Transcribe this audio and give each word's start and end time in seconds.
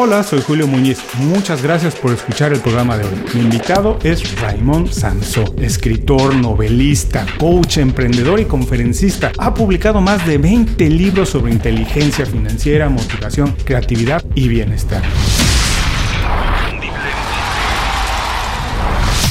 Hola, 0.00 0.22
soy 0.22 0.40
Julio 0.40 0.68
Muñiz. 0.68 1.00
Muchas 1.18 1.60
gracias 1.60 1.96
por 1.96 2.12
escuchar 2.12 2.52
el 2.52 2.60
programa 2.60 2.96
de 2.96 3.04
hoy. 3.04 3.20
Mi 3.34 3.40
invitado 3.40 3.98
es 4.04 4.40
Raymond 4.40 4.92
Sansó, 4.92 5.44
escritor, 5.58 6.36
novelista, 6.36 7.26
coach, 7.36 7.78
emprendedor 7.78 8.38
y 8.38 8.44
conferencista. 8.44 9.32
Ha 9.38 9.52
publicado 9.52 10.00
más 10.00 10.24
de 10.24 10.38
20 10.38 10.88
libros 10.88 11.30
sobre 11.30 11.50
inteligencia 11.50 12.24
financiera, 12.24 12.88
motivación, 12.88 13.56
creatividad 13.64 14.24
y 14.36 14.46
bienestar. 14.46 15.02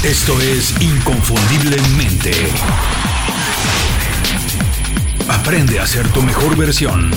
Esto 0.04 0.34
es 0.42 0.82
Inconfundiblemente. 0.82 2.32
Aprende 5.30 5.80
a 5.80 5.88
ser 5.88 6.06
tu 6.10 6.22
mejor 6.22 6.58
versión. 6.58 7.10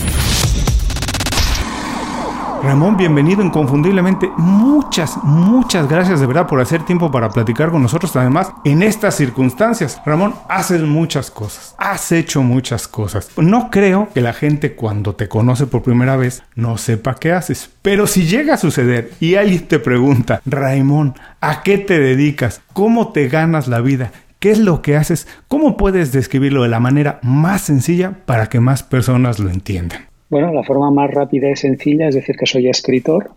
Ramón, 2.63 2.99
bienvenido 2.99 3.43
inconfundiblemente. 3.43 4.31
Muchas, 4.37 5.17
muchas 5.23 5.89
gracias 5.89 6.21
de 6.21 6.27
verdad 6.27 6.47
por 6.47 6.61
hacer 6.61 6.85
tiempo 6.85 7.11
para 7.11 7.31
platicar 7.31 7.71
con 7.71 7.83
nosotros. 7.83 8.15
Además, 8.17 8.53
en 8.65 8.83
estas 8.83 9.15
circunstancias, 9.17 10.01
Ramón, 10.05 10.35
haces 10.49 10.83
muchas 10.83 11.31
cosas. 11.31 11.75
Has 11.79 12.13
hecho 12.13 12.43
muchas 12.43 12.87
cosas. 12.87 13.31
No 13.39 13.71
creo 13.71 14.09
que 14.13 14.21
la 14.21 14.35
gente 14.35 14.75
cuando 14.75 15.15
te 15.15 15.27
conoce 15.27 15.67
por 15.67 15.83
primera 15.83 16.17
vez 16.17 16.43
no 16.55 16.77
sepa 16.77 17.15
qué 17.15 17.33
haces. 17.33 17.71
Pero 17.81 18.07
si 18.07 18.27
llega 18.27 18.55
a 18.55 18.59
suceder 18.59 19.11
y 19.21 19.37
alguien 19.37 19.67
te 19.67 19.79
pregunta, 19.79 20.43
Ramón, 20.45 21.15
¿a 21.41 21.63
qué 21.63 21.79
te 21.79 21.99
dedicas? 21.99 22.61
¿Cómo 22.75 23.13
te 23.13 23.29
ganas 23.29 23.69
la 23.69 23.81
vida? 23.81 24.13
¿Qué 24.39 24.51
es 24.51 24.59
lo 24.59 24.83
que 24.83 24.97
haces? 24.97 25.27
¿Cómo 25.49 25.79
puedes 25.79 26.13
describirlo 26.13 26.63
de 26.63 26.69
la 26.69 26.81
manera 26.81 27.21
más 27.23 27.63
sencilla 27.63 28.13
para 28.27 28.49
que 28.49 28.61
más 28.61 28.83
personas 28.83 29.39
lo 29.39 29.49
entiendan? 29.49 30.10
Bueno, 30.31 30.53
la 30.53 30.63
forma 30.63 30.91
más 30.91 31.11
rápida 31.11 31.51
y 31.51 31.57
sencilla 31.57 32.09
es 32.09 32.15
decir 32.15 32.37
que 32.37 32.47
soy 32.47 32.69
escritor, 32.69 33.33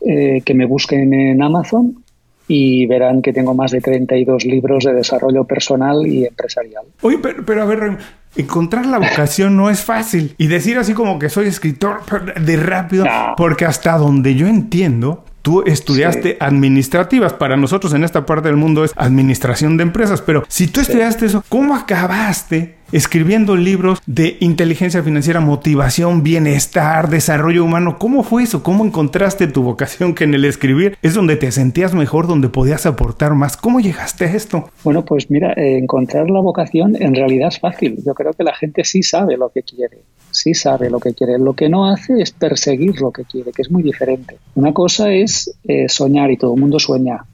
eh, 0.00 0.40
que 0.44 0.54
me 0.54 0.66
busquen 0.66 1.12
en 1.12 1.42
Amazon 1.42 2.02
y 2.46 2.86
verán 2.86 3.20
que 3.20 3.32
tengo 3.32 3.54
más 3.54 3.72
de 3.72 3.80
32 3.80 4.46
libros 4.46 4.84
de 4.84 4.94
desarrollo 4.94 5.44
personal 5.44 6.06
y 6.06 6.24
empresarial. 6.24 6.84
Oye, 7.02 7.18
pero, 7.18 7.62
a 7.62 7.66
ver, 7.66 7.98
encontrar 8.36 8.86
la 8.86 8.98
vocación 8.98 9.56
no 9.56 9.68
es 9.68 9.82
fácil. 9.82 10.34
Y 10.38 10.46
decir 10.46 10.78
así 10.78 10.94
como 10.94 11.18
que 11.18 11.28
soy 11.28 11.46
escritor 11.46 12.00
de 12.40 12.56
rápido, 12.56 13.04
porque 13.36 13.66
hasta 13.66 13.98
donde 13.98 14.34
yo 14.34 14.46
entiendo, 14.46 15.24
Tú 15.40 15.62
estudiaste 15.64 16.36
administrativas. 16.40 17.32
Para 17.32 17.56
nosotros 17.56 17.94
en 17.94 18.04
esta 18.04 18.26
parte 18.26 18.48
del 18.48 18.56
mundo 18.56 18.84
es 18.84 18.92
administración 18.96 19.76
de 19.76 19.84
empresas. 19.84 20.20
Pero 20.20 20.42
si 20.48 20.66
tú 20.66 20.80
estudiaste 20.80 21.26
eso, 21.26 21.44
¿cómo 21.48 21.74
acabaste 21.74 22.77
escribiendo 22.92 23.56
libros 23.56 24.00
de 24.06 24.36
inteligencia 24.40 25.02
financiera, 25.02 25.40
motivación, 25.40 26.22
bienestar, 26.22 27.08
desarrollo 27.08 27.64
humano? 27.64 27.98
¿Cómo 27.98 28.22
fue 28.22 28.42
eso? 28.42 28.62
¿Cómo 28.62 28.84
encontraste 28.84 29.46
tu 29.46 29.62
vocación 29.62 30.14
que 30.14 30.24
en 30.24 30.34
el 30.34 30.44
escribir 30.44 30.98
es 31.02 31.14
donde 31.14 31.36
te 31.36 31.50
sentías 31.52 31.94
mejor, 31.94 32.26
donde 32.26 32.48
podías 32.48 32.86
aportar 32.86 33.34
más? 33.34 33.56
¿Cómo 33.56 33.80
llegaste 33.80 34.24
a 34.24 34.34
esto? 34.34 34.70
Bueno, 34.84 35.04
pues 35.04 35.30
mira, 35.30 35.52
eh, 35.52 35.78
encontrar 35.78 36.30
la 36.30 36.40
vocación 36.40 36.96
en 37.00 37.14
realidad 37.14 37.48
es 37.48 37.60
fácil. 37.60 37.98
Yo 38.04 38.14
creo 38.14 38.32
que 38.32 38.44
la 38.44 38.54
gente 38.54 38.84
sí 38.84 39.02
sabe 39.02 39.36
lo 39.36 39.50
que 39.50 39.62
quiere 39.62 39.98
sí 40.30 40.54
sabe 40.54 40.90
lo 40.90 41.00
que 41.00 41.14
quiere. 41.14 41.38
Lo 41.38 41.54
que 41.54 41.68
no 41.68 41.90
hace 41.90 42.20
es 42.20 42.30
perseguir 42.30 43.00
lo 43.00 43.10
que 43.10 43.24
quiere, 43.24 43.52
que 43.52 43.62
es 43.62 43.70
muy 43.70 43.82
diferente. 43.82 44.38
Una 44.54 44.72
cosa 44.72 45.12
es 45.12 45.58
eh, 45.64 45.88
soñar 45.88 46.30
y 46.30 46.36
todo 46.36 46.54
el 46.54 46.60
mundo 46.60 46.78
sueña. 46.78 47.24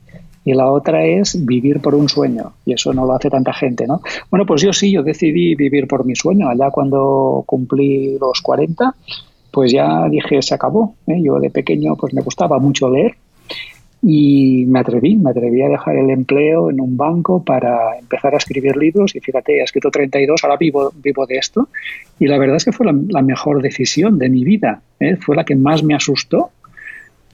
Y 0.45 0.53
la 0.53 0.71
otra 0.71 1.05
es 1.05 1.45
vivir 1.45 1.81
por 1.81 1.95
un 1.95 2.09
sueño. 2.09 2.53
Y 2.67 2.75
eso 2.75 2.93
no 2.93 3.07
lo 3.07 3.15
hace 3.15 3.31
tanta 3.31 3.53
gente, 3.53 3.87
¿no? 3.87 4.01
Bueno, 4.31 4.45
pues 4.45 4.63
yo 4.63 4.73
sí, 4.73 4.93
yo 4.93 5.03
decidí 5.03 5.55
vivir 5.55 5.89
por 5.89 6.05
mi 6.05 6.15
sueño. 6.15 6.49
Allá 6.49 6.71
cuando 6.71 7.43
cumplí 7.47 8.19
los 8.19 8.41
40, 8.43 8.95
pues 9.51 9.73
ya 9.73 10.09
dije, 10.09 10.43
se 10.43 10.55
acabó. 10.55 10.97
¿eh? 11.07 11.21
Yo 11.23 11.39
de 11.39 11.51
pequeño 11.51 11.97
pues 11.97 12.13
me 12.13 12.23
gustaba 12.23 12.59
mucho 12.59 12.91
leer 12.91 13.17
y 14.07 14.67
me 14.67 14.81
atreví, 14.81 15.17
me 15.17 15.31
atreví 15.31 15.63
a 15.63 15.69
dejar 15.69 15.97
el 15.97 16.11
empleo 16.11 16.69
en 16.69 16.79
un 16.79 16.95
banco 16.95 17.43
para 17.43 17.99
empezar 17.99 18.35
a 18.35 18.37
escribir 18.37 18.77
libros 18.77 19.17
y 19.17 19.21
fíjate, 19.21 19.61
he 19.61 19.63
escrito 19.63 19.91
32, 19.91 20.45
ahora 20.45 20.59
vivo, 20.59 20.93
vivo 21.03 21.25
de 21.25 21.37
esto 21.37 21.69
y 22.19 22.27
la 22.27 22.37
verdad 22.37 22.57
es 22.57 22.67
que 22.67 22.73
fue 22.73 22.87
la, 22.87 23.23
mejor 23.23 23.63
decisión 23.63 24.19
de 24.19 24.29
mi 24.29 24.45
vida, 24.45 24.83
¿eh? 25.01 25.17
fue 25.17 25.37
la 25.37 25.45
que 25.45 25.57
más 25.57 25.83
me 25.83 25.95
asustó 25.95 26.51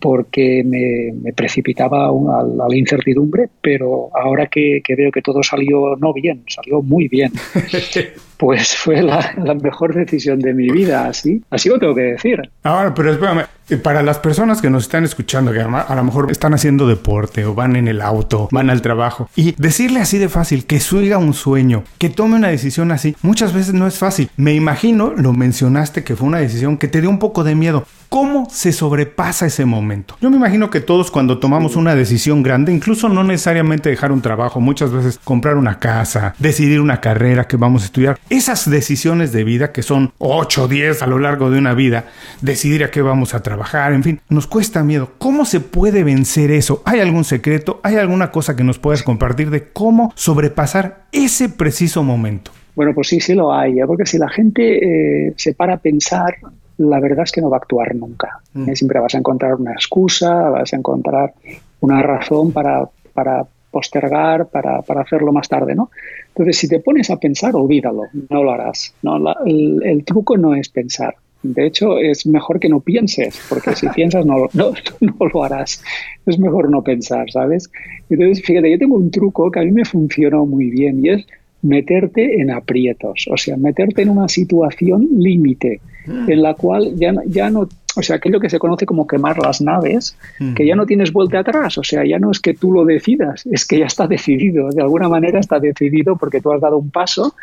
porque 0.00 0.64
me, 0.64 1.32
precipitaba 1.32 2.08
a, 2.08 2.42
la 2.42 2.76
incertidumbre, 2.76 3.48
pero 3.60 4.10
ahora 4.14 4.46
que, 4.46 4.82
veo 4.96 5.10
que 5.10 5.22
todo 5.22 5.42
salió 5.42 5.96
no 5.96 6.12
bien, 6.12 6.44
salió 6.48 6.82
muy 6.82 7.08
bien, 7.08 7.32
pues 8.40 8.74
fue 8.74 9.02
la, 9.02 9.34
mejor 9.62 9.94
decisión 9.94 10.40
de 10.40 10.54
mi 10.54 10.70
vida, 10.70 11.06
así, 11.06 11.42
así 11.50 11.68
lo 11.68 11.78
tengo 11.78 11.94
que 11.94 12.02
decir. 12.02 12.40
Ahora, 12.62 12.94
pero 12.94 13.12
espérame, 13.12 13.44
para 13.82 14.02
las 14.02 14.18
personas 14.18 14.62
que 14.62 14.70
nos 14.70 14.84
están 14.84 15.04
escuchando, 15.04 15.52
que 15.52 15.60
a 15.60 15.94
lo 15.94 16.04
mejor 16.04 16.30
están 16.30 16.54
haciendo 16.54 16.88
deporte 16.88 17.44
o 17.44 17.54
van 17.54 17.76
en 17.76 17.86
el 17.86 18.00
auto, 18.00 18.48
van 18.50 18.70
al 18.70 18.80
trabajo, 18.80 19.28
y 19.36 19.52
decirle 19.58 20.00
así 20.00 20.16
de 20.16 20.30
fácil 20.30 20.64
que 20.64 20.80
suiga 20.80 21.18
un 21.18 21.34
sueño, 21.34 21.84
que 21.98 22.08
tome 22.08 22.36
una 22.36 22.48
decisión 22.48 22.92
así, 22.92 23.14
muchas 23.20 23.52
veces 23.52 23.74
no 23.74 23.86
es 23.86 23.98
fácil. 23.98 24.30
Me 24.38 24.54
imagino, 24.54 25.12
lo 25.14 25.34
mencionaste, 25.34 26.02
que 26.02 26.16
fue 26.16 26.26
una 26.26 26.38
decisión 26.38 26.78
que 26.78 26.88
te 26.88 27.02
dio 27.02 27.10
un 27.10 27.18
poco 27.18 27.44
de 27.44 27.54
miedo. 27.54 27.84
¿Cómo 28.08 28.48
se 28.50 28.72
sobrepasa 28.72 29.46
ese 29.46 29.64
momento? 29.64 30.16
Yo 30.20 30.30
me 30.30 30.36
imagino 30.36 30.68
que 30.68 30.80
todos 30.80 31.12
cuando 31.12 31.38
tomamos 31.38 31.76
una 31.76 31.94
decisión 31.94 32.42
grande, 32.42 32.72
incluso 32.72 33.08
no 33.08 33.22
necesariamente 33.22 33.88
dejar 33.88 34.10
un 34.10 34.20
trabajo, 34.20 34.60
muchas 34.60 34.90
veces 34.90 35.20
comprar 35.22 35.56
una 35.56 35.78
casa, 35.78 36.34
decidir 36.40 36.80
una 36.80 37.00
carrera 37.00 37.46
que 37.46 37.56
vamos 37.56 37.82
a 37.82 37.84
estudiar, 37.84 38.18
esas 38.30 38.70
decisiones 38.70 39.32
de 39.32 39.44
vida 39.44 39.72
que 39.72 39.82
son 39.82 40.12
8 40.18 40.64
o 40.64 40.68
10 40.68 41.02
a 41.02 41.06
lo 41.06 41.18
largo 41.18 41.50
de 41.50 41.58
una 41.58 41.74
vida, 41.74 42.06
decidir 42.40 42.84
a 42.84 42.90
qué 42.90 43.02
vamos 43.02 43.34
a 43.34 43.42
trabajar, 43.42 43.92
en 43.92 44.02
fin, 44.02 44.20
nos 44.28 44.46
cuesta 44.46 44.82
miedo. 44.82 45.10
¿Cómo 45.18 45.44
se 45.44 45.60
puede 45.60 46.04
vencer 46.04 46.50
eso? 46.50 46.82
¿Hay 46.86 47.00
algún 47.00 47.24
secreto? 47.24 47.80
¿Hay 47.82 47.96
alguna 47.96 48.30
cosa 48.30 48.56
que 48.56 48.64
nos 48.64 48.78
puedas 48.78 49.02
compartir 49.02 49.50
de 49.50 49.68
cómo 49.68 50.12
sobrepasar 50.14 51.04
ese 51.12 51.48
preciso 51.48 52.02
momento? 52.02 52.52
Bueno, 52.74 52.94
pues 52.94 53.08
sí, 53.08 53.20
sí 53.20 53.34
lo 53.34 53.52
hay, 53.52 53.80
¿eh? 53.80 53.86
porque 53.86 54.06
si 54.06 54.16
la 54.16 54.28
gente 54.28 55.26
eh, 55.28 55.34
se 55.36 55.52
para 55.54 55.74
a 55.74 55.76
pensar, 55.78 56.36
la 56.78 57.00
verdad 57.00 57.24
es 57.24 57.32
que 57.32 57.40
no 57.40 57.50
va 57.50 57.56
a 57.56 57.60
actuar 57.60 57.94
nunca. 57.94 58.40
Mm. 58.54 58.72
Siempre 58.72 59.00
vas 59.00 59.14
a 59.14 59.18
encontrar 59.18 59.56
una 59.56 59.72
excusa, 59.72 60.32
vas 60.50 60.72
a 60.72 60.76
encontrar 60.76 61.34
una 61.80 62.00
razón 62.02 62.52
para, 62.52 62.88
para 63.12 63.44
postergar, 63.70 64.48
para, 64.48 64.82
para, 64.82 65.02
hacerlo 65.02 65.32
más 65.32 65.48
tarde, 65.48 65.74
¿no? 65.74 65.90
Entonces, 66.28 66.58
si 66.58 66.68
te 66.68 66.80
pones 66.80 67.10
a 67.10 67.16
pensar, 67.16 67.54
olvídalo, 67.54 68.04
no 68.28 68.42
lo 68.42 68.50
harás. 68.50 68.94
¿no? 69.02 69.18
el, 69.44 70.04
truco 70.04 70.36
no 70.36 70.54
es 70.54 70.68
pensar. 70.68 71.14
De 71.42 71.66
hecho, 71.66 71.98
es 71.98 72.26
mejor 72.26 72.60
que 72.60 72.68
no 72.68 72.80
pienses, 72.80 73.40
porque 73.48 73.74
si 73.74 73.88
piensas 73.94 74.26
no, 74.26 74.48
no, 74.52 74.72
no, 75.00 75.26
lo 75.32 75.44
harás. 75.44 75.82
Es 76.26 76.38
mejor 76.38 76.70
no 76.70 76.82
pensar, 76.82 77.30
¿sabes? 77.30 77.70
Entonces, 78.08 78.44
fíjate, 78.44 78.70
yo 78.70 78.78
tengo 78.78 78.96
un 78.96 79.10
truco 79.10 79.50
que 79.50 79.60
a 79.60 79.62
mí 79.62 79.70
me 79.70 79.84
funcionó 79.84 80.44
muy 80.46 80.70
bien 80.70 81.04
y 81.04 81.10
es 81.10 81.26
meterte 81.62 82.40
en 82.40 82.50
aprietos, 82.50 83.28
o 83.30 83.36
sea, 83.36 83.56
meterte 83.56 84.02
en 84.02 84.10
una 84.10 84.28
situación 84.28 85.08
límite 85.18 85.80
en 86.06 86.42
la 86.42 86.54
cual 86.54 86.94
ya, 86.96 87.12
ya 87.26 87.50
no, 87.50 87.68
o 87.96 88.02
sea, 88.02 88.16
aquello 88.16 88.40
que 88.40 88.50
se 88.50 88.58
conoce 88.58 88.86
como 88.86 89.06
quemar 89.06 89.38
las 89.38 89.60
naves, 89.60 90.16
que 90.54 90.66
ya 90.66 90.76
no 90.76 90.86
tienes 90.86 91.12
vuelta 91.12 91.40
atrás, 91.40 91.76
o 91.78 91.84
sea, 91.84 92.04
ya 92.04 92.18
no 92.18 92.30
es 92.30 92.40
que 92.40 92.54
tú 92.54 92.72
lo 92.72 92.84
decidas, 92.84 93.46
es 93.46 93.66
que 93.66 93.78
ya 93.78 93.86
está 93.86 94.06
decidido, 94.06 94.70
de 94.70 94.82
alguna 94.82 95.08
manera 95.08 95.40
está 95.40 95.58
decidido 95.58 96.16
porque 96.16 96.40
tú 96.40 96.52
has 96.52 96.60
dado 96.60 96.78
un 96.78 96.90
paso, 96.90 97.34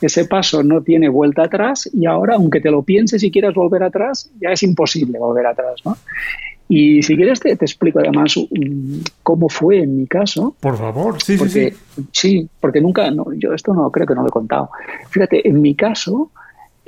ese 0.00 0.26
paso 0.26 0.62
no 0.62 0.82
tiene 0.82 1.08
vuelta 1.08 1.44
atrás 1.44 1.88
y 1.92 2.06
ahora, 2.06 2.34
aunque 2.34 2.60
te 2.60 2.70
lo 2.70 2.82
pienses 2.82 3.22
y 3.22 3.30
quieras 3.30 3.54
volver 3.54 3.82
atrás, 3.82 4.30
ya 4.40 4.50
es 4.50 4.62
imposible 4.62 5.18
volver 5.18 5.46
atrás, 5.46 5.80
¿no? 5.84 5.96
Y 6.68 7.02
si 7.02 7.14
quieres 7.14 7.38
te, 7.38 7.52
explico 7.52 8.00
además 8.00 8.34
cómo 9.22 9.48
fue 9.48 9.82
en 9.82 9.98
mi 9.98 10.06
caso. 10.06 10.56
Por 10.58 10.76
favor, 10.76 11.22
sí, 11.22 11.38
sí, 11.38 11.48
sí. 11.48 11.72
Sí, 12.10 12.48
porque 12.60 12.80
nunca, 12.80 13.08
no, 13.10 13.26
yo 13.34 13.52
esto 13.54 13.72
no 13.72 13.90
creo 13.90 14.06
que 14.06 14.14
no 14.14 14.22
lo 14.22 14.28
he 14.28 14.32
contado. 14.32 14.70
Fíjate, 15.08 15.48
en 15.48 15.62
mi 15.62 15.76
caso, 15.76 16.32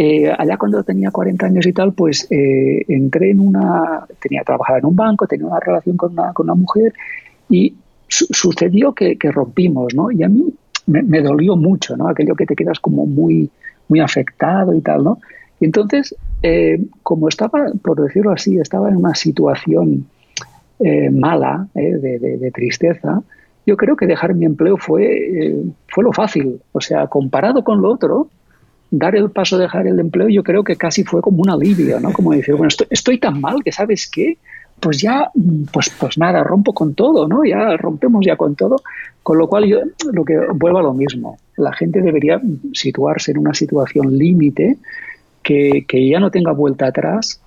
eh, 0.01 0.31
allá 0.31 0.57
cuando 0.57 0.85
tenía 0.85 1.11
40 1.11 1.47
años 1.47 1.67
y 1.67 1.73
tal, 1.73 1.93
pues 1.93 2.29
eh, 2.31 2.85
entré 2.87 3.33
en 3.33 3.41
una, 3.41 4.07
tenía 4.21 4.45
trabajado 4.45 4.79
en 4.79 4.87
un 4.87 4.95
banco, 4.95 5.27
tenía 5.27 5.47
una 5.47 5.59
relación 5.59 5.97
con 5.97 6.13
una, 6.13 6.33
con 6.33 6.47
una 6.47 6.55
mujer 6.55 6.95
y 7.51 7.75
sucedió 8.07 8.93
que, 8.93 9.19
rompimos, 9.33 9.95
¿no? 9.97 10.13
Y 10.13 10.23
a 10.23 10.29
mí 10.29 10.55
me, 10.87 11.21
dolió 11.21 11.57
mucho, 11.57 11.97
¿no? 11.97 12.09
Aquello 12.09 12.37
que 12.37 12.47
te 12.47 12.55
quedas 12.55 12.79
como 12.79 13.07
muy, 13.07 13.51
muy 13.89 13.99
afectado 13.99 14.73
y 14.73 14.81
tal, 14.83 15.03
¿no? 15.03 15.19
Y 15.59 15.65
entonces, 15.65 16.15
eh, 16.45 16.81
como 17.03 17.29
estaba, 17.29 17.73
por 17.83 18.01
decirlo 18.01 18.31
así, 18.31 18.57
estaba 18.57 18.91
en 18.91 18.97
una 18.97 19.17
situación 19.17 20.07
mala, 21.11 21.67
de, 21.75 22.21
de, 22.21 22.51
tristeza, 22.53 23.21
yo 23.67 23.77
creo 23.77 23.97
que 23.97 24.07
dejar 24.07 24.33
mi 24.35 24.47
empleo 24.47 24.77
fue, 24.77 25.61
fue 25.89 26.05
lo 26.05 26.13
fácil. 26.13 26.61
O 26.71 26.81
sea, 26.81 27.09
comparado 27.09 27.65
con 27.65 27.83
lo 27.83 27.91
otro, 27.91 28.29
dar 28.91 29.17
el 29.17 29.31
paso 29.31 29.57
de 29.57 29.65
dejar 29.65 29.87
el 29.87 29.99
empleo, 29.99 30.29
yo 30.29 30.43
creo 30.43 30.65
que 30.65 30.77
casi 30.77 31.05
fue 31.05 31.21
como 31.21 31.43
un 31.43 31.51
alivio, 31.51 32.01
¿no? 32.01 32.13
Como 32.13 32.33
decir, 32.33 32.55
bueno, 32.55 32.69
estoy, 32.91 33.19
tan 33.19 33.41
mal 33.41 33.63
que, 33.63 33.73
¿sabes 33.73 34.09
qué? 34.11 34.39
Pues 34.81 35.01
ya, 35.01 35.31
pues, 35.73 35.91
pues 35.99 36.19
nada, 36.19 36.45
rompo 36.45 36.73
con 36.73 36.95
todo, 36.95 37.27
¿no? 37.27 37.45
Ya 37.45 37.77
rompemos 37.77 38.25
ya 38.25 38.37
con 38.37 38.55
todo. 38.55 38.77
Con 39.23 39.39
lo 39.39 39.49
cual, 39.49 39.67
yo 39.67 39.81
lo 40.13 40.25
que 40.25 40.39
vuelvo 40.55 40.79
a 40.79 40.83
lo 40.83 40.95
mismo. 40.95 41.39
La 41.57 41.73
gente 41.73 42.01
debería 42.01 42.41
situarse 42.73 43.33
en 43.33 43.39
una 43.39 43.55
situación 43.55 44.17
límite 44.17 44.79
que, 45.43 45.85
que 45.87 46.09
ya 46.09 46.21
no 46.21 46.31
tenga 46.31 46.53
vuelta 46.53 46.87
atrás 46.87 47.41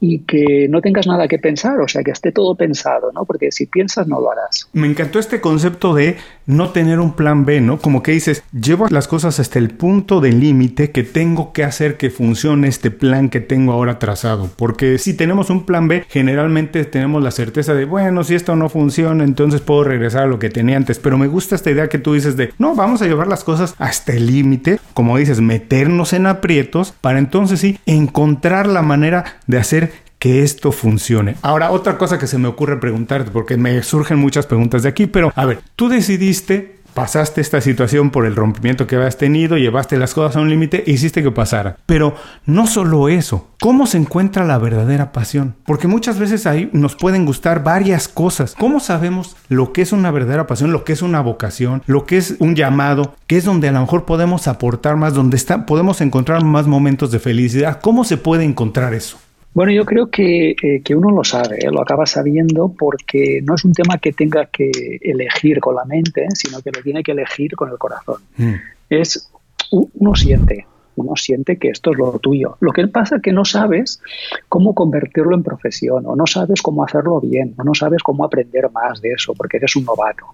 y 0.00 0.20
que 0.20 0.66
no 0.68 0.80
tengas 0.80 1.06
nada 1.06 1.28
que 1.28 1.38
pensar, 1.38 1.78
o 1.80 1.86
sea, 1.86 2.02
que 2.02 2.10
esté 2.10 2.32
todo 2.32 2.54
pensado, 2.56 3.12
¿no? 3.12 3.24
Porque 3.26 3.52
si 3.52 3.66
piensas 3.66 4.08
no 4.08 4.18
lo 4.18 4.32
harás. 4.32 4.68
Me 4.72 4.86
encantó 4.86 5.18
este 5.18 5.40
concepto 5.40 5.94
de 5.94 6.16
no 6.46 6.70
tener 6.70 6.98
un 6.98 7.12
plan 7.12 7.44
B, 7.44 7.60
¿no? 7.60 7.78
Como 7.78 8.02
que 8.02 8.12
dices, 8.12 8.42
llevo 8.52 8.88
las 8.88 9.06
cosas 9.06 9.38
hasta 9.38 9.58
el 9.58 9.70
punto 9.70 10.20
de 10.20 10.32
límite 10.32 10.90
que 10.90 11.02
tengo 11.02 11.52
que 11.52 11.64
hacer 11.64 11.96
que 11.96 12.10
funcione 12.10 12.66
este 12.66 12.90
plan 12.90 13.28
que 13.28 13.40
tengo 13.40 13.72
ahora 13.72 13.98
trazado, 13.98 14.50
porque 14.56 14.98
si 14.98 15.14
tenemos 15.14 15.50
un 15.50 15.66
plan 15.66 15.86
B, 15.86 16.04
generalmente 16.08 16.84
tenemos 16.84 17.22
la 17.22 17.30
certeza 17.30 17.74
de, 17.74 17.84
bueno, 17.84 18.24
si 18.24 18.34
esto 18.34 18.56
no 18.56 18.68
funciona, 18.68 19.22
entonces 19.22 19.60
puedo 19.60 19.84
regresar 19.84 20.22
a 20.22 20.26
lo 20.26 20.38
que 20.38 20.48
tenía 20.48 20.76
antes, 20.76 20.98
pero 20.98 21.18
me 21.18 21.26
gusta 21.26 21.54
esta 21.54 21.70
idea 21.70 21.88
que 21.88 21.98
tú 21.98 22.14
dices 22.14 22.36
de, 22.36 22.52
no, 22.58 22.74
vamos 22.74 23.02
a 23.02 23.06
llevar 23.06 23.28
las 23.28 23.44
cosas 23.44 23.74
hasta 23.78 24.12
el 24.12 24.26
límite, 24.26 24.80
como 24.94 25.18
dices, 25.18 25.40
meternos 25.40 26.14
en 26.14 26.26
aprietos 26.26 26.94
para 27.00 27.18
entonces 27.18 27.60
sí 27.60 27.78
encontrar 27.86 28.66
la 28.66 28.82
manera 28.82 29.38
de 29.46 29.58
hacer 29.58 29.89
que 30.20 30.42
esto 30.44 30.70
funcione. 30.70 31.34
Ahora, 31.42 31.72
otra 31.72 31.98
cosa 31.98 32.18
que 32.18 32.28
se 32.28 32.38
me 32.38 32.46
ocurre 32.46 32.78
preguntarte, 32.78 33.32
porque 33.32 33.56
me 33.56 33.82
surgen 33.82 34.18
muchas 34.18 34.46
preguntas 34.46 34.84
de 34.84 34.90
aquí, 34.90 35.06
pero 35.06 35.32
a 35.34 35.46
ver, 35.46 35.60
tú 35.74 35.88
decidiste 35.88 36.78
pasaste 36.94 37.40
esta 37.40 37.60
situación 37.60 38.10
por 38.10 38.26
el 38.26 38.36
rompimiento 38.36 38.86
que 38.86 38.96
habías 38.96 39.16
tenido, 39.16 39.56
llevaste 39.56 39.96
las 39.96 40.14
cosas 40.14 40.36
a 40.36 40.40
un 40.40 40.50
límite 40.50 40.84
e 40.86 40.92
hiciste 40.92 41.22
que 41.22 41.30
pasara. 41.30 41.76
Pero 41.86 42.14
no 42.46 42.66
solo 42.66 43.08
eso, 43.08 43.48
¿cómo 43.60 43.86
se 43.86 43.98
encuentra 43.98 44.44
la 44.44 44.58
verdadera 44.58 45.12
pasión? 45.12 45.56
Porque 45.64 45.88
muchas 45.88 46.18
veces 46.18 46.46
ahí 46.46 46.68
nos 46.72 46.96
pueden 46.96 47.24
gustar 47.24 47.62
varias 47.64 48.08
cosas. 48.08 48.54
¿Cómo 48.58 48.80
sabemos 48.80 49.36
lo 49.48 49.72
que 49.72 49.82
es 49.82 49.92
una 49.92 50.10
verdadera 50.10 50.46
pasión, 50.46 50.72
lo 50.72 50.84
que 50.84 50.92
es 50.92 51.02
una 51.02 51.20
vocación, 51.20 51.82
lo 51.86 52.06
que 52.06 52.16
es 52.16 52.36
un 52.38 52.54
llamado, 52.54 53.14
que 53.26 53.36
es 53.36 53.44
donde 53.44 53.68
a 53.68 53.72
lo 53.72 53.80
mejor 53.80 54.04
podemos 54.04 54.48
aportar 54.48 54.96
más, 54.96 55.14
donde 55.14 55.40
podemos 55.66 56.00
encontrar 56.00 56.44
más 56.44 56.66
momentos 56.66 57.10
de 57.10 57.18
felicidad? 57.18 57.80
¿Cómo 57.80 58.04
se 58.04 58.16
puede 58.16 58.44
encontrar 58.44 58.94
eso? 58.94 59.18
Bueno, 59.52 59.72
yo 59.72 59.84
creo 59.84 60.10
que, 60.10 60.50
eh, 60.50 60.80
que 60.84 60.94
uno 60.94 61.10
lo 61.10 61.24
sabe, 61.24 61.58
¿eh? 61.58 61.70
lo 61.70 61.82
acaba 61.82 62.06
sabiendo 62.06 62.72
porque 62.78 63.40
no 63.42 63.56
es 63.56 63.64
un 63.64 63.72
tema 63.72 63.98
que 63.98 64.12
tenga 64.12 64.46
que 64.46 64.70
elegir 65.00 65.58
con 65.58 65.74
la 65.74 65.84
mente, 65.84 66.26
sino 66.34 66.60
que 66.62 66.70
lo 66.70 66.82
tiene 66.82 67.02
que 67.02 67.12
elegir 67.12 67.56
con 67.56 67.70
el 67.70 67.78
corazón. 67.78 68.22
Mm. 68.36 68.54
Es 68.88 69.30
uno 69.70 70.14
siente, 70.14 70.66
uno 70.96 71.16
siente 71.16 71.56
que 71.58 71.68
esto 71.68 71.92
es 71.92 71.98
lo 71.98 72.18
tuyo. 72.18 72.56
Lo 72.60 72.72
que 72.72 72.86
pasa 72.88 73.16
es 73.16 73.22
que 73.22 73.32
no 73.32 73.44
sabes 73.44 74.00
cómo 74.48 74.74
convertirlo 74.74 75.34
en 75.34 75.42
profesión, 75.42 76.04
o 76.06 76.14
no 76.14 76.26
sabes 76.26 76.62
cómo 76.62 76.84
hacerlo 76.84 77.20
bien, 77.20 77.54
o 77.58 77.64
no 77.64 77.74
sabes 77.74 78.02
cómo 78.02 78.24
aprender 78.24 78.70
más 78.70 79.00
de 79.00 79.10
eso, 79.12 79.34
porque 79.34 79.56
eres 79.56 79.74
un 79.76 79.84
novato. 79.84 80.26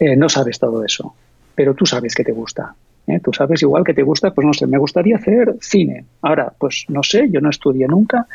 Eh, 0.00 0.16
no 0.16 0.28
sabes 0.28 0.58
todo 0.58 0.84
eso, 0.84 1.14
pero 1.54 1.74
tú 1.74 1.86
sabes 1.86 2.14
que 2.14 2.24
te 2.24 2.32
gusta. 2.32 2.74
¿Eh? 3.06 3.20
Tú 3.20 3.32
sabes 3.32 3.62
igual 3.62 3.84
que 3.84 3.94
te 3.94 4.02
gusta, 4.02 4.32
pues 4.32 4.46
no 4.46 4.52
sé, 4.52 4.66
me 4.66 4.78
gustaría 4.78 5.16
hacer 5.16 5.56
cine. 5.60 6.04
Ahora, 6.22 6.52
pues 6.58 6.84
no 6.88 7.02
sé, 7.02 7.28
yo 7.30 7.40
no 7.40 7.50
estudié 7.50 7.86
nunca 7.86 8.26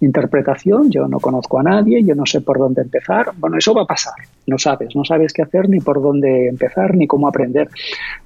interpretación, 0.00 0.90
yo 0.90 1.08
no 1.08 1.18
conozco 1.18 1.58
a 1.58 1.62
nadie, 1.62 2.04
yo 2.04 2.14
no 2.14 2.24
sé 2.24 2.40
por 2.40 2.58
dónde 2.58 2.82
empezar. 2.82 3.32
Bueno, 3.36 3.58
eso 3.58 3.74
va 3.74 3.82
a 3.82 3.86
pasar, 3.86 4.14
no 4.46 4.58
sabes, 4.58 4.94
no 4.94 5.04
sabes 5.04 5.32
qué 5.32 5.42
hacer, 5.42 5.68
ni 5.68 5.80
por 5.80 6.00
dónde 6.00 6.48
empezar, 6.48 6.94
ni 6.94 7.06
cómo 7.06 7.26
aprender, 7.28 7.68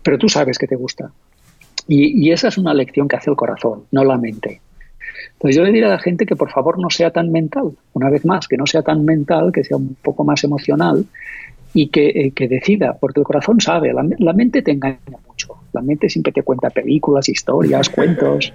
pero 0.02 0.18
tú 0.18 0.28
sabes 0.28 0.58
que 0.58 0.66
te 0.66 0.76
gusta. 0.76 1.10
Y, 1.88 2.26
y 2.26 2.30
esa 2.30 2.48
es 2.48 2.58
una 2.58 2.74
lección 2.74 3.08
que 3.08 3.16
hace 3.16 3.30
el 3.30 3.36
corazón, 3.36 3.84
no 3.90 4.04
la 4.04 4.18
mente. 4.18 4.60
Entonces 5.34 5.56
yo 5.56 5.64
le 5.64 5.72
diría 5.72 5.88
a 5.88 5.92
la 5.92 5.98
gente 5.98 6.26
que 6.26 6.36
por 6.36 6.50
favor 6.50 6.78
no 6.78 6.90
sea 6.90 7.10
tan 7.10 7.32
mental, 7.32 7.72
una 7.94 8.10
vez 8.10 8.24
más, 8.24 8.46
que 8.46 8.56
no 8.56 8.66
sea 8.66 8.82
tan 8.82 9.04
mental, 9.04 9.50
que 9.52 9.64
sea 9.64 9.76
un 9.76 9.96
poco 10.00 10.24
más 10.24 10.44
emocional 10.44 11.04
y 11.74 11.88
que, 11.88 12.08
eh, 12.08 12.32
que 12.32 12.48
decida, 12.48 12.96
porque 13.00 13.20
el 13.20 13.26
corazón 13.26 13.60
sabe, 13.60 13.92
la, 13.92 14.06
la 14.18 14.32
mente 14.32 14.62
te 14.62 14.72
engaña 14.72 14.98
mucho. 15.26 15.56
La 15.72 15.80
mente 15.80 16.08
siempre 16.08 16.32
te 16.32 16.42
cuenta 16.42 16.70
películas, 16.70 17.28
historias, 17.28 17.88
cuentos. 17.94 18.52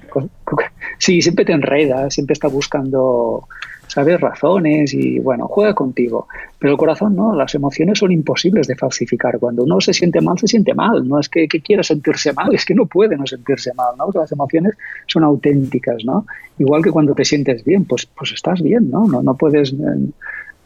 Sí, 1.00 1.22
siempre 1.22 1.46
te 1.46 1.54
enreda, 1.54 2.10
siempre 2.12 2.34
está 2.34 2.48
buscando, 2.48 3.48
¿sabes?, 3.88 4.22
razones 4.22 4.94
y, 4.94 5.20
bueno, 5.20 5.48
juega 5.48 5.74
contigo. 5.74 6.28
Pero 6.60 6.74
el 6.74 6.78
corazón 6.78 7.16
no, 7.16 7.36
las 7.36 7.56
emociones 7.56 7.98
son 8.00 8.12
imposibles 8.12 8.68
de 8.68 8.76
falsificar. 8.76 9.40
Cuando 9.40 9.64
uno 9.64 9.82
se 9.82 9.94
siente 9.94 10.22
mal, 10.22 10.38
se 10.38 10.48
siente 10.48 10.76
mal. 10.76 11.08
No 11.08 11.20
es 11.20 11.28
que, 11.28 11.48
quiera 11.48 11.82
sentirse 11.82 12.34
mal, 12.34 12.54
es 12.54 12.66
que 12.66 12.76
no 12.76 12.86
puede 12.86 13.18
no 13.18 13.26
sentirse 13.26 13.74
mal, 13.74 13.96
¿no? 13.98 14.06
Porque 14.06 14.20
las 14.20 14.32
emociones 14.32 14.76
son 15.08 15.24
auténticas, 15.24 16.06
¿no? 16.06 16.26
Igual 16.60 16.84
que 16.84 16.92
cuando 16.92 17.16
te 17.16 17.26
sientes 17.26 17.64
bien, 17.64 17.86
pues, 17.86 18.06
pues 18.06 18.32
estás 18.32 18.62
bien, 18.62 18.92
¿no? 18.92 19.08
No, 19.08 19.24
no 19.24 19.36
puedes... 19.36 19.74
Eh, 19.74 20.12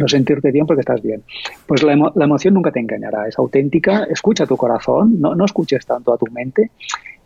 no 0.01 0.07
sentirte 0.07 0.51
bien 0.51 0.65
porque 0.65 0.81
estás 0.81 1.01
bien. 1.01 1.23
Pues 1.65 1.83
la, 1.83 1.93
emoción 1.93 2.53
nunca 2.53 2.71
te 2.71 2.79
engañará, 2.79 3.27
es 3.27 3.37
auténtica, 3.37 4.05
escucha 4.09 4.45
tu 4.45 4.57
corazón, 4.57 5.21
no, 5.21 5.35
no, 5.35 5.45
escuches 5.45 5.85
tanto 5.85 6.13
a 6.13 6.17
tu 6.17 6.25
mente 6.31 6.71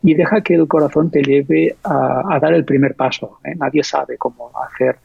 y 0.03 0.13
deja 0.13 0.41
que 0.41 0.53
el 0.53 0.67
corazón 0.67 1.09
te 1.09 1.23
lleve 1.23 1.75
a, 1.83 2.37
dar 2.39 2.53
el 2.53 2.65
primer 2.65 2.95
paso. 2.95 3.39
¿eh? 3.43 3.55
Nadie 3.55 3.83
sabe 3.83 4.17
cómo 4.17 4.51
hacer 4.67 4.97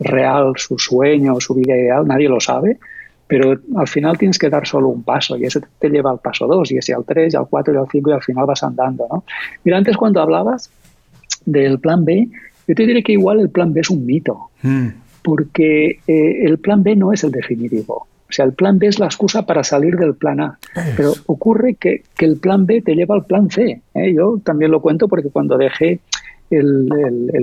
real 0.00 0.54
su 0.56 0.78
sueño, 0.78 1.38
su 1.40 1.54
vida 1.54 1.76
ideal, 1.76 2.06
nadie 2.06 2.28
lo 2.28 2.40
sabe, 2.40 2.78
pero 3.26 3.58
al 3.76 3.86
final 3.86 4.16
tienes 4.16 4.38
que 4.38 4.48
dar 4.48 4.66
solo 4.66 4.88
un 4.88 5.02
paso 5.02 5.36
y 5.36 5.44
ese 5.44 5.60
te 5.78 5.88
lleva 5.90 6.10
al 6.10 6.18
paso 6.18 6.46
dos 6.46 6.72
y 6.72 6.78
ese 6.78 6.94
al 6.94 7.04
tres, 7.04 7.34
y 7.34 7.36
al 7.36 7.46
cuatro 7.48 7.74
y 7.74 7.76
al 7.76 7.88
cinco 7.90 8.10
y 8.10 8.14
al 8.14 8.22
final 8.22 8.46
vas 8.46 8.62
andando. 8.62 9.06
¿no? 9.10 9.24
Mira, 9.64 9.78
antes 9.78 9.96
cuando 9.96 10.20
hablabas 10.20 10.70
del 11.44 11.78
plan 11.78 12.04
B, 12.04 12.28
yo 12.66 12.74
te 12.74 12.86
diré 12.86 13.02
que 13.02 13.12
igual 13.12 13.40
el 13.40 13.50
plan 13.50 13.72
B 13.72 13.80
es 13.80 13.90
un 13.90 14.04
mito. 14.04 14.50
Mm 14.62 14.88
porque 15.28 16.00
eh, 16.06 16.44
el 16.46 16.56
plan 16.56 16.82
B 16.82 16.96
no 16.96 17.12
es 17.12 17.22
el 17.22 17.30
definitivo. 17.30 18.06
O 18.30 18.32
sea, 18.32 18.46
el 18.46 18.54
plan 18.54 18.78
B 18.78 18.86
es 18.86 18.98
la 18.98 19.04
excusa 19.04 19.44
para 19.44 19.62
salir 19.62 19.96
del 19.98 20.14
plan 20.14 20.40
A. 20.40 20.58
Pero 20.96 21.12
ocurre 21.26 21.74
que, 21.74 22.02
el 22.20 22.38
plan 22.38 22.64
B 22.64 22.80
te 22.80 22.94
lleva 22.94 23.14
al 23.14 23.26
plan 23.26 23.50
C. 23.50 23.82
¿eh? 23.92 24.14
Yo 24.14 24.40
también 24.42 24.70
lo 24.70 24.80
cuento 24.80 25.06
porque 25.06 25.28
cuando 25.28 25.58
dejé 25.58 26.00
el, 26.48 26.88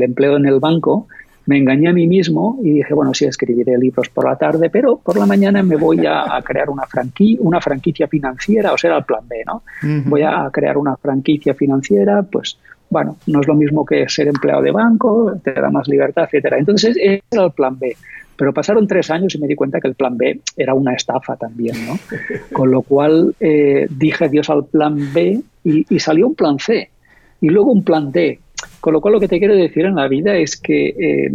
empleo 0.02 0.36
en 0.38 0.48
el 0.48 0.60
banco, 0.60 1.08
me 1.48 1.58
engañé 1.58 1.90
a 1.90 1.94
mí 1.94 2.08
mismo 2.08 2.60
y 2.64 2.72
dije, 2.72 2.94
bueno, 2.94 3.14
sí, 3.14 3.26
escribiré 3.26 3.78
libros 3.78 4.10
por 4.10 4.28
la 4.28 4.36
tarde, 4.36 4.70
pero 4.70 4.98
por 4.98 5.18
la 5.18 5.26
mañana 5.26 5.62
me 5.64 5.76
voy 5.76 6.06
a, 6.06 6.42
crear 6.44 6.70
una, 6.70 6.86
franquicia, 6.86 7.40
una 7.42 7.62
franquicia 7.62 8.08
financiera, 8.08 8.74
o 8.74 8.78
sea, 8.78 8.98
el 8.98 9.04
plan 9.04 9.28
B, 9.28 9.44
¿no? 9.46 9.64
Voy 10.06 10.24
a 10.24 10.50
crear 10.52 10.78
una 10.78 10.96
franquicia 10.98 11.54
financiera, 11.54 12.24
pues 12.24 12.58
bueno, 12.90 13.18
no 13.28 13.42
es 13.42 13.48
lo 13.48 13.56
mismo 13.56 13.86
que 13.86 14.08
ser 14.08 14.28
empleado 14.28 14.62
de 14.62 14.72
banco, 14.72 15.34
te 15.44 15.54
da 15.54 15.70
más 15.70 15.88
libertad, 15.88 16.26
etcétera. 16.26 16.58
Entonces, 16.58 16.96
ese 16.98 17.24
era 17.32 17.46
el 17.46 17.52
plan 17.52 17.78
B. 17.78 17.96
Pero 18.38 18.54
pasaron 18.54 18.88
tres 18.88 19.10
años 19.12 19.34
y 19.36 19.40
me 19.40 19.48
di 19.48 19.56
cuenta 19.56 19.80
que 19.80 19.88
el 19.88 19.96
plan 19.96 20.18
B 20.18 20.42
era 20.58 20.74
una 20.74 20.94
estafa 20.94 21.36
también, 21.36 21.76
¿no? 21.88 21.98
Con 22.54 22.70
lo 22.70 22.82
cual 22.82 23.36
eh, 23.40 23.88
dije 23.90 24.26
adiós 24.26 24.50
al 24.50 24.66
plan 24.66 24.98
B 25.14 25.42
y, 25.64 26.00
salió 26.00 26.28
un 26.28 26.36
plan 26.36 26.60
C 26.60 26.90
y 27.42 27.50
luego 27.50 27.72
un 27.72 27.84
plan 27.84 28.12
D. 28.12 28.40
Con 28.80 28.94
lo 28.94 29.02
cual 29.02 29.14
lo 29.14 29.20
que 29.20 29.28
te 29.28 29.40
quiero 29.40 29.56
decir 29.56 29.86
en 29.86 29.96
la 29.96 30.08
vida 30.08 30.36
es 30.36 30.58
que 30.58 30.88
eh, 30.88 31.32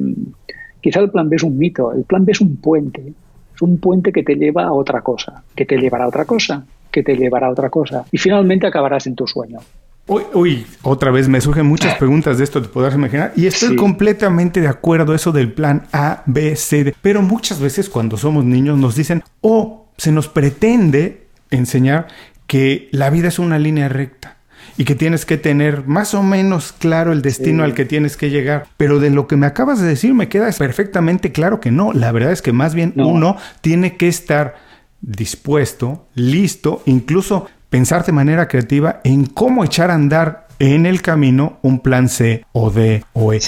quizá 0.81 1.01
el 1.01 1.11
plan 1.11 1.29
B 1.29 1.37
es 1.37 1.43
un 1.43 1.59
mito, 1.59 1.93
el 1.93 2.05
plan 2.05 2.25
B 2.25 2.33
es 2.33 2.41
un 2.41 2.57
puente, 2.57 3.13
es 3.55 3.63
un 3.63 3.79
puente 3.79 4.13
que 4.13 4.23
te 4.23 4.35
lleva 4.35 4.65
a 4.65 4.73
otra 4.73 5.03
cosa, 5.03 5.43
que 5.55 5.65
te 5.65 5.77
llevará 5.77 6.05
a 6.05 6.09
otra 6.09 6.25
cosa, 6.25 6.65
que 6.91 7.03
te 7.03 7.17
llevará 7.17 7.47
a 7.47 7.51
otra 7.51 7.71
cosa 7.71 8.05
y 8.11 8.19
finalmente 8.19 8.67
acabarás 8.67 9.07
en 9.07 9.15
tu 9.15 9.27
sueño. 9.27 9.59
Uy, 10.35 10.67
otra 10.83 11.13
vez 11.13 11.29
me 11.29 11.41
surgen 11.41 11.67
muchas 11.67 11.95
preguntas 11.97 12.37
de 12.39 12.43
esto, 12.43 12.61
te 12.61 12.69
podrás 12.69 12.95
imaginar. 12.97 13.33
Y 13.37 13.47
estoy 13.47 13.77
completamente 13.77 14.61
de 14.61 14.67
acuerdo 14.67 15.15
eso 15.15 15.31
del 15.31 15.53
plan 15.53 15.87
A, 15.93 16.25
B, 16.27 16.57
C, 16.57 16.83
D. 16.83 16.95
Pero 17.01 17.23
muchas 17.23 17.61
veces 17.61 17.89
cuando 17.89 18.17
somos 18.17 18.45
niños 18.45 18.77
nos 18.77 18.97
dicen 18.97 19.23
o 19.41 19.87
se 19.97 20.11
nos 20.11 20.27
pretende 20.27 21.27
enseñar 21.53 22.09
que 22.49 22.89
la 22.91 23.09
vida 23.11 23.29
es 23.29 23.39
una 23.39 23.61
línea 23.61 23.89
recta 23.89 24.40
y 24.77 24.85
que 24.85 24.95
tienes 24.95 25.25
que 25.25 25.37
tener 25.37 25.87
más 25.87 26.15
o 26.15 26.23
menos 26.23 26.73
claro 26.73 27.13
el 27.13 27.23
destino 27.23 27.65
al 27.65 27.75
que 27.75 27.85
tienes 27.85 28.17
que 28.17 28.31
llegar. 28.31 28.67
Pero 28.77 29.01
de 29.01 29.11
lo 29.11 29.27
que 29.27 29.37
me 29.37 29.47
acabas 29.47 29.81
de 29.81 29.89
decir 29.89 30.15
me 30.15 30.29
queda 30.29 30.51
perfectamente 30.53 31.33
claro 31.33 31.61
que 31.61 31.71
no. 31.71 31.93
La 31.93 32.13
verdad 32.13 32.33
es 32.33 32.43
que 32.43 32.53
más 32.53 32.75
bien 32.75 32.95
uno 32.97 33.37
tiene 33.61 33.97
que 33.97 34.09
estar 34.09 34.57
dispuesto, 35.01 36.07
listo, 36.15 36.83
incluso 36.87 37.47
pensar 37.71 38.05
de 38.05 38.13
manera 38.13 38.49
creativa 38.49 39.01
en 39.05 39.27
cómo 39.27 39.65
echar 39.65 39.91
a 39.91 39.95
andar 39.95 40.50
en 40.61 40.87
el 40.87 41.03
camino 41.03 41.59
un 41.63 41.81
plan 41.81 42.09
C 42.09 42.45
o 42.53 42.71
D 42.71 43.03
o 43.15 43.33
E. 43.33 43.41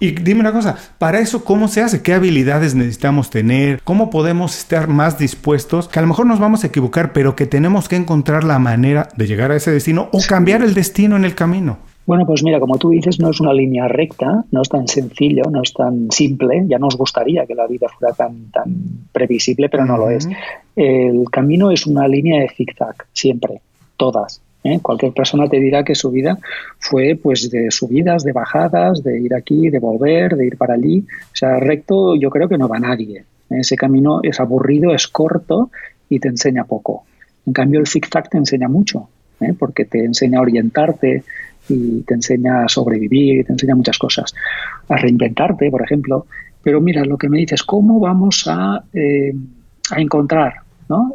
Y 0.00 0.12
dime 0.12 0.40
una 0.40 0.52
cosa, 0.52 0.76
para 0.98 1.18
eso, 1.18 1.44
¿cómo 1.44 1.68
se 1.68 1.82
hace? 1.82 2.02
¿Qué 2.02 2.14
habilidades 2.14 2.74
necesitamos 2.74 3.28
tener? 3.28 3.82
¿Cómo 3.82 4.08
podemos 4.08 4.56
estar 4.56 4.88
más 4.88 5.18
dispuestos? 5.18 5.88
Que 5.88 5.98
a 5.98 6.02
lo 6.02 6.08
mejor 6.08 6.24
nos 6.24 6.38
vamos 6.38 6.64
a 6.64 6.68
equivocar, 6.68 7.12
pero 7.12 7.36
que 7.36 7.46
tenemos 7.46 7.88
que 7.88 7.96
encontrar 7.96 8.44
la 8.44 8.58
manera 8.58 9.08
de 9.16 9.26
llegar 9.26 9.50
a 9.50 9.56
ese 9.56 9.72
destino 9.72 10.08
o 10.12 10.20
cambiar 10.26 10.62
el 10.62 10.72
destino 10.72 11.16
en 11.16 11.24
el 11.24 11.34
camino. 11.34 11.78
Bueno, 12.06 12.26
pues 12.26 12.42
mira, 12.42 12.58
como 12.58 12.78
tú 12.78 12.90
dices, 12.90 13.20
no 13.20 13.30
es 13.30 13.40
una 13.40 13.52
línea 13.52 13.86
recta, 13.86 14.44
no 14.50 14.62
es 14.62 14.68
tan 14.68 14.88
sencillo, 14.88 15.42
no 15.50 15.62
es 15.62 15.72
tan 15.72 16.10
simple. 16.10 16.64
Ya 16.66 16.78
nos 16.78 16.96
gustaría 16.96 17.46
que 17.46 17.54
la 17.54 17.66
vida 17.66 17.86
fuera 17.96 18.14
tan, 18.14 18.50
tan 18.50 18.74
previsible, 19.12 19.68
pero 19.68 19.84
no 19.84 19.96
lo 19.96 20.10
es. 20.10 20.28
El 20.74 21.24
camino 21.30 21.70
es 21.70 21.86
una 21.86 22.08
línea 22.08 22.40
de 22.40 22.48
zigzag, 22.48 23.06
siempre, 23.12 23.60
todas. 23.96 24.42
¿Eh? 24.64 24.80
Cualquier 24.80 25.12
persona 25.12 25.48
te 25.48 25.58
dirá 25.60 25.84
que 25.84 25.94
su 25.94 26.10
vida 26.10 26.38
fue 26.78 27.18
pues 27.20 27.50
de 27.50 27.70
subidas, 27.70 28.24
de 28.24 28.32
bajadas, 28.32 29.02
de 29.02 29.20
ir 29.20 29.34
aquí, 29.34 29.70
de 29.70 29.78
volver, 29.78 30.36
de 30.36 30.46
ir 30.46 30.56
para 30.56 30.74
allí. 30.74 31.04
O 31.32 31.36
sea, 31.36 31.58
recto 31.58 32.16
yo 32.16 32.30
creo 32.30 32.48
que 32.48 32.58
no 32.58 32.68
va 32.68 32.78
nadie. 32.78 33.24
Ese 33.50 33.76
camino 33.76 34.20
es 34.22 34.40
aburrido, 34.40 34.94
es 34.94 35.08
corto 35.08 35.70
y 36.08 36.18
te 36.18 36.28
enseña 36.28 36.64
poco. 36.64 37.04
En 37.46 37.52
cambio, 37.52 37.80
el 37.80 37.86
zigzag 37.86 38.28
te 38.30 38.38
enseña 38.38 38.68
mucho, 38.68 39.08
¿eh? 39.40 39.54
porque 39.58 39.84
te 39.84 40.04
enseña 40.04 40.38
a 40.38 40.42
orientarte, 40.42 41.24
y 41.68 42.02
te 42.02 42.14
enseña 42.14 42.64
a 42.64 42.68
sobrevivir, 42.68 43.46
te 43.46 43.52
enseña 43.52 43.74
muchas 43.74 43.98
cosas. 43.98 44.34
A 44.88 44.96
reinventarte, 44.96 45.70
por 45.70 45.82
ejemplo. 45.82 46.26
Pero 46.62 46.80
mira, 46.80 47.04
lo 47.04 47.18
que 47.18 47.28
me 47.28 47.38
dices, 47.38 47.62
¿cómo 47.62 47.98
vamos 48.00 48.44
a, 48.48 48.84
eh, 48.92 49.34
a 49.90 50.00
encontrar 50.00 50.54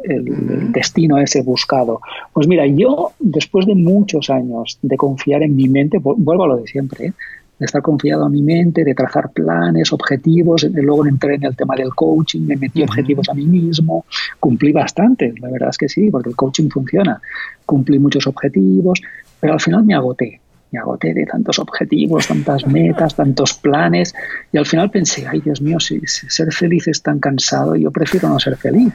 el, 0.04 0.72
destino 0.72 1.18
ese 1.18 1.42
buscado? 1.42 2.00
Pues 2.32 2.46
mira, 2.46 2.66
yo 2.66 3.12
después 3.18 3.66
de 3.66 3.74
muchos 3.74 4.30
años 4.30 4.78
de 4.82 4.96
confiar 4.96 5.42
en 5.42 5.54
mi 5.56 5.68
mente, 5.68 5.98
vuelvo 5.98 6.44
a 6.44 6.48
lo 6.48 6.56
de 6.56 6.66
siempre, 6.66 7.06
¿eh? 7.06 7.12
de 7.58 7.66
estar 7.66 7.82
confiado 7.82 8.24
a 8.24 8.28
mi 8.28 8.42
mente, 8.42 8.84
de 8.84 8.94
trazar 8.94 9.30
planes, 9.30 9.92
objetivos. 9.92 10.64
Luego 10.72 11.06
entré 11.06 11.34
en 11.34 11.44
el 11.44 11.56
tema 11.56 11.74
del 11.74 11.94
coaching, 11.94 12.42
me 12.42 12.56
metí 12.56 12.82
objetivos 12.82 13.28
a 13.28 13.34
mí 13.34 13.46
mismo, 13.46 14.04
cumplí 14.38 14.72
bastante, 14.72 15.34
la 15.40 15.50
verdad 15.50 15.70
es 15.70 15.78
que 15.78 15.88
sí, 15.88 16.10
porque 16.10 16.30
el 16.30 16.36
coaching 16.36 16.68
funciona. 16.68 17.20
Cumplí 17.66 17.98
muchos 17.98 18.26
objetivos, 18.26 19.00
pero 19.40 19.54
al 19.54 19.60
final 19.60 19.84
me 19.84 19.94
agoté. 19.94 20.40
Me 20.70 20.78
agoté 20.78 21.14
de 21.14 21.24
tantos 21.24 21.58
objetivos, 21.58 22.28
tantas 22.28 22.66
metas, 22.66 23.14
tantos 23.14 23.54
planes, 23.54 24.14
y 24.52 24.58
al 24.58 24.66
final 24.66 24.90
pensé, 24.90 25.26
ay 25.26 25.40
Dios 25.40 25.62
mío, 25.62 25.80
si, 25.80 26.00
ser 26.06 26.52
feliz 26.52 26.88
es 26.88 27.02
tan 27.02 27.20
cansado, 27.20 27.74
yo 27.74 27.90
prefiero 27.90 28.28
no 28.28 28.38
ser 28.38 28.56
feliz. 28.56 28.92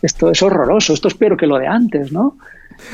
Esto 0.00 0.30
es 0.30 0.42
horroroso, 0.42 0.92
esto 0.92 1.08
es 1.08 1.14
peor 1.14 1.36
que 1.36 1.46
lo 1.46 1.58
de 1.58 1.66
antes, 1.66 2.12
¿no? 2.12 2.36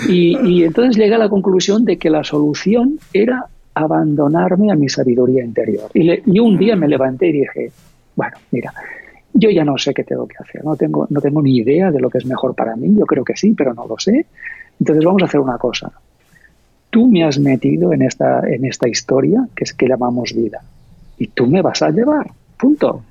Y, 0.09 0.39
y, 0.49 0.65
entonces 0.65 0.97
llegué 0.97 1.15
a 1.15 1.19
la 1.19 1.29
conclusión 1.29 1.85
de 1.85 1.99
que 1.99 2.09
la 2.09 2.23
solución 2.23 2.99
era 3.13 3.47
abandonarme 3.75 4.71
a 4.71 4.75
mi 4.75 4.89
sabiduría 4.89 5.45
interior. 5.45 5.91
Y, 5.95 6.39
un 6.39 6.59
día 6.59 6.77
me 6.77 6.89
levanté 6.89 7.29
y 7.29 7.33
dije, 7.33 7.71
bueno, 8.15 8.37
mira, 8.51 8.73
yo 9.33 9.51
ya 9.51 9.65
no 9.65 9.79
sé 9.79 9.95
qué 9.95 10.05
tengo 10.05 10.27
que 10.27 10.37
hacer, 10.39 10.65
no 10.65 10.77
tengo, 10.77 11.07
no 11.09 11.21
tengo 11.21 11.41
ni 11.43 11.57
idea 11.57 11.91
de 11.91 12.01
lo 12.01 12.11
que 12.11 12.19
es 12.19 12.27
mejor 12.27 12.55
para 12.55 12.77
mí, 12.77 12.95
yo 12.97 13.07
creo 13.07 13.25
que 13.25 13.37
sí, 13.37 13.55
pero 13.57 13.73
no 13.75 13.87
lo 13.87 13.99
sé. 13.99 14.27
Entonces 14.79 15.05
vamos 15.05 15.23
a 15.23 15.27
hacer 15.27 15.41
una 15.41 15.59
cosa. 15.59 15.91
Tú 16.93 17.09
me 17.09 17.25
has 17.25 17.39
metido 17.39 17.93
en 17.93 18.03
esta, 18.03 18.47
en 18.47 18.67
esta 18.67 18.87
historia 18.87 19.49
que 19.57 19.65
es 19.65 19.73
que 19.73 19.89
llamamos 19.89 20.35
vida 20.35 20.61
y 21.17 21.27
tú 21.29 21.47
me 21.47 21.63
vas 21.63 21.81
a 21.81 21.91
llevar, 21.91 22.31
punto. 22.59 23.03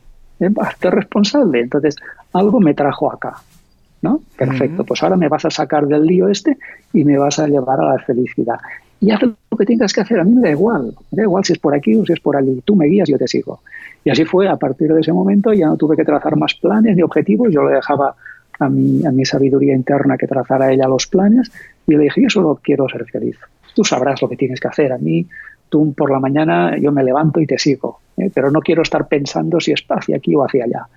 Hazte 0.60 0.90
responsable. 0.90 1.62
Entonces, 1.62 1.96
algo 2.34 2.60
me 2.60 2.74
trajo 2.74 3.12
acá. 3.12 3.34
¿no? 4.02 4.22
Perfecto, 4.38 4.84
pues 4.84 5.04
ahora 5.04 5.16
me 5.16 5.28
vas 5.28 5.46
a 5.46 5.52
sacar 5.52 5.86
del 5.88 6.06
lío 6.06 6.28
este 6.28 6.58
y 6.94 7.04
me 7.04 7.18
vas 7.18 7.38
a 7.40 7.48
llevar 7.48 7.80
a 7.82 7.94
la 7.94 8.00
felicidad 8.00 8.60
y 9.02 9.10
haz 9.10 9.22
lo 9.24 9.58
que 9.58 9.66
tengas 9.66 9.92
que 9.92 10.02
hacer. 10.02 10.20
A 10.20 10.24
mí 10.24 10.32
me 10.32 10.42
da 10.42 10.52
igual, 10.52 10.94
me 11.12 11.18
da 11.18 11.24
igual 11.24 11.44
si 11.44 11.54
es 11.54 11.60
por 11.60 11.74
aquí 11.74 11.96
o 11.96 12.06
si 12.06 12.14
es 12.14 12.20
por 12.20 12.38
allí. 12.38 12.62
Tú 12.64 12.76
me 12.76 12.86
guías, 12.86 13.10
yo 13.10 13.18
te 13.18 13.28
sigo. 13.28 13.60
Y 14.06 14.12
así 14.12 14.26
fue, 14.26 14.48
a 14.48 14.56
partir 14.58 14.94
de 14.94 15.02
ese 15.02 15.12
momento 15.12 15.52
ya 15.54 15.68
no 15.68 15.76
tuve 15.76 15.98
que 15.98 16.06
trazar 16.06 16.38
más 16.38 16.54
planes 16.54 16.96
ni 16.96 17.02
objetivos, 17.02 17.50
yo 17.52 17.64
le 17.64 17.76
dejaba 17.76 18.16
a 18.60 18.70
mi, 18.70 19.04
a 19.06 19.12
mi 19.12 19.26
sabiduría 19.26 19.76
interna 19.76 20.18
que 20.18 20.28
trazara 20.28 20.72
ella 20.72 20.88
los 20.88 21.08
planes 21.08 21.52
y 21.88 21.96
le 21.96 22.04
dije, 22.04 22.22
yo 22.22 22.30
solo 22.30 22.60
quiero 22.62 22.88
ser 22.90 23.06
feliz. 23.06 23.38
Tú 23.74 23.84
sabrás 23.84 24.22
lo 24.22 24.30
que 24.30 24.38
tienes 24.38 24.60
que 24.60 24.68
hacer. 24.68 24.92
A 24.92 24.98
mí, 24.98 25.26
tú 25.70 25.94
por 25.94 26.12
la 26.12 26.20
mañana 26.20 26.78
yo 26.78 26.92
me 26.92 27.04
levanto 27.04 27.40
y 27.40 27.48
te 27.48 27.58
sigo, 27.58 28.00
¿eh? 28.18 28.30
pero 28.34 28.52
no 28.52 28.60
quiero 28.62 28.82
estar 28.82 29.08
pensando 29.08 29.60
si 29.60 29.72
es 29.72 29.84
hacia 29.88 30.18
aquí 30.18 30.36
o 30.36 30.44
hacia 30.44 30.66
allá. 30.66 30.88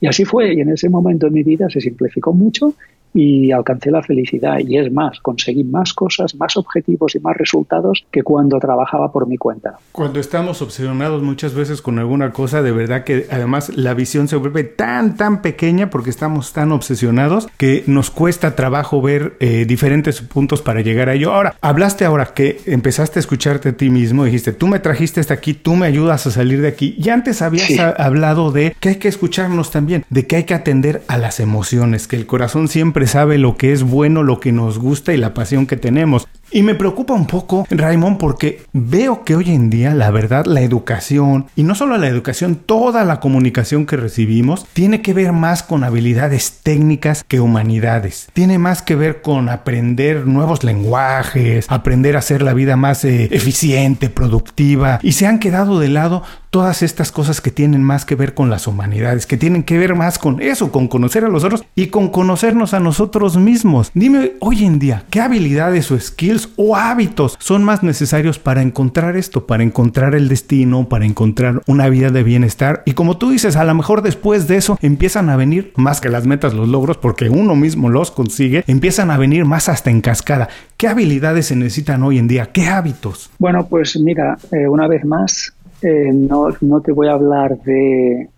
Y 0.00 0.06
así 0.06 0.24
fue, 0.24 0.54
y 0.54 0.60
en 0.60 0.70
ese 0.70 0.88
momento 0.88 1.26
en 1.26 1.32
mi 1.32 1.42
vida 1.42 1.68
se 1.68 1.80
simplificó 1.80 2.32
mucho 2.32 2.74
y 3.14 3.52
alcancé 3.52 3.90
la 3.90 4.02
felicidad. 4.02 4.58
Y 4.58 4.78
es 4.78 4.92
más, 4.92 5.20
conseguí 5.20 5.64
más 5.64 5.92
cosas, 5.92 6.34
más 6.34 6.56
objetivos 6.56 7.14
y 7.14 7.20
más 7.20 7.36
resultados 7.36 8.04
que 8.10 8.22
cuando 8.22 8.58
trabajaba 8.58 9.12
por 9.12 9.26
mi 9.26 9.36
cuenta. 9.36 9.78
Cuando 9.92 10.20
estamos 10.20 10.62
obsesionados 10.62 11.22
muchas 11.22 11.54
veces 11.54 11.82
con 11.82 11.98
alguna 11.98 12.32
cosa, 12.32 12.62
de 12.62 12.72
verdad 12.72 13.04
que 13.04 13.26
además 13.30 13.76
la 13.76 13.94
visión 13.94 14.28
se 14.28 14.36
vuelve 14.36 14.64
tan, 14.64 15.16
tan 15.16 15.42
pequeña 15.42 15.90
porque 15.90 16.10
estamos 16.10 16.52
tan 16.52 16.72
obsesionados 16.72 17.48
que 17.56 17.84
nos 17.86 18.10
cuesta 18.10 18.54
trabajo 18.56 19.00
ver 19.02 19.36
eh, 19.40 19.64
diferentes 19.66 20.20
puntos 20.20 20.62
para 20.62 20.80
llegar 20.80 21.08
a 21.08 21.14
ello. 21.14 21.32
Ahora, 21.32 21.54
hablaste 21.60 22.04
ahora 22.04 22.26
que 22.26 22.60
empezaste 22.66 23.18
a 23.18 23.20
escucharte 23.20 23.70
a 23.70 23.72
ti 23.72 23.90
mismo, 23.90 24.24
dijiste, 24.24 24.52
tú 24.52 24.66
me 24.68 24.78
trajiste 24.78 25.20
hasta 25.20 25.34
aquí, 25.34 25.54
tú 25.54 25.76
me 25.76 25.86
ayudas 25.86 26.26
a 26.26 26.30
salir 26.30 26.60
de 26.60 26.68
aquí. 26.68 26.94
Y 26.98 27.08
antes 27.08 27.42
habías 27.42 27.78
hablado 27.98 28.52
de 28.52 28.74
que 28.80 28.90
hay 28.90 28.96
que 28.96 29.08
escucharnos 29.08 29.70
también, 29.70 30.04
de 30.10 30.26
que 30.26 30.36
hay 30.36 30.44
que 30.44 30.54
atender 30.54 31.02
a 31.08 31.18
las 31.18 31.40
emociones, 31.40 32.06
que 32.06 32.16
el 32.16 32.26
corazón 32.26 32.68
siempre 32.68 32.97
sabe 33.06 33.38
lo 33.38 33.56
que 33.56 33.72
es 33.72 33.82
bueno, 33.82 34.22
lo 34.22 34.40
que 34.40 34.52
nos 34.52 34.78
gusta 34.78 35.14
y 35.14 35.16
la 35.16 35.34
pasión 35.34 35.66
que 35.66 35.76
tenemos. 35.76 36.26
Y 36.50 36.62
me 36.62 36.74
preocupa 36.74 37.12
un 37.12 37.26
poco, 37.26 37.66
Raymond, 37.70 38.16
porque 38.16 38.62
veo 38.72 39.22
que 39.22 39.34
hoy 39.34 39.50
en 39.50 39.68
día, 39.68 39.94
la 39.94 40.10
verdad, 40.10 40.46
la 40.46 40.62
educación, 40.62 41.46
y 41.56 41.62
no 41.62 41.74
solo 41.74 41.98
la 41.98 42.08
educación, 42.08 42.56
toda 42.56 43.04
la 43.04 43.20
comunicación 43.20 43.84
que 43.84 43.96
recibimos, 43.96 44.66
tiene 44.72 45.02
que 45.02 45.12
ver 45.12 45.32
más 45.32 45.62
con 45.62 45.84
habilidades 45.84 46.60
técnicas 46.62 47.22
que 47.22 47.40
humanidades. 47.40 48.28
Tiene 48.32 48.58
más 48.58 48.80
que 48.80 48.94
ver 48.94 49.20
con 49.20 49.50
aprender 49.50 50.26
nuevos 50.26 50.64
lenguajes, 50.64 51.66
aprender 51.68 52.16
a 52.16 52.20
hacer 52.20 52.40
la 52.40 52.54
vida 52.54 52.76
más 52.76 53.04
eh, 53.04 53.28
eficiente, 53.30 54.08
productiva, 54.08 55.00
y 55.02 55.12
se 55.12 55.26
han 55.26 55.40
quedado 55.40 55.78
de 55.78 55.88
lado 55.88 56.22
todas 56.50 56.82
estas 56.82 57.12
cosas 57.12 57.40
que 57.40 57.50
tienen 57.50 57.82
más 57.82 58.04
que 58.04 58.14
ver 58.14 58.32
con 58.32 58.48
las 58.48 58.66
humanidades, 58.66 59.26
que 59.26 59.36
tienen 59.36 59.64
que 59.64 59.78
ver 59.78 59.94
más 59.94 60.18
con 60.18 60.40
eso, 60.40 60.72
con 60.72 60.88
conocer 60.88 61.24
a 61.24 61.28
los 61.28 61.44
otros 61.44 61.64
y 61.74 61.88
con 61.88 62.08
conocernos 62.08 62.72
a 62.72 62.80
nosotros 62.80 63.36
mismos. 63.36 63.90
Dime 63.92 64.32
hoy 64.40 64.64
en 64.64 64.78
día, 64.78 65.04
¿qué 65.10 65.20
habilidades 65.20 65.90
o 65.90 66.00
skills 66.00 66.37
o 66.56 66.76
hábitos 66.76 67.36
son 67.40 67.64
más 67.64 67.82
necesarios 67.82 68.38
para 68.38 68.62
encontrar 68.62 69.16
esto, 69.16 69.46
para 69.46 69.62
encontrar 69.62 70.14
el 70.14 70.28
destino, 70.28 70.88
para 70.88 71.06
encontrar 71.06 71.62
una 71.66 71.88
vida 71.88 72.10
de 72.10 72.22
bienestar? 72.22 72.82
Y 72.84 72.92
como 72.92 73.18
tú 73.18 73.30
dices, 73.30 73.56
a 73.56 73.64
lo 73.64 73.74
mejor 73.74 74.02
después 74.02 74.48
de 74.48 74.56
eso 74.56 74.78
empiezan 74.82 75.30
a 75.30 75.36
venir 75.36 75.72
más 75.76 76.00
que 76.00 76.08
las 76.08 76.26
metas, 76.26 76.54
los 76.54 76.68
logros, 76.68 76.96
porque 76.96 77.28
uno 77.28 77.56
mismo 77.56 77.88
los 77.88 78.10
consigue, 78.10 78.64
empiezan 78.66 79.10
a 79.10 79.18
venir 79.18 79.44
más 79.44 79.68
hasta 79.68 79.90
en 79.90 80.00
cascada. 80.00 80.48
¿Qué 80.76 80.88
habilidades 80.88 81.46
se 81.46 81.56
necesitan 81.56 82.02
hoy 82.02 82.18
en 82.18 82.28
día? 82.28 82.50
¿Qué 82.52 82.66
hábitos? 82.66 83.30
Bueno, 83.38 83.66
pues 83.66 83.98
mira, 83.98 84.36
eh, 84.52 84.68
una 84.68 84.86
vez 84.86 85.04
más, 85.04 85.52
eh, 85.82 86.10
no, 86.12 86.48
no, 86.60 86.80
te 86.80 86.92
voy 86.92 87.08
a 87.08 87.12
hablar 87.12 87.58
de, 87.62 88.28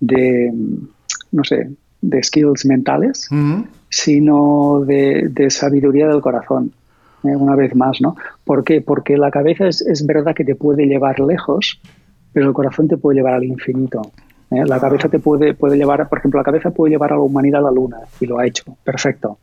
de, 0.00 0.52
no 1.32 1.44
sé, 1.44 1.70
de 2.00 2.22
skills 2.22 2.66
mentales, 2.66 3.28
sino 3.88 4.82
de, 4.86 5.28
de, 5.30 5.50
sabiduría 5.50 6.06
del 6.06 6.20
corazón, 6.20 6.72
eh, 7.24 7.36
una 7.36 7.56
vez 7.56 7.74
más, 7.74 8.00
¿no? 8.00 8.16
¿Por 8.44 8.64
qué? 8.64 8.80
Porque 8.80 9.16
la 9.16 9.30
cabeza 9.30 9.66
es, 9.68 9.80
es, 9.82 10.06
verdad 10.06 10.34
que 10.34 10.44
te 10.44 10.54
puede 10.54 10.86
llevar 10.86 11.20
lejos, 11.20 11.80
pero 12.32 12.48
el 12.48 12.52
corazón 12.52 12.88
te 12.88 12.96
puede 12.96 13.16
llevar 13.16 13.34
al 13.34 13.44
infinito. 13.44 14.02
¿eh? 14.50 14.64
La 14.66 14.80
cabeza 14.80 15.08
te 15.08 15.18
puede, 15.18 15.54
puede 15.54 15.76
llevar, 15.76 16.08
por 16.08 16.18
ejemplo, 16.18 16.40
la 16.40 16.44
cabeza 16.44 16.70
puede 16.70 16.92
llevar 16.92 17.12
a 17.12 17.16
la 17.16 17.22
humanidad 17.22 17.60
a 17.60 17.64
la 17.64 17.70
luna, 17.70 17.98
y 18.20 18.26
lo 18.26 18.38
ha 18.38 18.46
hecho, 18.46 18.76
perfecto. 18.84 19.38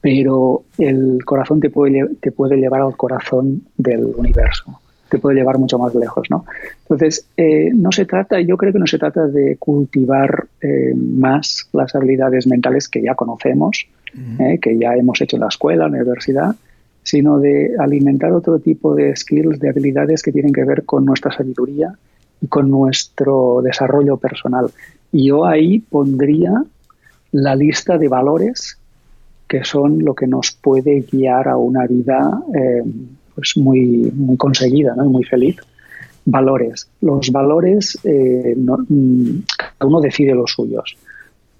Pero 0.00 0.62
el 0.78 1.24
corazón 1.24 1.60
te 1.60 1.70
puede, 1.70 2.08
te 2.20 2.32
puede 2.32 2.56
llevar 2.56 2.80
al 2.80 2.96
corazón 2.96 3.62
del 3.76 4.04
universo 4.16 4.80
te 5.10 5.18
puede 5.18 5.36
llevar 5.36 5.58
mucho 5.58 5.78
más 5.78 5.94
lejos, 5.94 6.30
¿no? 6.30 6.46
Entonces, 6.82 7.26
eh, 7.36 7.70
no 7.74 7.92
se 7.92 8.06
trata, 8.06 8.40
yo 8.40 8.56
creo 8.56 8.72
que 8.72 8.78
no 8.78 8.86
se 8.86 8.98
trata 8.98 9.26
de 9.26 9.56
cultivar 9.58 10.46
eh, 10.62 10.94
más 10.94 11.68
las 11.72 11.94
habilidades 11.94 12.46
mentales 12.46 12.88
que 12.88 13.02
ya 13.02 13.14
conocemos, 13.14 13.86
eh, 14.38 14.58
que 14.60 14.78
ya 14.78 14.94
hemos 14.94 15.20
hecho 15.20 15.36
en 15.36 15.42
la 15.42 15.48
escuela, 15.48 15.86
en 15.86 15.92
la 15.92 15.98
universidad, 15.98 16.54
sino 17.10 17.40
de 17.40 17.74
alimentar 17.76 18.32
otro 18.32 18.60
tipo 18.60 18.94
de 18.94 19.16
skills, 19.16 19.58
de 19.58 19.68
habilidades 19.68 20.22
que 20.22 20.30
tienen 20.30 20.52
que 20.52 20.64
ver 20.64 20.84
con 20.84 21.04
nuestra 21.04 21.32
sabiduría 21.32 21.92
y 22.40 22.46
con 22.46 22.70
nuestro 22.70 23.60
desarrollo 23.64 24.16
personal. 24.16 24.70
Y 25.10 25.26
yo 25.26 25.44
ahí 25.44 25.80
pondría 25.80 26.52
la 27.32 27.56
lista 27.56 27.98
de 27.98 28.06
valores 28.06 28.78
que 29.48 29.64
son 29.64 30.04
lo 30.04 30.14
que 30.14 30.28
nos 30.28 30.52
puede 30.52 31.00
guiar 31.00 31.48
a 31.48 31.56
una 31.56 31.84
vida 31.88 32.40
pues 33.34 33.56
muy, 33.56 34.12
muy 34.14 34.36
conseguida, 34.36 34.94
¿no? 34.94 35.06
muy 35.06 35.24
feliz. 35.24 35.56
Valores. 36.24 36.88
Los 37.00 37.32
valores, 37.32 37.98
eh, 38.04 38.54
mm, 38.56 39.38
cada 39.56 39.86
uno 39.90 40.00
decide 40.00 40.32
los 40.34 40.52
suyos. 40.52 40.96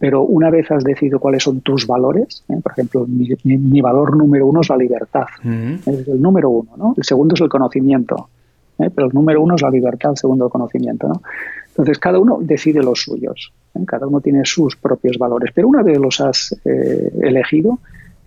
Pero 0.01 0.23
una 0.23 0.49
vez 0.49 0.71
has 0.71 0.83
decidido 0.83 1.21
cuáles 1.21 1.43
son 1.43 1.61
tus 1.61 1.87
valores, 1.87 2.43
¿eh? 2.49 2.57
por 2.63 2.73
ejemplo, 2.73 3.07
mi, 3.07 3.81
valor 3.83 4.17
número 4.17 4.47
uno 4.47 4.63
es 4.63 4.69
la 4.71 4.79
libertad. 4.79 5.27
Es 5.45 6.09
el 6.09 6.23
número 6.23 6.49
uno, 6.49 6.71
¿no? 6.77 6.95
El 6.97 7.05
segundo 7.05 7.35
es 7.35 7.41
el 7.43 7.51
conocimiento. 7.51 8.31
¿eh? 8.79 8.89
Pero 8.95 9.09
el 9.09 9.15
número 9.15 9.43
uno 9.43 9.57
es 9.57 9.63
la 9.63 9.69
libertad, 9.69 10.13
el 10.13 10.17
segundo 10.17 10.47
el 10.47 10.51
conocimiento, 10.51 11.07
¿no? 11.07 11.21
Entonces, 11.69 11.99
cada 11.99 12.19
uno 12.19 12.39
decide 12.41 12.83
los 12.83 13.03
suyos. 13.03 13.53
Cada 13.87 14.07
uno 14.07 14.23
tiene 14.23 14.41
sus 14.45 14.75
propios 14.75 15.19
valores. 15.19 15.51
Pero 15.55 15.69
una 15.69 15.83
vez 15.83 15.99
los 15.99 16.21
has 16.21 16.59
elegido, 16.65 17.79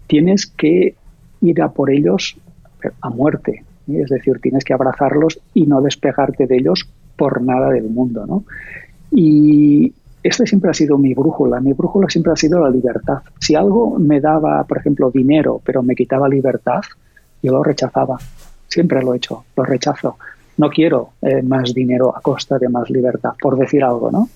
tienes 0.07 0.45
que 0.45 0.95
ir 1.41 1.61
a 1.61 1.69
por 1.69 1.91
ellos 1.91 2.37
a 3.01 3.09
muerte. 3.09 3.63
Es 3.91 4.09
decir, 4.09 4.39
tienes 4.39 4.63
que 4.63 4.73
abrazarlos 4.73 5.39
y 5.53 5.65
no 5.65 5.81
despegarte 5.81 6.47
de 6.47 6.57
ellos 6.57 6.87
por 7.17 7.41
nada 7.41 7.69
del 7.69 7.89
mundo. 7.89 8.25
¿no? 8.25 8.43
Y 9.11 9.93
esta 10.23 10.45
siempre 10.45 10.71
ha 10.71 10.73
sido 10.73 10.97
mi 10.97 11.13
brújula. 11.13 11.59
Mi 11.59 11.73
brújula 11.73 12.09
siempre 12.09 12.31
ha 12.31 12.35
sido 12.37 12.59
la 12.59 12.69
libertad. 12.69 13.19
Si 13.39 13.55
algo 13.55 13.99
me 13.99 14.21
daba, 14.21 14.63
por 14.63 14.77
ejemplo, 14.77 15.11
dinero, 15.11 15.61
pero 15.63 15.83
me 15.83 15.95
quitaba 15.95 16.29
libertad, 16.29 16.81
yo 17.41 17.51
lo 17.51 17.63
rechazaba. 17.63 18.17
Siempre 18.67 19.03
lo 19.03 19.13
he 19.13 19.17
hecho, 19.17 19.43
lo 19.55 19.63
rechazo. 19.63 20.17
No 20.57 20.69
quiero 20.69 21.09
eh, 21.21 21.41
más 21.41 21.73
dinero 21.73 22.15
a 22.15 22.21
costa 22.21 22.57
de 22.57 22.69
más 22.69 22.89
libertad, 22.89 23.33
por 23.39 23.57
decir 23.57 23.83
algo, 23.83 24.11
¿no? 24.11 24.29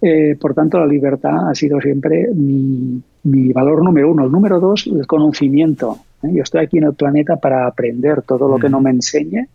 Eh, 0.00 0.36
por 0.38 0.54
tanto, 0.54 0.78
la 0.78 0.86
libertad 0.86 1.50
ha 1.50 1.54
sido 1.54 1.80
siempre 1.80 2.28
mi, 2.34 3.00
mi 3.22 3.52
valor 3.52 3.82
número 3.82 4.10
uno. 4.10 4.24
El 4.24 4.32
número 4.32 4.60
dos, 4.60 4.86
el 4.86 5.06
conocimiento. 5.06 5.98
¿eh? 6.22 6.30
Yo 6.32 6.42
estoy 6.42 6.64
aquí 6.64 6.78
en 6.78 6.84
el 6.84 6.94
planeta 6.94 7.36
para 7.36 7.66
aprender 7.66 8.22
todo 8.22 8.48
lo 8.48 8.58
que 8.58 8.68
no 8.68 8.80
me 8.80 8.90
enseñe. 8.90 9.46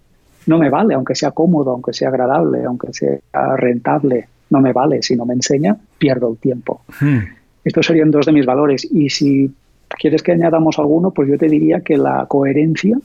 No 0.47 0.57
me 0.57 0.69
vale, 0.69 0.95
aunque 0.95 1.13
sea 1.13 1.31
cómodo, 1.31 1.71
aunque 1.71 1.93
sea 1.93 2.09
agradable, 2.09 2.63
aunque 2.63 2.93
sea 2.93 3.19
rentable. 3.57 4.27
No 4.51 4.61
me 4.61 4.73
vale, 4.73 5.01
si 5.01 5.15
no 5.15 5.25
me 5.25 5.33
enseña, 5.33 5.75
pierdo 5.97 6.29
el 6.29 6.37
tiempo. 6.37 6.81
Hmm. 6.99 7.19
Estos 7.63 7.85
serían 7.85 8.11
dos 8.11 8.25
de 8.25 8.33
mis 8.33 8.45
valores. 8.45 8.87
Y 8.91 9.09
si 9.09 9.51
quieres 9.89 10.21
que 10.21 10.33
añadamos 10.33 10.77
alguno, 10.77 11.11
pues 11.11 11.29
yo 11.29 11.37
te 11.37 11.47
diría 11.47 11.81
que 11.81 11.97
la 11.97 12.25
coherencia, 12.27 12.99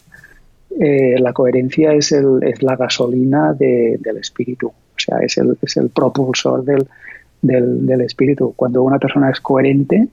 eh, 0.78 1.18
la 1.18 1.32
coherencia 1.32 1.92
es, 1.92 2.12
el, 2.12 2.42
es 2.42 2.62
la 2.62 2.76
gasolina 2.76 3.52
del 3.54 4.16
espíritu, 4.18 4.68
o 4.68 4.98
sea, 4.98 5.18
es 5.20 5.38
el, 5.38 5.56
es 5.62 5.76
el 5.76 5.88
propulsor 5.90 6.64
del, 6.64 6.86
del, 7.40 8.00
espíritu. 8.00 8.52
Cuando 8.56 8.82
una 8.82 8.98
persona 8.98 9.30
es 9.30 9.40
coherente, 9.40 10.08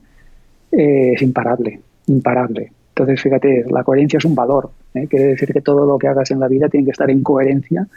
eh, 0.71 1.11
es 1.13 1.21
imparable, 1.21 1.79
imparable. 2.07 2.71
Entonces, 2.89 3.21
fíjate, 3.21 3.65
la 3.71 3.83
coherencia 3.83 4.17
es 4.17 4.25
un 4.25 4.35
valor. 4.35 4.69
¿eh? 4.93 5.07
Quiere 5.07 5.27
decir 5.27 5.51
que 5.51 5.61
todo 5.61 5.87
lo 5.87 5.97
que 5.97 6.07
hagas 6.07 6.29
en 6.29 6.39
la 6.39 6.47
vida 6.47 6.69
tiene 6.69 6.85
que 6.85 6.91
estar 6.91 7.09
en 7.09 7.23
coherencia 7.23 7.87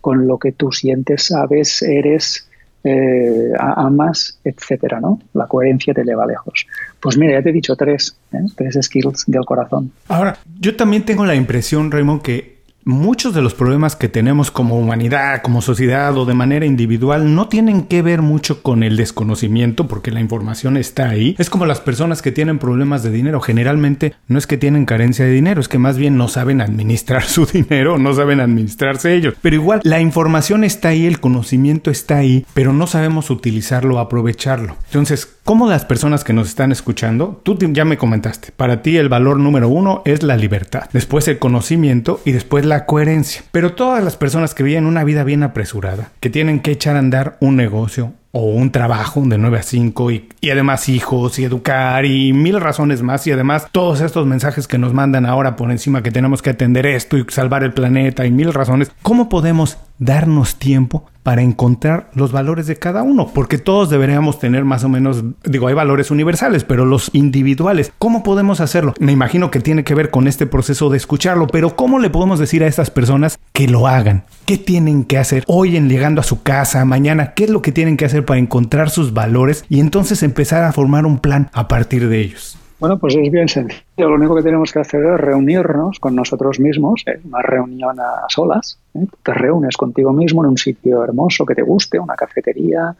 con 0.00 0.26
lo 0.26 0.38
que 0.38 0.52
tú 0.52 0.72
sientes, 0.72 1.24
sabes, 1.24 1.82
eres, 1.82 2.47
eh, 2.88 3.52
amas, 3.58 4.38
etcétera, 4.44 5.00
¿no? 5.00 5.20
La 5.34 5.46
coherencia 5.46 5.92
te 5.92 6.04
lleva 6.04 6.26
lejos. 6.26 6.66
Pues 7.00 7.16
mira, 7.18 7.34
ya 7.34 7.42
te 7.42 7.50
he 7.50 7.52
dicho 7.52 7.76
tres, 7.76 8.16
tres 8.56 8.78
skills 8.80 9.24
del 9.26 9.44
corazón. 9.44 9.92
Ahora, 10.08 10.36
yo 10.58 10.76
también 10.76 11.04
tengo 11.04 11.24
la 11.24 11.34
impresión, 11.34 11.90
Raymond, 11.90 12.22
que 12.22 12.57
muchos 12.88 13.34
de 13.34 13.42
los 13.42 13.52
problemas 13.52 13.96
que 13.96 14.08
tenemos 14.08 14.50
como 14.50 14.78
humanidad, 14.78 15.42
como 15.42 15.60
sociedad 15.60 16.16
o 16.16 16.24
de 16.24 16.32
manera 16.32 16.64
individual 16.64 17.34
no 17.34 17.46
tienen 17.48 17.82
que 17.82 18.00
ver 18.00 18.22
mucho 18.22 18.62
con 18.62 18.82
el 18.82 18.96
desconocimiento 18.96 19.86
porque 19.86 20.10
la 20.10 20.20
información 20.20 20.78
está 20.78 21.10
ahí. 21.10 21.36
Es 21.38 21.50
como 21.50 21.66
las 21.66 21.80
personas 21.80 22.22
que 22.22 22.32
tienen 22.32 22.58
problemas 22.58 23.02
de 23.02 23.10
dinero. 23.10 23.42
Generalmente 23.42 24.14
no 24.26 24.38
es 24.38 24.46
que 24.46 24.56
tienen 24.56 24.86
carencia 24.86 25.26
de 25.26 25.32
dinero, 25.32 25.60
es 25.60 25.68
que 25.68 25.76
más 25.76 25.98
bien 25.98 26.16
no 26.16 26.28
saben 26.28 26.62
administrar 26.62 27.24
su 27.24 27.44
dinero, 27.44 27.98
no 27.98 28.14
saben 28.14 28.40
administrarse 28.40 29.14
ellos. 29.14 29.34
Pero 29.42 29.56
igual 29.56 29.80
la 29.84 30.00
información 30.00 30.64
está 30.64 30.88
ahí, 30.88 31.04
el 31.04 31.20
conocimiento 31.20 31.90
está 31.90 32.16
ahí, 32.16 32.46
pero 32.54 32.72
no 32.72 32.86
sabemos 32.86 33.28
utilizarlo 33.28 33.96
o 33.96 33.98
aprovecharlo. 33.98 34.76
Entonces, 34.86 35.28
¿cómo 35.44 35.68
las 35.68 35.84
personas 35.84 36.24
que 36.24 36.32
nos 36.32 36.48
están 36.48 36.72
escuchando, 36.72 37.42
tú 37.44 37.58
ya 37.58 37.84
me 37.84 37.98
comentaste, 37.98 38.50
para 38.56 38.80
ti 38.80 38.96
el 38.96 39.10
valor 39.10 39.38
número 39.38 39.68
uno 39.68 40.00
es 40.06 40.22
la 40.22 40.38
libertad, 40.38 40.88
después 40.94 41.28
el 41.28 41.38
conocimiento 41.38 42.22
y 42.24 42.32
después 42.32 42.64
la 42.64 42.77
coherencia. 42.86 43.42
Pero 43.52 43.74
todas 43.74 44.02
las 44.02 44.16
personas 44.16 44.54
que 44.54 44.62
viven 44.62 44.86
una 44.86 45.04
vida 45.04 45.24
bien 45.24 45.42
apresurada, 45.42 46.10
que 46.20 46.30
tienen 46.30 46.60
que 46.60 46.72
echar 46.72 46.96
a 46.96 47.00
andar 47.00 47.36
un 47.40 47.56
negocio 47.56 48.12
o 48.32 48.42
un 48.42 48.70
trabajo 48.70 49.22
de 49.24 49.38
9 49.38 49.58
a 49.58 49.62
5 49.62 50.10
y, 50.10 50.28
y, 50.40 50.50
además 50.50 50.88
hijos 50.88 51.38
y 51.38 51.44
educar 51.44 52.04
y 52.04 52.32
mil 52.32 52.60
razones 52.60 53.02
más 53.02 53.26
y 53.26 53.32
además 53.32 53.68
todos 53.72 54.00
estos 54.00 54.26
mensajes 54.26 54.68
que 54.68 54.78
nos 54.78 54.92
mandan 54.92 55.26
ahora 55.26 55.56
por 55.56 55.70
encima 55.70 56.02
que 56.02 56.10
tenemos 56.10 56.42
que 56.42 56.50
atender 56.50 56.86
esto 56.86 57.16
y 57.16 57.24
salvar 57.28 57.64
el 57.64 57.72
planeta 57.72 58.26
y 58.26 58.30
mil 58.30 58.52
razones, 58.52 58.90
¿cómo 59.02 59.28
podemos 59.28 59.78
darnos 59.98 60.56
tiempo 60.56 61.06
para 61.22 61.42
encontrar 61.42 62.10
los 62.14 62.32
valores 62.32 62.66
de 62.66 62.76
cada 62.76 63.02
uno, 63.02 63.28
porque 63.34 63.58
todos 63.58 63.90
deberíamos 63.90 64.38
tener 64.38 64.64
más 64.64 64.84
o 64.84 64.88
menos, 64.88 65.22
digo, 65.44 65.68
hay 65.68 65.74
valores 65.74 66.10
universales, 66.10 66.64
pero 66.64 66.86
los 66.86 67.10
individuales, 67.12 67.92
¿cómo 67.98 68.22
podemos 68.22 68.60
hacerlo? 68.60 68.94
Me 68.98 69.12
imagino 69.12 69.50
que 69.50 69.60
tiene 69.60 69.84
que 69.84 69.94
ver 69.94 70.10
con 70.10 70.26
este 70.26 70.46
proceso 70.46 70.88
de 70.88 70.96
escucharlo, 70.96 71.46
pero 71.46 71.76
¿cómo 71.76 71.98
le 71.98 72.08
podemos 72.08 72.38
decir 72.38 72.64
a 72.64 72.66
estas 72.66 72.90
personas 72.90 73.38
que 73.52 73.68
lo 73.68 73.86
hagan? 73.86 74.24
¿Qué 74.48 74.56
tienen 74.56 75.04
que 75.04 75.18
hacer 75.18 75.44
hoy 75.46 75.76
en 75.76 75.90
llegando 75.90 76.22
a 76.22 76.24
su 76.24 76.42
casa, 76.42 76.82
mañana? 76.86 77.34
¿Qué 77.34 77.44
es 77.44 77.50
lo 77.50 77.60
que 77.60 77.70
tienen 77.70 77.98
que 77.98 78.06
hacer 78.06 78.24
para 78.24 78.40
encontrar 78.40 78.88
sus 78.88 79.12
valores 79.12 79.62
y 79.68 79.78
entonces 79.78 80.22
empezar 80.22 80.64
a 80.64 80.72
formar 80.72 81.04
un 81.04 81.18
plan 81.18 81.50
a 81.52 81.68
partir 81.68 82.08
de 82.08 82.18
ellos? 82.18 82.58
Bueno, 82.80 82.98
pues 82.98 83.14
es 83.14 83.30
bien 83.30 83.46
sencillo. 83.46 83.82
Lo 83.98 84.14
único 84.14 84.34
que 84.34 84.42
tenemos 84.42 84.72
que 84.72 84.78
hacer 84.78 85.04
es 85.04 85.20
reunirnos 85.20 85.98
con 86.00 86.14
nosotros 86.14 86.60
mismos, 86.60 87.02
¿eh? 87.06 87.20
una 87.24 87.42
reunión 87.42 88.00
a 88.00 88.24
solas. 88.28 88.78
¿eh? 88.94 89.04
Te 89.22 89.34
reúnes 89.34 89.76
contigo 89.76 90.14
mismo 90.14 90.42
en 90.42 90.48
un 90.48 90.56
sitio 90.56 91.04
hermoso 91.04 91.44
que 91.44 91.54
te 91.54 91.60
guste, 91.60 91.98
una 91.98 92.14
cafetería, 92.14 92.96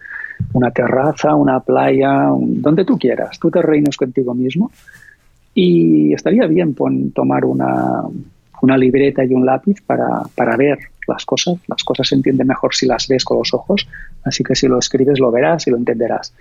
una 0.52 0.70
terraza, 0.70 1.34
una 1.34 1.60
playa, 1.60 2.28
donde 2.30 2.84
tú 2.84 2.98
quieras. 2.98 3.38
Tú 3.38 3.50
te 3.50 3.62
reúnes 3.62 3.96
contigo 3.96 4.34
mismo 4.34 4.70
y 5.54 6.12
estaría 6.12 6.46
bien 6.46 6.76
tomar 7.14 7.46
una, 7.46 8.02
una 8.60 8.76
libreta 8.76 9.24
y 9.24 9.32
un 9.32 9.46
lápiz 9.46 9.80
para, 9.80 10.24
para 10.34 10.54
ver 10.54 10.78
las 11.08 11.24
cosas. 11.24 11.56
Las 11.66 11.82
cosas 11.84 12.08
se 12.08 12.14
entienden 12.14 12.46
mejor 12.46 12.74
si 12.74 12.86
las 12.86 13.08
ves 13.08 13.24
con 13.24 13.38
los 13.38 13.52
ojos, 13.54 13.88
así 14.24 14.44
que 14.44 14.54
si 14.54 14.68
lo 14.68 14.78
escribes 14.78 15.18
lo 15.18 15.30
verás 15.30 15.66
y 15.66 15.70
lo 15.70 15.76
entenderás. 15.76 16.34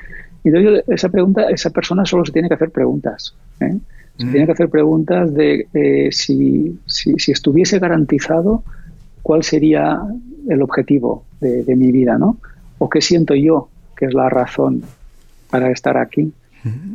Y 0.44 0.50
entonces 0.50 0.84
esa 0.88 1.10
pregunta, 1.10 1.50
esa 1.50 1.70
persona 1.70 2.06
solo 2.06 2.26
se 2.26 2.32
tiene 2.32 2.48
que 2.48 2.56
hacer 2.56 2.70
preguntas. 2.70 3.34
¿eh? 3.60 3.78
Se 4.18 4.26
mm. 4.26 4.32
tiene 4.32 4.46
que 4.46 4.52
hacer 4.52 4.70
preguntas 4.70 5.34
de 5.34 5.68
eh, 5.74 6.10
si, 6.12 6.80
si, 6.86 7.32
estuviese 7.32 7.80
garantizado 7.80 8.64
cuál 9.22 9.44
sería 9.44 10.02
el 10.50 10.62
objetivo 10.62 11.24
de, 11.42 11.76
mi 11.76 11.92
vida, 11.92 12.18
¿no? 12.18 12.38
O 12.80 12.90
qué 12.90 13.02
siento 13.02 13.36
yo 13.36 13.70
que 13.96 14.06
es 14.06 14.14
la 14.14 14.30
razón 14.30 14.84
para 15.50 15.72
estar 15.72 15.98
aquí. 15.98 16.32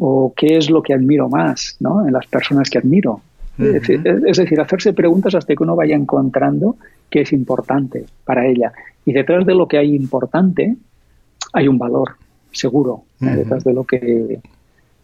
O 0.01 0.35
qué 0.37 0.59
es 0.59 0.69
lo 0.69 0.83
que 0.83 0.93
admiro 0.93 1.31
más, 1.31 1.77
¿no? 1.81 2.07
En 2.07 2.13
las 2.13 2.27
personas 2.27 2.69
que 2.69 2.77
admiro. 2.77 3.23
es, 3.59 4.37
decir, 4.37 4.61
hacerse 4.61 4.93
preguntas 4.93 5.35
hasta 5.35 5.55
que 5.55 5.63
uno 5.63 5.77
vaya 5.77 5.95
encontrando 5.95 6.77
qué 7.13 7.21
es 7.21 7.33
importante 7.33 8.07
para 8.25 8.47
ella. 8.47 8.73
Y 9.05 9.13
detrás 9.13 9.45
de 9.45 9.55
lo 9.55 9.69
que 9.69 9.77
hay 9.77 9.95
importante 9.95 10.75
hay 11.53 11.69
un 11.69 11.79
valor 11.79 12.17
seguro. 12.51 13.03
Detrás 13.21 13.63
de 13.63 13.75
lo 13.75 13.85
que 13.85 14.41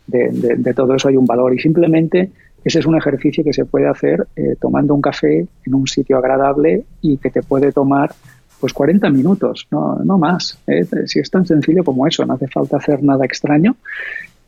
de, 0.06 0.74
todo 0.74 0.94
eso 0.94 1.08
hay 1.08 1.16
un 1.16 1.26
valor. 1.26 1.54
Y 1.54 1.58
simplemente 1.58 2.30
ese 2.64 2.78
es 2.78 2.86
un 2.86 2.96
ejercicio 2.96 3.44
que 3.44 3.52
se 3.52 3.66
puede 3.66 3.86
hacer 3.86 4.26
eh, 4.34 4.56
tomando 4.58 4.94
un 4.94 5.02
café 5.02 5.46
en 5.64 5.74
un 5.74 5.86
sitio 5.86 6.16
agradable 6.16 6.84
y 7.02 7.18
que 7.18 7.30
te 7.30 7.42
puede 7.42 7.70
tomar 7.72 8.10
pues 8.58 8.72
40 8.72 9.10
minutos, 9.10 9.68
no, 9.70 10.00
no 10.02 10.18
más. 10.18 10.58
¿eh? 10.66 10.84
Si 11.04 11.20
es 11.20 11.30
tan 11.30 11.46
sencillo 11.46 11.84
como 11.84 12.06
eso, 12.06 12.24
no 12.24 12.34
hace 12.34 12.48
falta 12.48 12.78
hacer 12.78 13.04
nada 13.04 13.24
extraño. 13.24 13.76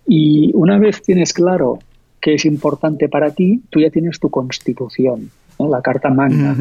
Y 0.06 0.50
una 0.54 0.78
vez 0.78 1.02
tienes 1.02 1.32
claro 1.32 1.78
qué 2.20 2.34
es 2.34 2.44
importante 2.44 3.08
para 3.08 3.30
ti, 3.30 3.62
tú 3.70 3.80
ya 3.80 3.90
tienes 3.90 4.18
tu 4.18 4.30
constitución, 4.30 5.30
la 5.58 5.82
carta 5.82 6.10
magna. 6.10 6.56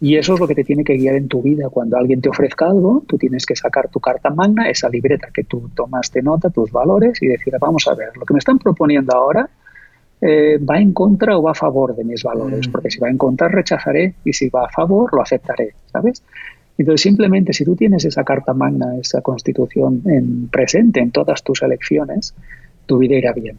Y 0.00 0.16
eso 0.16 0.34
es 0.34 0.40
lo 0.40 0.48
que 0.48 0.54
te 0.54 0.64
tiene 0.64 0.82
que 0.82 0.94
guiar 0.94 1.16
en 1.16 1.28
tu 1.28 1.42
vida. 1.42 1.68
Cuando 1.68 1.98
alguien 1.98 2.22
te 2.22 2.30
ofrezca 2.30 2.66
algo, 2.66 3.04
tú 3.06 3.18
tienes 3.18 3.44
que 3.44 3.54
sacar 3.54 3.88
tu 3.88 4.00
carta 4.00 4.30
magna, 4.30 4.70
esa 4.70 4.88
libreta 4.88 5.28
que 5.32 5.44
tú 5.44 5.70
tomaste 5.74 6.22
nota, 6.22 6.48
tus 6.48 6.72
valores, 6.72 7.22
y 7.22 7.26
decir, 7.26 7.54
vamos 7.60 7.86
a 7.86 7.94
ver, 7.94 8.16
lo 8.16 8.24
que 8.24 8.32
me 8.32 8.38
están 8.38 8.58
proponiendo 8.58 9.14
ahora 9.14 9.48
eh, 10.22 10.58
va 10.58 10.78
en 10.78 10.92
contra 10.92 11.38
o 11.38 11.42
va 11.42 11.52
a 11.52 11.54
favor 11.54 11.94
de 11.94 12.04
mis 12.04 12.22
valores, 12.22 12.68
mm. 12.68 12.72
porque 12.72 12.90
si 12.90 12.98
va 12.98 13.08
en 13.08 13.16
contra 13.16 13.48
rechazaré 13.48 14.14
y 14.24 14.32
si 14.32 14.48
va 14.48 14.66
a 14.66 14.68
favor 14.68 15.14
lo 15.14 15.22
aceptaré, 15.22 15.74
¿sabes? 15.92 16.22
Entonces 16.76 17.02
simplemente 17.02 17.52
si 17.52 17.64
tú 17.64 17.74
tienes 17.74 18.04
esa 18.04 18.24
carta 18.24 18.52
magna, 18.54 18.96
esa 18.98 19.22
constitución 19.22 20.02
en 20.06 20.48
presente 20.48 21.00
en 21.00 21.10
todas 21.10 21.42
tus 21.42 21.62
elecciones, 21.62 22.34
tu 22.86 22.98
vida 22.98 23.16
irá 23.16 23.32
bien. 23.32 23.58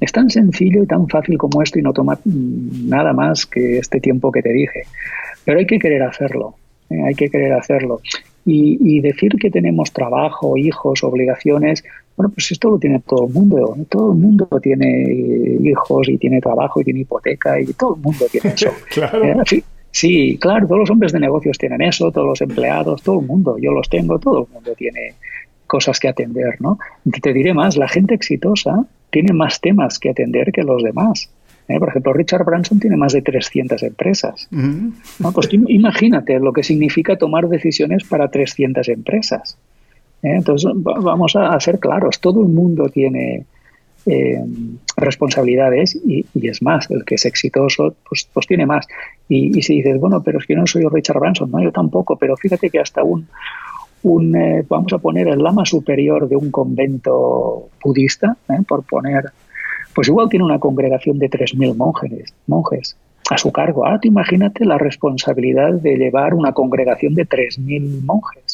Es 0.00 0.12
tan 0.12 0.30
sencillo 0.30 0.82
y 0.82 0.86
tan 0.86 1.08
fácil 1.08 1.36
como 1.36 1.62
esto 1.62 1.78
y 1.78 1.82
no 1.82 1.92
toma 1.92 2.18
nada 2.24 3.12
más 3.12 3.44
que 3.44 3.78
este 3.78 4.00
tiempo 4.00 4.32
que 4.32 4.42
te 4.42 4.52
dije. 4.52 4.82
Pero 5.44 5.58
hay 5.58 5.66
que 5.66 5.78
querer 5.78 6.02
hacerlo, 6.02 6.54
¿eh? 6.88 7.02
hay 7.06 7.14
que 7.14 7.28
querer 7.28 7.52
hacerlo. 7.52 8.00
Y, 8.46 9.00
decir 9.00 9.36
que 9.38 9.50
tenemos 9.50 9.92
trabajo, 9.92 10.56
hijos, 10.56 11.04
obligaciones, 11.04 11.84
bueno, 12.16 12.32
pues 12.34 12.50
esto 12.50 12.70
lo 12.70 12.78
tiene 12.78 13.00
todo 13.06 13.28
el 13.28 13.32
mundo. 13.32 13.76
Todo 13.88 14.12
el 14.12 14.18
mundo 14.18 14.48
tiene 14.60 15.56
hijos 15.62 16.08
y 16.08 16.18
tiene 16.18 16.40
trabajo 16.40 16.80
y 16.80 16.84
tiene 16.84 17.00
hipoteca 17.00 17.60
y 17.60 17.66
todo 17.74 17.94
el 17.94 18.00
mundo 18.00 18.26
tiene 18.30 18.54
eso. 18.54 18.70
claro. 18.90 19.24
¿Eh? 19.24 19.62
sí, 19.92 20.38
claro, 20.40 20.66
todos 20.66 20.80
los 20.80 20.90
hombres 20.90 21.12
de 21.12 21.20
negocios 21.20 21.58
tienen 21.58 21.82
eso, 21.82 22.10
todos 22.10 22.26
los 22.26 22.40
empleados, 22.40 23.02
todo 23.02 23.20
el 23.20 23.26
mundo, 23.26 23.56
yo 23.58 23.72
los 23.72 23.88
tengo, 23.88 24.18
todo 24.18 24.48
el 24.48 24.52
mundo 24.52 24.72
tiene 24.74 25.14
cosas 25.66 26.00
que 26.00 26.08
atender, 26.08 26.56
¿no? 26.60 26.78
Te 27.22 27.32
diré 27.32 27.54
más, 27.54 27.76
la 27.76 27.86
gente 27.86 28.14
exitosa 28.14 28.86
tiene 29.10 29.32
más 29.32 29.60
temas 29.60 29.98
que 29.98 30.10
atender 30.10 30.52
que 30.52 30.62
los 30.62 30.82
demás. 30.82 31.30
¿eh? 31.68 31.78
Por 31.78 31.88
ejemplo, 31.88 32.12
Richard 32.12 32.44
Branson 32.44 32.80
tiene 32.80 32.96
más 32.96 33.12
de 33.12 33.22
300 33.22 33.82
empresas. 33.82 34.48
Pues 35.32 35.48
imagínate 35.52 36.38
lo 36.38 36.52
que 36.52 36.62
significa 36.62 37.16
tomar 37.16 37.48
decisiones 37.48 38.04
para 38.04 38.30
300 38.30 38.88
empresas. 38.88 39.56
¿eh? 40.22 40.34
Entonces, 40.36 40.70
vamos 40.74 41.36
a, 41.36 41.58
ser 41.60 41.78
claros, 41.78 42.20
todo 42.20 42.42
el 42.42 42.48
mundo 42.48 42.88
tiene 42.88 43.44
eh, 44.06 44.44
responsabilidades 44.96 45.96
y, 45.96 46.24
es 46.34 46.62
más, 46.62 46.90
el 46.90 47.04
que 47.04 47.16
es 47.16 47.24
exitoso, 47.26 47.94
pues, 48.08 48.28
pues 48.32 48.46
tiene 48.46 48.66
más. 48.66 48.86
Y, 49.28 49.58
y, 49.58 49.62
si 49.62 49.76
dices, 49.76 50.00
bueno, 50.00 50.22
pero 50.22 50.38
es 50.38 50.46
que 50.46 50.54
yo 50.54 50.60
no 50.60 50.66
soy 50.66 50.84
Richard 50.90 51.20
Branson, 51.20 51.50
no, 51.50 51.62
yo 51.62 51.72
tampoco, 51.72 52.16
pero 52.16 52.36
fíjate 52.36 52.70
que 52.70 52.80
hasta 52.80 53.02
un, 53.02 53.28
un 54.02 54.64
vamos 54.68 54.92
a 54.92 54.98
poner 54.98 55.28
el 55.28 55.42
lama 55.42 55.64
superior 55.64 56.28
de 56.28 56.36
un 56.36 56.50
convento 56.50 57.68
budista, 57.82 58.36
por 58.66 58.82
poner 58.84 59.24
pues 59.94 60.08
igual 60.08 60.28
tiene 60.28 60.44
una 60.44 60.58
congregación 60.58 61.18
de 61.18 61.28
3.000 61.28 61.76
monjes, 61.76 62.34
monjes 62.46 62.96
a 63.30 63.38
su 63.38 63.52
cargo. 63.52 63.84
Ahora 63.84 64.00
te 64.00 64.08
imagínate 64.08 64.64
la 64.64 64.78
responsabilidad 64.78 65.74
de 65.74 65.96
llevar 65.96 66.34
una 66.34 66.52
congregación 66.52 67.14
de 67.14 67.26
3.000 67.26 68.02
monjes. 68.02 68.49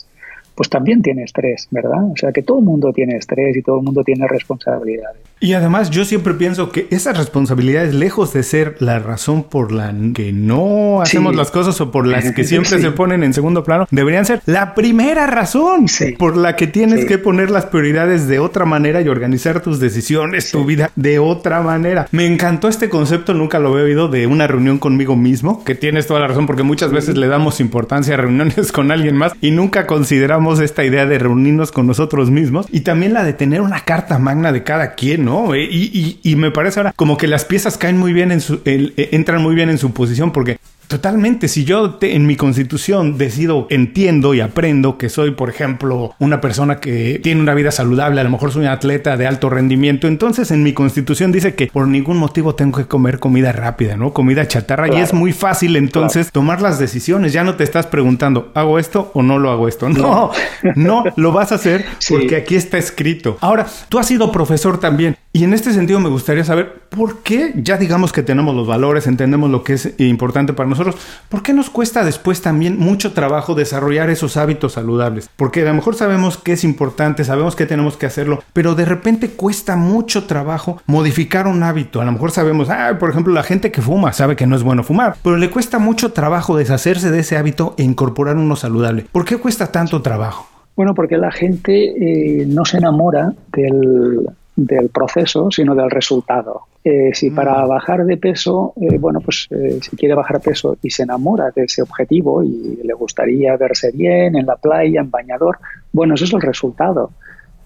Pues 0.56 0.70
también 0.70 1.02
tiene 1.02 1.22
estrés, 1.22 1.68
¿verdad? 1.70 2.02
O 2.10 2.16
sea 2.16 2.32
que 2.32 2.42
todo 2.42 2.58
el 2.58 2.64
mundo 2.64 2.92
tiene 2.92 3.16
estrés 3.16 3.56
y 3.56 3.62
todo 3.62 3.78
el 3.78 3.84
mundo 3.84 4.02
tiene 4.02 4.26
responsabilidades. 4.26 5.18
Y 5.38 5.52
además 5.52 5.90
yo 5.90 6.06
siempre 6.06 6.32
pienso 6.32 6.72
que 6.72 6.86
esas 6.90 7.18
responsabilidades, 7.18 7.94
lejos 7.94 8.32
de 8.32 8.42
ser 8.42 8.76
la 8.80 8.98
razón 8.98 9.44
por 9.44 9.70
la 9.70 9.94
que 10.14 10.32
no 10.32 11.02
hacemos 11.02 11.36
las 11.36 11.50
cosas 11.50 11.78
o 11.82 11.90
por 11.90 12.06
las 12.06 12.32
que 12.32 12.44
siempre 12.44 12.80
se 12.80 12.90
ponen 12.90 13.22
en 13.22 13.34
segundo 13.34 13.62
plano, 13.62 13.86
deberían 13.90 14.24
ser 14.24 14.40
la 14.46 14.74
primera 14.74 15.26
razón 15.26 15.86
por 16.18 16.38
la 16.38 16.56
que 16.56 16.66
tienes 16.66 17.04
que 17.04 17.18
poner 17.18 17.50
las 17.50 17.66
prioridades 17.66 18.26
de 18.28 18.38
otra 18.38 18.64
manera 18.64 19.02
y 19.02 19.08
organizar 19.08 19.60
tus 19.60 19.78
decisiones, 19.78 20.50
tu 20.50 20.64
vida 20.64 20.90
de 20.96 21.18
otra 21.18 21.60
manera. 21.60 22.08
Me 22.12 22.24
encantó 22.24 22.68
este 22.68 22.88
concepto, 22.88 23.34
nunca 23.34 23.58
lo 23.58 23.74
había 23.74 23.84
oído, 23.84 24.08
de 24.08 24.26
una 24.26 24.46
reunión 24.46 24.78
conmigo 24.78 25.16
mismo, 25.16 25.62
que 25.64 25.74
tienes 25.74 26.06
toda 26.06 26.20
la 26.20 26.28
razón 26.28 26.46
porque 26.46 26.62
muchas 26.62 26.92
veces 26.92 27.18
le 27.18 27.28
damos 27.28 27.60
importancia 27.60 28.14
a 28.14 28.16
reuniones 28.16 28.72
con 28.72 28.90
alguien 28.90 29.16
más 29.16 29.34
y 29.42 29.50
nunca 29.50 29.86
consideramos 29.86 30.45
esta 30.54 30.84
idea 30.84 31.06
de 31.06 31.18
reunirnos 31.18 31.72
con 31.72 31.86
nosotros 31.86 32.30
mismos 32.30 32.66
y 32.70 32.80
también 32.80 33.12
la 33.12 33.24
de 33.24 33.32
tener 33.32 33.60
una 33.60 33.80
carta 33.80 34.18
magna 34.18 34.52
de 34.52 34.62
cada 34.62 34.94
quien, 34.94 35.24
¿no? 35.24 35.54
Eh, 35.54 35.68
y, 35.70 36.36
me 36.36 36.50
parece 36.50 36.80
ahora 36.80 36.92
como 36.94 37.16
que 37.16 37.26
las 37.26 37.44
piezas 37.44 37.78
caen 37.78 37.98
muy 37.98 38.12
bien 38.12 38.30
en 38.30 38.40
su, 38.40 38.60
eh, 38.64 39.08
entran 39.12 39.42
muy 39.42 39.54
bien 39.54 39.70
en 39.70 39.78
su 39.78 39.92
posición 39.92 40.32
porque 40.32 40.58
Totalmente, 40.88 41.48
si 41.48 41.64
yo 41.64 41.98
en 42.00 42.26
mi 42.26 42.36
constitución 42.36 43.18
decido, 43.18 43.66
entiendo 43.70 44.34
y 44.34 44.40
aprendo 44.40 44.98
que 44.98 45.08
soy, 45.08 45.32
por 45.32 45.50
ejemplo, 45.50 46.14
una 46.18 46.40
persona 46.40 46.78
que 46.78 47.20
tiene 47.22 47.40
una 47.40 47.54
vida 47.54 47.70
saludable, 47.70 48.20
a 48.20 48.24
lo 48.24 48.30
mejor 48.30 48.52
soy 48.52 48.62
un 48.62 48.68
atleta 48.68 49.16
de 49.16 49.26
alto 49.26 49.50
rendimiento, 49.50 50.06
entonces 50.06 50.50
en 50.50 50.62
mi 50.62 50.72
constitución 50.72 51.32
dice 51.32 51.54
que 51.54 51.66
por 51.66 51.88
ningún 51.88 52.18
motivo 52.18 52.54
tengo 52.54 52.78
que 52.78 52.86
comer 52.86 53.18
comida 53.18 53.52
rápida, 53.52 53.96
¿no? 53.96 54.12
Comida 54.12 54.46
chatarra 54.46 54.88
y 54.94 55.00
es 55.00 55.12
muy 55.12 55.32
fácil 55.32 55.76
entonces 55.76 56.30
tomar 56.30 56.62
las 56.62 56.78
decisiones, 56.78 57.32
ya 57.32 57.42
no 57.42 57.56
te 57.56 57.64
estás 57.64 57.86
preguntando, 57.86 58.52
¿hago 58.54 58.78
esto 58.78 59.10
o 59.14 59.22
no 59.22 59.38
lo 59.38 59.50
hago 59.50 59.68
esto? 59.68 59.88
No, 59.88 60.30
no, 60.76 61.04
lo 61.16 61.32
vas 61.32 61.52
a 61.52 61.56
hacer 61.56 61.84
porque 62.08 62.36
aquí 62.36 62.54
está 62.54 62.78
escrito. 62.78 63.38
Ahora, 63.40 63.66
tú 63.88 63.98
has 63.98 64.06
sido 64.06 64.30
profesor 64.30 64.78
también 64.78 65.16
y 65.32 65.44
en 65.44 65.52
este 65.52 65.72
sentido 65.72 66.00
me 66.00 66.08
gustaría 66.08 66.44
saber 66.44 66.85
por 66.88 67.18
qué, 67.22 67.52
ya 67.56 67.76
digamos 67.76 68.12
que 68.12 68.22
tenemos 68.22 68.54
los 68.54 68.66
valores, 68.66 69.06
entendemos 69.06 69.50
lo 69.50 69.62
que 69.62 69.74
es 69.74 69.94
importante 69.98 70.52
para 70.52 70.68
nosotros, 70.68 70.96
¿por 71.28 71.42
qué 71.42 71.52
nos 71.52 71.70
cuesta 71.70 72.04
después 72.04 72.42
también 72.42 72.78
mucho 72.78 73.12
trabajo 73.12 73.54
desarrollar 73.54 74.10
esos 74.10 74.36
hábitos 74.36 74.72
saludables? 74.72 75.28
Porque 75.36 75.62
a 75.62 75.66
lo 75.66 75.74
mejor 75.74 75.94
sabemos 75.94 76.38
que 76.38 76.52
es 76.52 76.64
importante, 76.64 77.24
sabemos 77.24 77.56
que 77.56 77.66
tenemos 77.66 77.96
que 77.96 78.06
hacerlo, 78.06 78.42
pero 78.52 78.74
de 78.74 78.84
repente 78.84 79.30
cuesta 79.30 79.76
mucho 79.76 80.24
trabajo 80.24 80.80
modificar 80.86 81.46
un 81.46 81.62
hábito. 81.62 82.00
A 82.00 82.04
lo 82.04 82.12
mejor 82.12 82.30
sabemos, 82.30 82.68
ah, 82.70 82.96
por 82.98 83.10
ejemplo, 83.10 83.32
la 83.32 83.42
gente 83.42 83.70
que 83.70 83.82
fuma 83.82 84.12
sabe 84.12 84.36
que 84.36 84.46
no 84.46 84.56
es 84.56 84.62
bueno 84.62 84.82
fumar, 84.82 85.16
pero 85.22 85.36
le 85.36 85.50
cuesta 85.50 85.78
mucho 85.78 86.12
trabajo 86.12 86.56
deshacerse 86.56 87.10
de 87.10 87.20
ese 87.20 87.36
hábito 87.36 87.74
e 87.78 87.82
incorporar 87.82 88.36
uno 88.36 88.56
saludable. 88.56 89.06
¿Por 89.12 89.24
qué 89.24 89.36
cuesta 89.36 89.72
tanto 89.72 90.02
trabajo? 90.02 90.48
Bueno, 90.76 90.94
porque 90.94 91.16
la 91.16 91.32
gente 91.32 92.42
eh, 92.42 92.46
no 92.46 92.64
se 92.66 92.76
enamora 92.78 93.32
del 93.52 94.26
del 94.56 94.88
proceso, 94.88 95.50
sino 95.50 95.74
del 95.74 95.90
resultado. 95.90 96.62
Eh, 96.88 97.10
si 97.14 97.30
para 97.30 97.64
mm. 97.64 97.68
bajar 97.68 98.04
de 98.04 98.16
peso, 98.16 98.72
eh, 98.80 98.96
bueno, 98.96 99.20
pues 99.20 99.48
eh, 99.50 99.80
si 99.82 99.96
quiere 99.96 100.14
bajar 100.14 100.40
peso 100.40 100.76
y 100.80 100.90
se 100.90 101.02
enamora 101.02 101.50
de 101.50 101.64
ese 101.64 101.82
objetivo 101.82 102.44
y 102.44 102.78
le 102.80 102.94
gustaría 102.94 103.56
verse 103.56 103.90
bien 103.90 104.36
en 104.36 104.46
la 104.46 104.54
playa, 104.54 105.00
en 105.00 105.10
bañador, 105.10 105.58
bueno, 105.92 106.14
eso 106.14 106.26
es 106.26 106.32
el 106.32 106.40
resultado. 106.40 107.10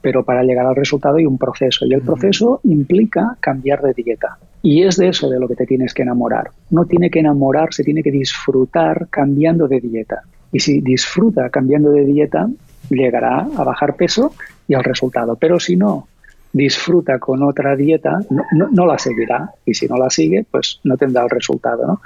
Pero 0.00 0.24
para 0.24 0.42
llegar 0.42 0.64
al 0.64 0.74
resultado 0.74 1.16
hay 1.16 1.26
un 1.26 1.36
proceso 1.36 1.84
y 1.84 1.92
el 1.92 2.00
proceso 2.00 2.60
implica 2.64 3.36
cambiar 3.40 3.82
de 3.82 3.92
dieta. 3.92 4.38
Y 4.62 4.84
es 4.84 4.96
de 4.96 5.08
eso 5.08 5.28
de 5.28 5.38
lo 5.38 5.48
que 5.48 5.56
te 5.56 5.66
tienes 5.66 5.92
que 5.92 6.00
enamorar. 6.00 6.52
No 6.70 6.86
tiene 6.86 7.10
que 7.10 7.18
enamorarse, 7.18 7.84
tiene 7.84 8.02
que 8.02 8.10
disfrutar 8.10 9.08
cambiando 9.10 9.68
de 9.68 9.80
dieta. 9.80 10.22
Y 10.50 10.60
si 10.60 10.80
disfruta 10.80 11.50
cambiando 11.50 11.90
de 11.90 12.06
dieta, 12.06 12.48
llegará 12.88 13.46
a 13.54 13.64
bajar 13.64 13.96
peso 13.96 14.32
y 14.66 14.72
al 14.72 14.82
resultado. 14.82 15.36
Pero 15.36 15.60
si 15.60 15.76
no, 15.76 16.08
disfruta 16.52 17.18
con 17.18 17.42
otra 17.42 17.76
dieta, 17.76 18.18
no, 18.28 18.86
la 18.86 18.98
seguirá. 18.98 19.50
Y 19.64 19.74
si 19.74 19.86
no 19.86 19.96
la 19.96 20.10
sigue, 20.10 20.44
pues 20.50 20.80
no 20.84 20.96
tendrá 20.96 21.22
el 21.22 21.30
resultado. 21.30 21.86
¿no? 21.86 22.00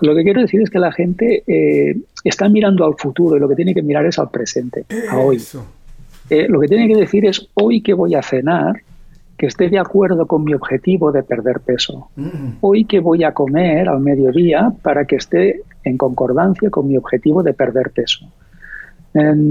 Lo 0.00 0.14
que 0.14 0.22
quiero 0.22 0.40
decir 0.40 0.62
es 0.62 0.70
que 0.70 0.78
la 0.78 0.92
gente 0.92 1.42
eh, 1.46 1.96
está 2.24 2.48
mirando 2.48 2.84
al 2.84 2.94
futuro 2.96 3.36
y 3.36 3.40
lo 3.40 3.48
que 3.48 3.56
tiene 3.56 3.74
que 3.74 3.82
mirar 3.82 4.06
es 4.06 4.18
al 4.18 4.30
presente, 4.30 4.86
a 5.10 5.18
hoy. 5.18 5.42
Eh, 6.30 6.46
lo 6.48 6.60
que 6.60 6.68
tiene 6.68 6.88
que 6.88 6.98
decir 6.98 7.26
es 7.26 7.48
hoy 7.54 7.82
que 7.82 7.92
voy 7.92 8.14
a 8.14 8.22
cenar, 8.22 8.80
que 9.36 9.46
esté 9.46 9.68
de 9.68 9.78
acuerdo 9.78 10.26
con 10.26 10.44
mi 10.44 10.54
objetivo 10.54 11.12
de 11.12 11.22
perder 11.22 11.60
peso. 11.60 12.08
Mm. 12.16 12.58
Hoy 12.60 12.84
que 12.84 13.00
voy 13.00 13.24
a 13.24 13.32
comer 13.32 13.88
al 13.88 14.00
mediodía 14.00 14.72
para 14.82 15.04
que 15.06 15.16
esté 15.16 15.62
en 15.84 15.96
concordancia 15.96 16.70
con 16.70 16.88
mi 16.88 16.96
objetivo 16.96 17.42
de 17.42 17.54
perder 17.54 17.90
peso. 17.90 18.26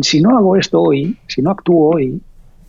si 0.01 0.21
no 0.21 0.37
hago 0.37 0.55
esto 0.55 0.81
hoy, 0.81 1.17
si 1.27 1.41
no 1.41 1.51
actúo 1.51 1.95
hoy, 1.95 2.21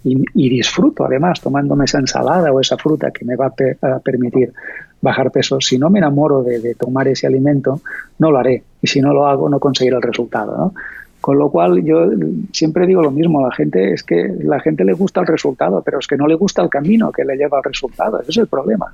y, 0.03 0.49
disfruto 0.49 1.05
además 1.05 1.41
tomándome 1.41 1.85
esa 1.85 1.99
ensalada 1.99 2.53
o 2.53 2.61
esa 2.61 2.77
fruta 2.77 3.11
que 3.11 3.25
me 3.25 3.37
va 3.37 3.53
a, 3.83 3.99
permitir 4.01 4.53
bajar 5.01 5.31
peso. 5.31 5.61
Si 5.61 5.79
no 5.79 5.91
me 5.91 5.99
enamoro 5.99 6.43
de, 6.43 6.75
tomar 6.75 7.09
ese 7.09 7.27
alimento, 7.27 7.81
no 8.19 8.31
lo 8.31 8.39
haré. 8.39 8.63
Y 8.81 8.87
si 8.87 9.01
no 9.01 9.13
lo 9.13 9.27
hago, 9.27 9.49
no 9.49 9.59
conseguiré 9.59 9.97
el 9.97 10.03
resultado. 10.03 10.73
Con 11.21 11.39
lo 11.39 11.51
cual 11.51 11.85
yo 11.85 12.07
siempre 12.53 12.87
digo 12.87 13.03
lo 13.03 13.11
mismo, 13.11 13.47
la 13.47 13.55
gente 13.55 13.93
es 13.93 14.03
que 14.03 14.35
la 14.43 14.61
gente 14.61 14.85
le 14.85 14.95
gusta 14.95 15.21
el 15.21 15.27
resultado, 15.27 15.83
pero 15.85 15.99
es 15.99 16.07
que 16.07 16.17
no 16.17 16.27
le 16.27 16.35
gusta 16.35 16.63
el 16.63 16.71
camino 16.71 17.13
que 17.13 17.25
le 17.25 17.37
lleva 17.37 17.59
al 17.59 17.65
resultado. 17.65 18.21
Ese 18.23 18.31
es 18.31 18.37
el 18.39 18.47
problema. 18.47 18.87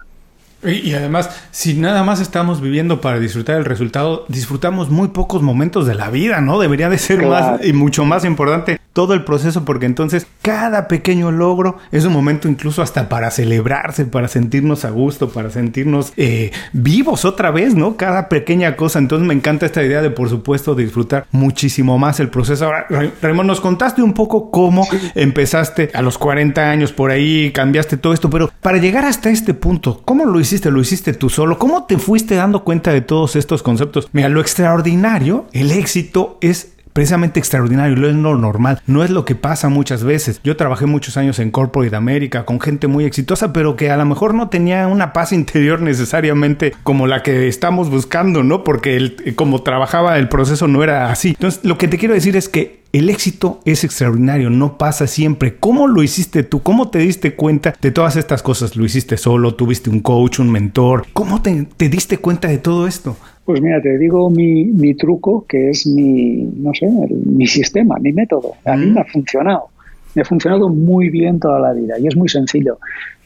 Y, 0.65 0.95
además, 0.95 1.47
si 1.53 1.75
nada 1.75 2.03
más 2.03 2.21
estamos 2.21 2.61
viviendo 2.61 3.01
para 3.01 3.21
disfrutar 3.21 3.59
el 3.59 3.65
resultado, 3.65 4.25
disfrutamos 4.29 4.91
muy 4.91 5.09
pocos 5.09 5.43
momentos 5.43 5.87
de 5.87 5.95
la 5.95 6.11
vida, 6.11 6.41
¿no? 6.41 6.59
Debería 6.59 6.89
de 6.89 6.99
ser 6.99 7.25
más 7.25 7.65
y 7.65 7.73
mucho 7.73 8.05
más 8.05 8.25
importante 8.25 8.81
todo 8.97 9.13
el 9.13 9.25
proceso 9.25 9.67
porque 9.67 9.85
entonces 9.85 10.27
cada 10.41 10.89
pequeño 10.89 11.31
logro 11.31 11.77
es 11.93 12.07
un 12.07 12.15
momento 12.15 12.49
incluso 12.49 12.81
hasta 12.81 13.11
para 13.11 13.31
celebrarse, 13.31 14.07
para 14.07 14.27
sentirnos 14.27 14.87
a 14.87 14.91
gusto, 14.91 15.29
para 15.29 15.51
sentirnos 15.51 16.15
eh, 16.17 16.51
vivos 16.73 17.27
otra 17.27 17.51
vez, 17.51 17.75
¿no? 17.75 17.99
Cada 17.99 18.31
pequeña 18.31 18.75
cosa. 18.75 18.99
Entonces 18.99 19.29
me 19.29 19.35
encanta 19.35 19.67
esta 19.67 19.85
idea 19.85 20.01
de, 20.01 20.09
por 20.09 20.31
supuesto, 20.31 20.75
disfrutar 20.75 21.27
muchísimo 21.31 21.99
más 21.99 22.21
el 22.21 22.31
proceso. 22.31 22.65
Ahora, 22.65 22.87
Raymond, 23.21 23.47
nos 23.47 23.61
contaste 23.61 24.01
un 24.01 24.15
poco 24.15 24.51
cómo 24.51 24.89
empezaste 25.15 25.91
a 25.93 26.01
los 26.01 26.17
40 26.17 26.71
años 26.71 26.93
por 26.93 27.11
ahí, 27.11 27.53
cambiaste 27.53 27.99
todo 27.99 28.15
esto, 28.15 28.31
pero 28.31 28.51
para 28.63 28.79
llegar 28.79 29.05
hasta 29.05 29.29
este 29.29 29.53
punto, 29.53 30.01
¿cómo 30.07 30.25
lo 30.25 30.41
hiciste? 30.41 30.71
¿Lo 30.71 30.81
hiciste 30.81 31.13
tú 31.13 31.29
solo? 31.29 31.59
¿Cómo 31.59 31.85
te 31.85 31.99
fuiste 31.99 32.35
dando 32.35 32.65
cuenta 32.65 32.95
de 32.95 33.03
todos 33.03 33.37
estos 33.37 33.63
conceptos? 33.63 34.09
Mira, 34.13 34.31
lo 34.31 34.41
extraordinario, 34.41 35.45
el 35.53 35.71
éxito 35.71 36.39
es 36.41 36.76
precisamente 36.97 37.39
extraordinario, 37.39 37.95
no 37.95 38.09
es 38.09 38.15
lo 38.15 38.39
normal, 38.39 38.81
no 38.87 39.05
es 39.05 39.11
lo 39.11 39.27
que 39.27 39.35
pasa 39.35 39.69
muchas 39.69 40.03
veces. 40.03 40.41
Yo 40.43 40.57
trabajé 40.57 40.87
muchos 40.87 41.19
años 41.19 41.39
en 41.39 41.51
Corporate 41.51 41.95
America 41.95 42.47
con 42.47 42.59
gente 42.59 42.87
muy 42.87 43.05
exitosa, 43.05 43.53
pero 43.53 43.77
que 43.77 43.91
a 43.91 43.99
lo 43.99 44.07
mejor 44.07 44.33
no 44.33 44.49
tenía 44.49 44.87
una 44.87 45.13
paz 45.13 45.33
interior 45.33 45.79
necesariamente 45.83 46.73
como 46.85 47.07
la 47.07 47.23
que 47.23 47.49
estamos 47.49 47.91
buscando, 47.91 48.43
¿no? 48.43 48.65
Porque 48.65 48.97
el, 48.97 49.35
como 49.37 49.63
trabajaba 49.63 50.17
el 50.17 50.31
proceso 50.31 50.69
no 50.69 50.83
era 50.83 51.11
así. 51.11 51.29
Entonces, 51.29 51.63
lo 51.65 51.77
que 51.77 51.87
te 51.87 51.99
quiero 51.99 52.15
decir 52.15 52.35
es 52.35 52.49
que 52.49 52.87
el 52.95 53.11
éxito 53.11 53.61
es 53.67 53.85
extraordinario, 53.85 54.49
no 54.49 54.79
pasa 54.79 55.07
siempre. 55.07 55.57
¿Cómo 55.57 55.89
lo 55.89 56.03
hiciste 56.03 56.45
tú? 56.45 56.63
¿Cómo 56.63 56.89
te 56.89 57.01
diste 57.01 57.35
cuenta 57.35 57.75
de 57.79 57.91
todas 57.91 58.17
estas 58.17 58.43
cosas? 58.43 58.75
¿Lo 58.75 58.87
hiciste 58.87 59.19
solo? 59.19 59.55
¿Tuviste 59.55 59.91
un 59.91 60.01
coach, 60.01 60.39
un 60.39 60.51
mentor? 60.51 61.07
¿Cómo 61.13 61.43
te 61.43 61.67
diste 61.91 62.17
cuenta 62.17 62.49
de 62.49 62.57
todo 62.57 62.87
esto? 62.87 63.19
Pues 63.47 63.61
mira, 63.63 63.81
te 63.81 63.97
digo 63.97 64.29
mi, 64.29 64.65
mi 64.65 64.95
truco, 64.95 65.47
que 65.49 65.71
es 65.71 65.87
mi, 65.87 66.43
no 66.57 66.75
sé, 66.75 66.89
mi 67.11 67.47
sistema, 67.47 67.97
mi 68.01 68.13
método. 68.13 68.55
A 68.65 68.77
mí 68.77 68.87
me 68.87 69.01
ha 69.01 69.05
funcionado. 69.05 69.69
Me 70.17 70.23
ha 70.23 70.25
funcionado 70.25 70.69
muy 70.69 71.11
bien 71.11 71.39
toda 71.39 71.61
la 71.61 71.73
vida 71.73 71.97
y 71.97 72.09
es 72.09 72.17
muy 72.17 72.29
sencillo. 72.29 72.81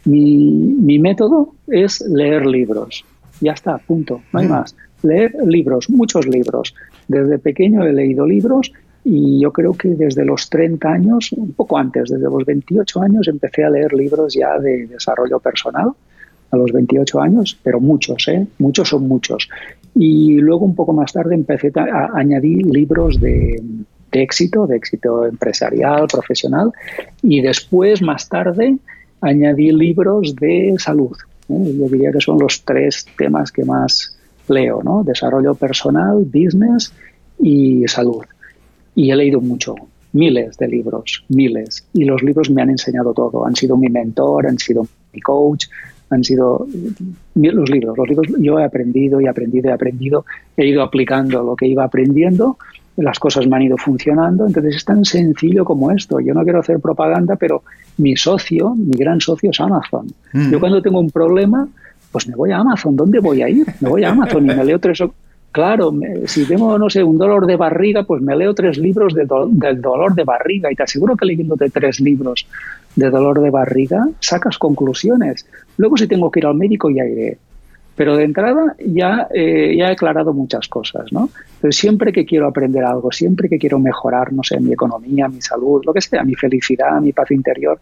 Mi, 0.04 0.76
mi 0.78 0.98
método 0.98 1.54
es 1.68 2.02
leer 2.02 2.44
libros. 2.44 3.02
Ya 3.40 3.52
está, 3.52 3.78
punto, 3.78 4.20
no 4.34 4.40
hay 4.40 4.46
más. 4.46 4.76
Leer 5.02 5.34
libros, 5.46 5.88
muchos 5.88 6.26
libros. 6.26 6.74
Desde 7.08 7.38
pequeño 7.38 7.82
he 7.84 7.92
leído 7.94 8.26
libros 8.26 8.70
y 9.02 9.40
yo 9.40 9.50
creo 9.52 9.72
que 9.72 9.88
desde 9.88 10.26
los 10.26 10.50
30 10.50 10.86
años, 10.86 11.32
un 11.32 11.54
poco 11.54 11.78
antes, 11.78 12.10
desde 12.10 12.24
los 12.24 12.44
28 12.44 13.00
años, 13.00 13.26
empecé 13.26 13.64
a 13.64 13.70
leer 13.70 13.94
libros 13.94 14.34
ya 14.34 14.58
de 14.58 14.86
desarrollo 14.86 15.40
personal 15.40 15.92
a 16.50 16.56
los 16.56 16.72
28 16.72 17.20
años, 17.20 17.58
pero 17.62 17.80
muchos, 17.80 18.26
¿eh? 18.28 18.46
Muchos 18.58 18.88
son 18.88 19.06
muchos. 19.06 19.48
Y 19.94 20.36
luego 20.36 20.64
un 20.64 20.74
poco 20.74 20.92
más 20.92 21.12
tarde 21.12 21.34
empecé 21.34 21.72
a, 21.76 22.10
añadir 22.14 22.66
libros 22.66 23.20
de, 23.20 23.62
éxito, 24.12 24.66
de 24.66 24.76
éxito 24.76 25.26
empresarial, 25.26 26.06
profesional, 26.06 26.72
y 27.22 27.40
después, 27.40 28.02
más 28.02 28.28
tarde, 28.28 28.76
añadí 29.20 29.72
libros 29.72 30.34
de 30.36 30.74
salud. 30.78 31.16
¿eh? 31.48 31.74
Yo 31.78 31.88
diría 31.88 32.12
que 32.12 32.20
son 32.20 32.38
los 32.38 32.62
tres 32.64 33.06
temas 33.16 33.52
que 33.52 33.64
más 33.64 34.16
leo, 34.48 34.82
¿no? 34.82 35.04
Desarrollo 35.04 35.54
personal, 35.54 36.24
business 36.24 36.92
y 37.38 37.86
salud. 37.86 38.24
Y 38.94 39.10
he 39.10 39.16
leído 39.16 39.40
mucho, 39.40 39.76
miles 40.12 40.56
de 40.58 40.68
libros, 40.68 41.24
miles. 41.28 41.86
Y 41.92 42.04
los 42.04 42.22
libros 42.22 42.50
me 42.50 42.62
han 42.62 42.70
enseñado 42.70 43.12
todo. 43.14 43.46
Han 43.46 43.54
sido 43.54 43.76
mi 43.76 43.88
mentor, 43.88 44.46
han 44.46 44.58
sido 44.58 44.86
mi 45.12 45.20
coach, 45.20 45.66
han 46.10 46.24
sido 46.24 46.66
los 47.34 47.70
libros. 47.70 47.96
Los 47.96 48.08
libros 48.08 48.26
yo 48.38 48.58
he 48.58 48.64
aprendido 48.64 49.20
y 49.20 49.26
aprendido 49.26 49.70
y 49.70 49.72
aprendido. 49.72 50.24
He 50.56 50.66
ido 50.66 50.82
aplicando 50.82 51.42
lo 51.42 51.56
que 51.56 51.66
iba 51.66 51.84
aprendiendo 51.84 52.56
las 53.02 53.18
cosas 53.18 53.46
me 53.46 53.56
han 53.56 53.62
ido 53.62 53.76
funcionando. 53.76 54.46
Entonces 54.46 54.76
es 54.76 54.84
tan 54.84 55.04
sencillo 55.04 55.64
como 55.64 55.90
esto. 55.90 56.20
Yo 56.20 56.34
no 56.34 56.42
quiero 56.42 56.60
hacer 56.60 56.80
propaganda, 56.80 57.36
pero 57.36 57.62
mi 57.98 58.16
socio, 58.16 58.74
mi 58.74 58.96
gran 58.96 59.20
socio 59.20 59.50
es 59.50 59.60
Amazon. 59.60 60.06
Mm. 60.32 60.50
Yo 60.50 60.60
cuando 60.60 60.82
tengo 60.82 61.00
un 61.00 61.10
problema, 61.10 61.66
pues 62.12 62.28
me 62.28 62.34
voy 62.34 62.52
a 62.52 62.58
Amazon. 62.58 62.96
¿Dónde 62.96 63.20
voy 63.20 63.42
a 63.42 63.48
ir? 63.48 63.66
Me 63.80 63.88
voy 63.88 64.04
a 64.04 64.10
Amazon 64.10 64.44
y 64.44 64.54
me 64.54 64.64
leo 64.64 64.78
tres 64.78 65.02
Claro, 65.52 65.92
si 66.26 66.44
tengo, 66.44 66.78
no 66.78 66.88
sé, 66.88 67.02
un 67.02 67.18
dolor 67.18 67.44
de 67.44 67.56
barriga, 67.56 68.04
pues 68.04 68.22
me 68.22 68.36
leo 68.36 68.54
tres 68.54 68.78
libros 68.78 69.14
del 69.14 69.26
dolor 69.26 70.14
de 70.14 70.22
barriga 70.22 70.70
y 70.70 70.76
te 70.76 70.84
aseguro 70.84 71.16
que 71.16 71.26
leyéndote 71.26 71.70
tres 71.70 71.98
libros 71.98 72.46
de 72.96 73.10
dolor 73.10 73.40
de 73.40 73.50
barriga 73.50 74.08
sacas 74.20 74.58
conclusiones. 74.58 75.46
Luego 75.76 75.96
si 75.96 76.06
tengo 76.06 76.30
que 76.30 76.40
ir 76.40 76.46
al 76.46 76.54
médico 76.54 76.90
ya 76.90 77.04
iré. 77.04 77.38
Pero 77.96 78.16
de 78.16 78.24
entrada 78.24 78.76
ya, 78.78 79.28
eh, 79.34 79.74
ya 79.76 79.88
he 79.88 79.92
aclarado 79.92 80.32
muchas 80.32 80.68
cosas, 80.68 81.12
¿no? 81.12 81.28
Pero 81.60 81.72
siempre 81.72 82.12
que 82.12 82.24
quiero 82.24 82.48
aprender 82.48 82.84
algo, 82.84 83.12
siempre 83.12 83.48
que 83.48 83.58
quiero 83.58 83.78
mejorar, 83.78 84.32
no 84.32 84.42
sé, 84.42 84.58
mi 84.58 84.72
economía, 84.72 85.28
mi 85.28 85.42
salud, 85.42 85.82
lo 85.84 85.92
que 85.92 86.00
sea, 86.00 86.24
mi 86.24 86.34
felicidad, 86.34 87.00
mi 87.00 87.12
paz 87.12 87.30
interior, 87.30 87.78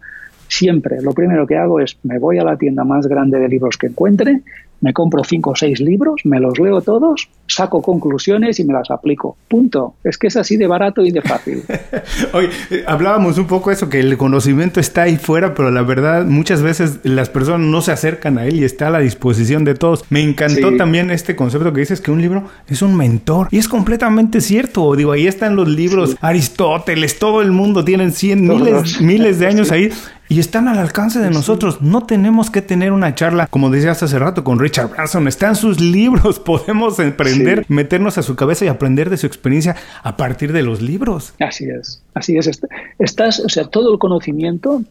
siempre 0.48 1.00
lo 1.02 1.12
primero 1.12 1.46
que 1.46 1.56
hago 1.56 1.78
es 1.78 1.98
me 2.02 2.18
voy 2.18 2.38
a 2.38 2.44
la 2.44 2.56
tienda 2.56 2.82
más 2.82 3.06
grande 3.06 3.38
de 3.38 3.48
libros 3.48 3.76
que 3.76 3.88
encuentre, 3.88 4.40
me 4.80 4.92
compro 4.92 5.24
cinco 5.24 5.50
o 5.50 5.56
seis 5.56 5.80
libros, 5.80 6.22
me 6.24 6.40
los 6.40 6.58
leo 6.58 6.80
todos, 6.80 7.28
saco 7.46 7.82
conclusiones 7.82 8.60
y 8.60 8.64
me 8.64 8.72
las 8.72 8.90
aplico. 8.90 9.36
Punto. 9.48 9.94
Es 10.04 10.18
que 10.18 10.28
es 10.28 10.36
así 10.36 10.56
de 10.56 10.66
barato 10.66 11.04
y 11.04 11.10
de 11.10 11.22
fácil. 11.22 11.64
Oye, 12.32 12.48
eh, 12.70 12.84
hablábamos 12.86 13.38
un 13.38 13.46
poco 13.46 13.70
eso, 13.70 13.88
que 13.88 14.00
el 14.00 14.16
conocimiento 14.16 14.80
está 14.80 15.02
ahí 15.02 15.16
fuera, 15.16 15.54
pero 15.54 15.70
la 15.70 15.82
verdad 15.82 16.24
muchas 16.24 16.62
veces 16.62 17.00
las 17.02 17.28
personas 17.28 17.66
no 17.66 17.80
se 17.82 17.92
acercan 17.92 18.38
a 18.38 18.46
él 18.46 18.56
y 18.56 18.64
está 18.64 18.88
a 18.88 18.90
la 18.90 19.00
disposición 19.00 19.64
de 19.64 19.74
todos. 19.74 20.04
Me 20.10 20.22
encantó 20.22 20.76
también 20.76 21.10
este 21.10 21.36
concepto 21.36 21.72
que 21.72 21.80
dices 21.80 22.00
que 22.00 22.10
un 22.10 22.20
libro 22.20 22.44
es 22.68 22.82
un 22.82 22.96
mentor 22.96 23.48
y 23.50 23.58
es 23.58 23.68
completamente 23.68 24.40
cierto. 24.40 24.94
Digo, 24.94 25.12
ahí 25.12 25.26
están 25.26 25.56
los 25.56 25.68
libros, 25.68 26.16
Aristóteles, 26.20 27.18
todo 27.18 27.42
el 27.42 27.52
mundo 27.52 27.84
tienen 27.84 28.12
cien, 28.12 28.46
miles, 28.46 29.00
miles 29.00 29.38
de 29.38 29.46
años 29.48 29.72
ahí 29.72 29.90
y 30.28 30.40
están 30.40 30.68
al 30.68 30.78
alcance 30.78 31.18
de 31.18 31.30
nosotros. 31.30 31.80
No 31.80 32.04
tenemos 32.04 32.50
que 32.50 32.62
tener 32.62 32.92
una 32.92 33.14
charla, 33.14 33.46
como 33.46 33.70
decías 33.70 34.02
hace 34.02 34.18
rato, 34.18 34.44
con 34.44 34.58
Richard 34.58 34.90
Branson. 34.90 35.26
Están 35.26 35.56
sus 35.56 35.80
libros. 35.80 36.38
Podemos 36.48 36.98
emprender, 36.98 37.64
meternos 37.68 38.18
a 38.18 38.22
su 38.22 38.36
cabeza 38.36 38.64
y 38.64 38.68
aprender 38.68 39.10
de 39.10 39.16
su 39.16 39.26
experiencia 39.26 39.76
a 40.02 40.16
partir 40.16 40.52
de 40.52 40.62
los 40.62 40.82
libros. 40.82 41.34
Así 41.40 41.64
es, 41.64 42.02
así 42.14 42.36
es. 42.36 42.50
Estás, 42.98 43.40
o 43.40 43.48
sea, 43.48 43.64
todo 43.64 43.92
el 43.92 43.98
conocimiento 43.98 44.82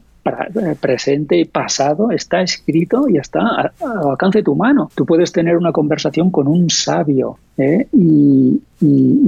presente 0.80 1.38
y 1.38 1.46
pasado 1.46 2.12
está 2.12 2.42
escrito 2.42 3.08
y 3.10 3.18
está 3.18 3.42
al 3.42 3.72
alcance 4.10 4.40
de 4.40 4.44
tu 4.44 4.56
mano. 4.56 4.90
Tú 4.96 5.06
puedes 5.06 5.32
tener 5.32 5.58
una 5.58 5.72
conversación 5.72 6.32
con 6.32 6.48
un 6.48 6.70
sabio 6.70 7.38
¿eh? 7.58 7.88
y, 7.92 8.62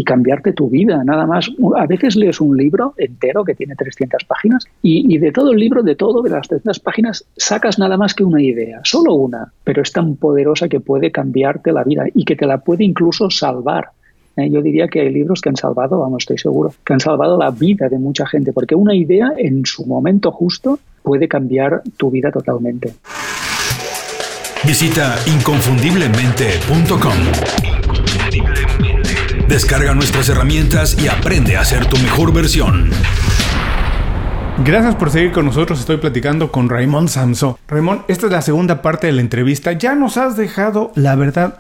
cambiarte 0.06 0.54
tu 0.54 0.70
vida, 0.70 1.04
nada 1.04 1.28
más. 1.28 1.52
A 1.78 1.86
veces 1.86 2.16
lees 2.16 2.42
un 2.42 2.58
libro 2.58 2.96
entero 2.98 3.44
que 3.44 3.54
tiene 3.54 3.76
300 3.76 4.24
páginas 4.24 4.66
y, 4.82 5.20
de 5.20 5.32
todo 5.32 5.52
el 5.52 5.60
libro, 5.60 5.84
de 5.84 5.96
todo, 5.96 6.24
de 6.24 6.32
las 6.32 6.48
300 6.48 6.80
páginas, 6.80 7.26
sacas 7.38 7.78
nada 7.78 7.96
más 7.96 8.16
que 8.16 8.24
una 8.24 8.42
idea, 8.42 8.82
solo 8.84 9.14
una, 9.14 9.54
pero 9.64 9.84
es 9.84 9.92
tan 9.92 10.16
poderosa 10.16 10.68
que 10.68 10.80
puede 10.80 11.12
cambiarte 11.12 11.72
la 11.72 11.84
vida 11.84 12.06
y 12.14 12.26
que 12.26 12.36
te 12.36 12.48
la 12.48 12.58
puede 12.58 12.84
incluso 12.84 13.30
salvar. 13.30 13.90
¿Eh? 14.40 14.50
Yo 14.50 14.62
diría 14.62 14.88
que 14.88 15.02
hay 15.02 15.12
libros 15.12 15.42
que 15.42 15.50
han 15.50 15.56
salvado, 15.56 16.00
vamos, 16.00 16.24
estoy 16.24 16.38
seguro, 16.38 16.74
que 16.86 16.94
han 16.94 17.00
salvado 17.00 17.38
la 17.38 17.52
vida 17.52 17.90
de 17.90 18.00
mucha 18.00 18.26
gente, 18.26 18.54
porque 18.54 18.76
una 18.76 18.96
idea 18.96 19.32
en 19.38 19.66
su 19.66 19.86
momento 19.86 20.32
justo 20.32 20.80
puede 21.04 21.28
cambiar 21.28 21.82
tu 21.98 22.10
vida 22.12 22.32
totalmente. 22.32 22.94
Visita 24.66 25.16
inconfundiblemente.com. 25.26 27.14
Descarga 29.48 29.94
nuestras 29.96 30.30
herramientas 30.30 31.02
y 31.02 31.08
aprende 31.08 31.58
a 31.58 31.66
ser 31.66 31.86
tu 31.86 31.98
mejor 31.98 32.34
versión. 32.34 32.92
Gracias 34.66 34.96
por 34.96 35.10
seguir 35.10 35.32
con 35.32 35.46
nosotros. 35.46 35.80
Estoy 35.80 35.98
platicando 35.98 36.52
con 36.52 36.68
Raymond 36.68 37.08
Samso. 37.08 37.58
Raymond, 37.70 38.02
esta 38.10 38.26
es 38.26 38.32
la 38.32 38.42
segunda 38.42 38.82
parte 38.82 39.08
de 39.08 39.14
la 39.14 39.22
entrevista. 39.22 39.72
Ya 39.72 39.96
nos 39.96 40.18
has 40.18 40.36
dejado, 40.36 40.92
la 40.96 41.16
verdad, 41.16 41.56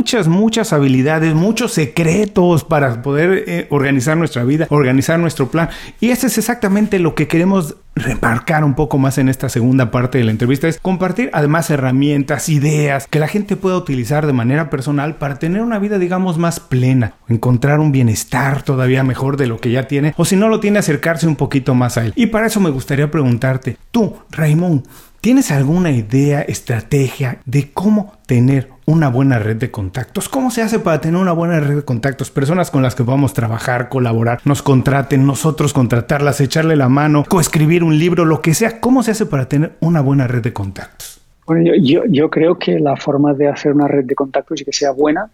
muchas, 0.00 0.28
muchas 0.28 0.72
habilidades, 0.72 1.34
muchos 1.34 1.72
secretos 1.72 2.64
para 2.64 3.02
poder 3.02 3.44
eh, 3.46 3.66
organizar 3.68 4.16
nuestra 4.16 4.44
vida, 4.44 4.66
organizar 4.70 5.18
nuestro 5.18 5.50
plan. 5.50 5.68
Y 6.00 6.08
eso 6.08 6.26
es 6.26 6.38
exactamente 6.38 6.98
lo 6.98 7.14
que 7.14 7.28
queremos 7.28 7.76
remarcar 7.94 8.64
un 8.64 8.74
poco 8.74 8.96
más 8.96 9.18
en 9.18 9.28
esta 9.28 9.50
segunda 9.50 9.90
parte 9.90 10.16
de 10.16 10.24
la 10.24 10.30
entrevista 10.30 10.68
es 10.68 10.78
compartir 10.78 11.28
además 11.34 11.68
herramientas, 11.68 12.48
ideas 12.48 13.06
que 13.08 13.18
la 13.18 13.28
gente 13.28 13.56
pueda 13.56 13.76
utilizar 13.76 14.26
de 14.26 14.32
manera 14.32 14.70
personal 14.70 15.16
para 15.16 15.38
tener 15.38 15.60
una 15.60 15.78
vida 15.78 15.98
digamos 15.98 16.38
más 16.38 16.60
plena, 16.60 17.14
encontrar 17.28 17.78
un 17.78 17.92
bienestar 17.92 18.62
todavía 18.62 19.02
mejor 19.02 19.36
de 19.36 19.48
lo 19.48 19.58
que 19.58 19.70
ya 19.70 19.86
tiene 19.86 20.14
o 20.16 20.24
si 20.24 20.36
no 20.36 20.48
lo 20.48 20.60
tiene 20.60 20.78
acercarse 20.78 21.26
un 21.26 21.36
poquito 21.36 21.74
más 21.74 21.98
a 21.98 22.06
él. 22.06 22.14
Y 22.16 22.26
para 22.26 22.46
eso 22.46 22.60
me 22.60 22.70
gustaría 22.70 23.10
preguntarte, 23.10 23.76
tú, 23.90 24.16
Raymond, 24.30 24.84
¿Tienes 25.20 25.50
alguna 25.50 25.90
idea, 25.90 26.40
estrategia 26.40 27.40
de 27.44 27.70
cómo 27.72 28.14
tener 28.24 28.68
una 28.86 29.10
buena 29.10 29.38
red 29.38 29.56
de 29.56 29.70
contactos? 29.70 30.30
¿Cómo 30.30 30.50
se 30.50 30.62
hace 30.62 30.78
para 30.78 31.02
tener 31.02 31.20
una 31.20 31.32
buena 31.32 31.60
red 31.60 31.76
de 31.76 31.84
contactos? 31.84 32.30
Personas 32.30 32.70
con 32.70 32.82
las 32.82 32.94
que 32.94 33.04
podamos 33.04 33.34
trabajar, 33.34 33.90
colaborar, 33.90 34.40
nos 34.46 34.62
contraten, 34.62 35.26
nosotros 35.26 35.74
contratarlas, 35.74 36.40
echarle 36.40 36.74
la 36.74 36.88
mano, 36.88 37.26
coescribir 37.28 37.84
un 37.84 37.98
libro, 37.98 38.24
lo 38.24 38.40
que 38.40 38.54
sea. 38.54 38.80
¿Cómo 38.80 39.02
se 39.02 39.10
hace 39.10 39.26
para 39.26 39.46
tener 39.46 39.72
una 39.80 40.00
buena 40.00 40.26
red 40.26 40.40
de 40.40 40.54
contactos? 40.54 41.20
Bueno, 41.46 41.70
yo, 41.76 42.30
creo 42.30 42.58
que 42.58 42.78
la 42.78 42.96
forma 42.96 43.34
de 43.34 43.48
hacer 43.48 43.74
una 43.74 43.88
red 43.88 44.06
de 44.06 44.14
contactos 44.14 44.62
y 44.62 44.64
que 44.64 44.72
sea 44.72 44.92
buena 44.92 45.28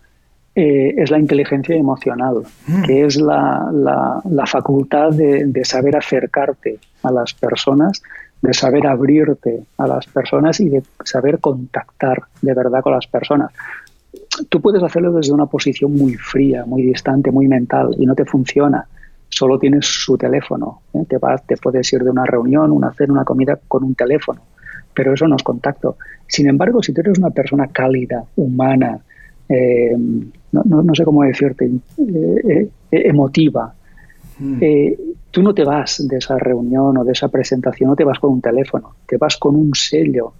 eh, 0.56 0.94
es 0.96 1.12
la 1.12 1.20
inteligencia 1.20 1.76
emocional, 1.76 2.42
mm. 2.66 2.82
que 2.82 3.04
es 3.04 3.20
la, 3.20 4.20
facultad 4.46 5.10
de 5.12 5.64
saber 5.64 5.94
acercarte 5.96 6.80
a 7.04 7.12
las 7.12 7.34
personas 7.34 8.02
de 8.46 8.54
saber 8.54 8.86
abrirte 8.86 9.64
a 9.76 9.88
las 9.88 10.06
personas 10.06 10.60
y 10.60 10.68
de 10.68 10.82
saber 11.04 11.40
contactar 11.40 12.22
de 12.40 12.54
verdad 12.54 12.80
con 12.80 12.92
las 12.92 13.06
personas. 13.08 13.52
Tú 14.48 14.60
puedes 14.60 14.82
hacerlo 14.82 15.12
desde 15.12 15.32
una 15.32 15.46
posición 15.46 15.92
muy 15.96 16.14
fría, 16.14 16.64
muy 16.64 16.82
distante, 16.82 17.32
muy 17.32 17.48
mental 17.48 17.90
y 17.98 18.06
no 18.06 18.14
te 18.14 18.24
funciona. 18.24 18.86
Solo 19.28 19.58
tienes 19.58 19.86
su 19.86 20.16
teléfono. 20.16 20.82
¿eh? 20.94 21.04
Te, 21.08 21.18
vas, 21.18 21.44
te 21.44 21.56
puedes 21.56 21.92
ir 21.92 22.04
de 22.04 22.10
una 22.10 22.24
reunión, 22.24 22.70
una 22.70 22.92
cena, 22.92 23.14
una 23.14 23.24
comida 23.24 23.58
con 23.66 23.82
un 23.82 23.96
teléfono, 23.96 24.40
pero 24.94 25.12
eso 25.12 25.26
no 25.26 25.34
es 25.34 25.42
contacto. 25.42 25.96
Sin 26.28 26.48
embargo, 26.48 26.80
si 26.82 26.92
tú 26.92 27.00
eres 27.00 27.18
una 27.18 27.30
persona 27.30 27.66
cálida, 27.66 28.24
humana, 28.36 29.00
eh, 29.48 29.96
no, 30.52 30.94
sé 30.94 31.04
cómo 31.04 31.24
decirte, 31.24 31.68
eh, 31.98 32.68
emotiva, 32.92 33.74
mm 34.38 34.62
tú 35.36 35.42
no 35.42 35.52
te 35.52 35.64
vas 35.64 36.02
de 36.08 36.16
esa 36.16 36.38
reunión 36.38 36.96
o 36.96 37.04
de 37.04 37.12
esa 37.12 37.28
presentación, 37.28 37.90
no 37.90 37.94
te 37.94 38.04
vas 38.04 38.18
con 38.18 38.32
un 38.32 38.40
teléfono, 38.40 38.94
te 39.06 39.18
vas 39.18 39.36
con 39.36 39.54
un 39.54 39.74
sello 39.74 40.32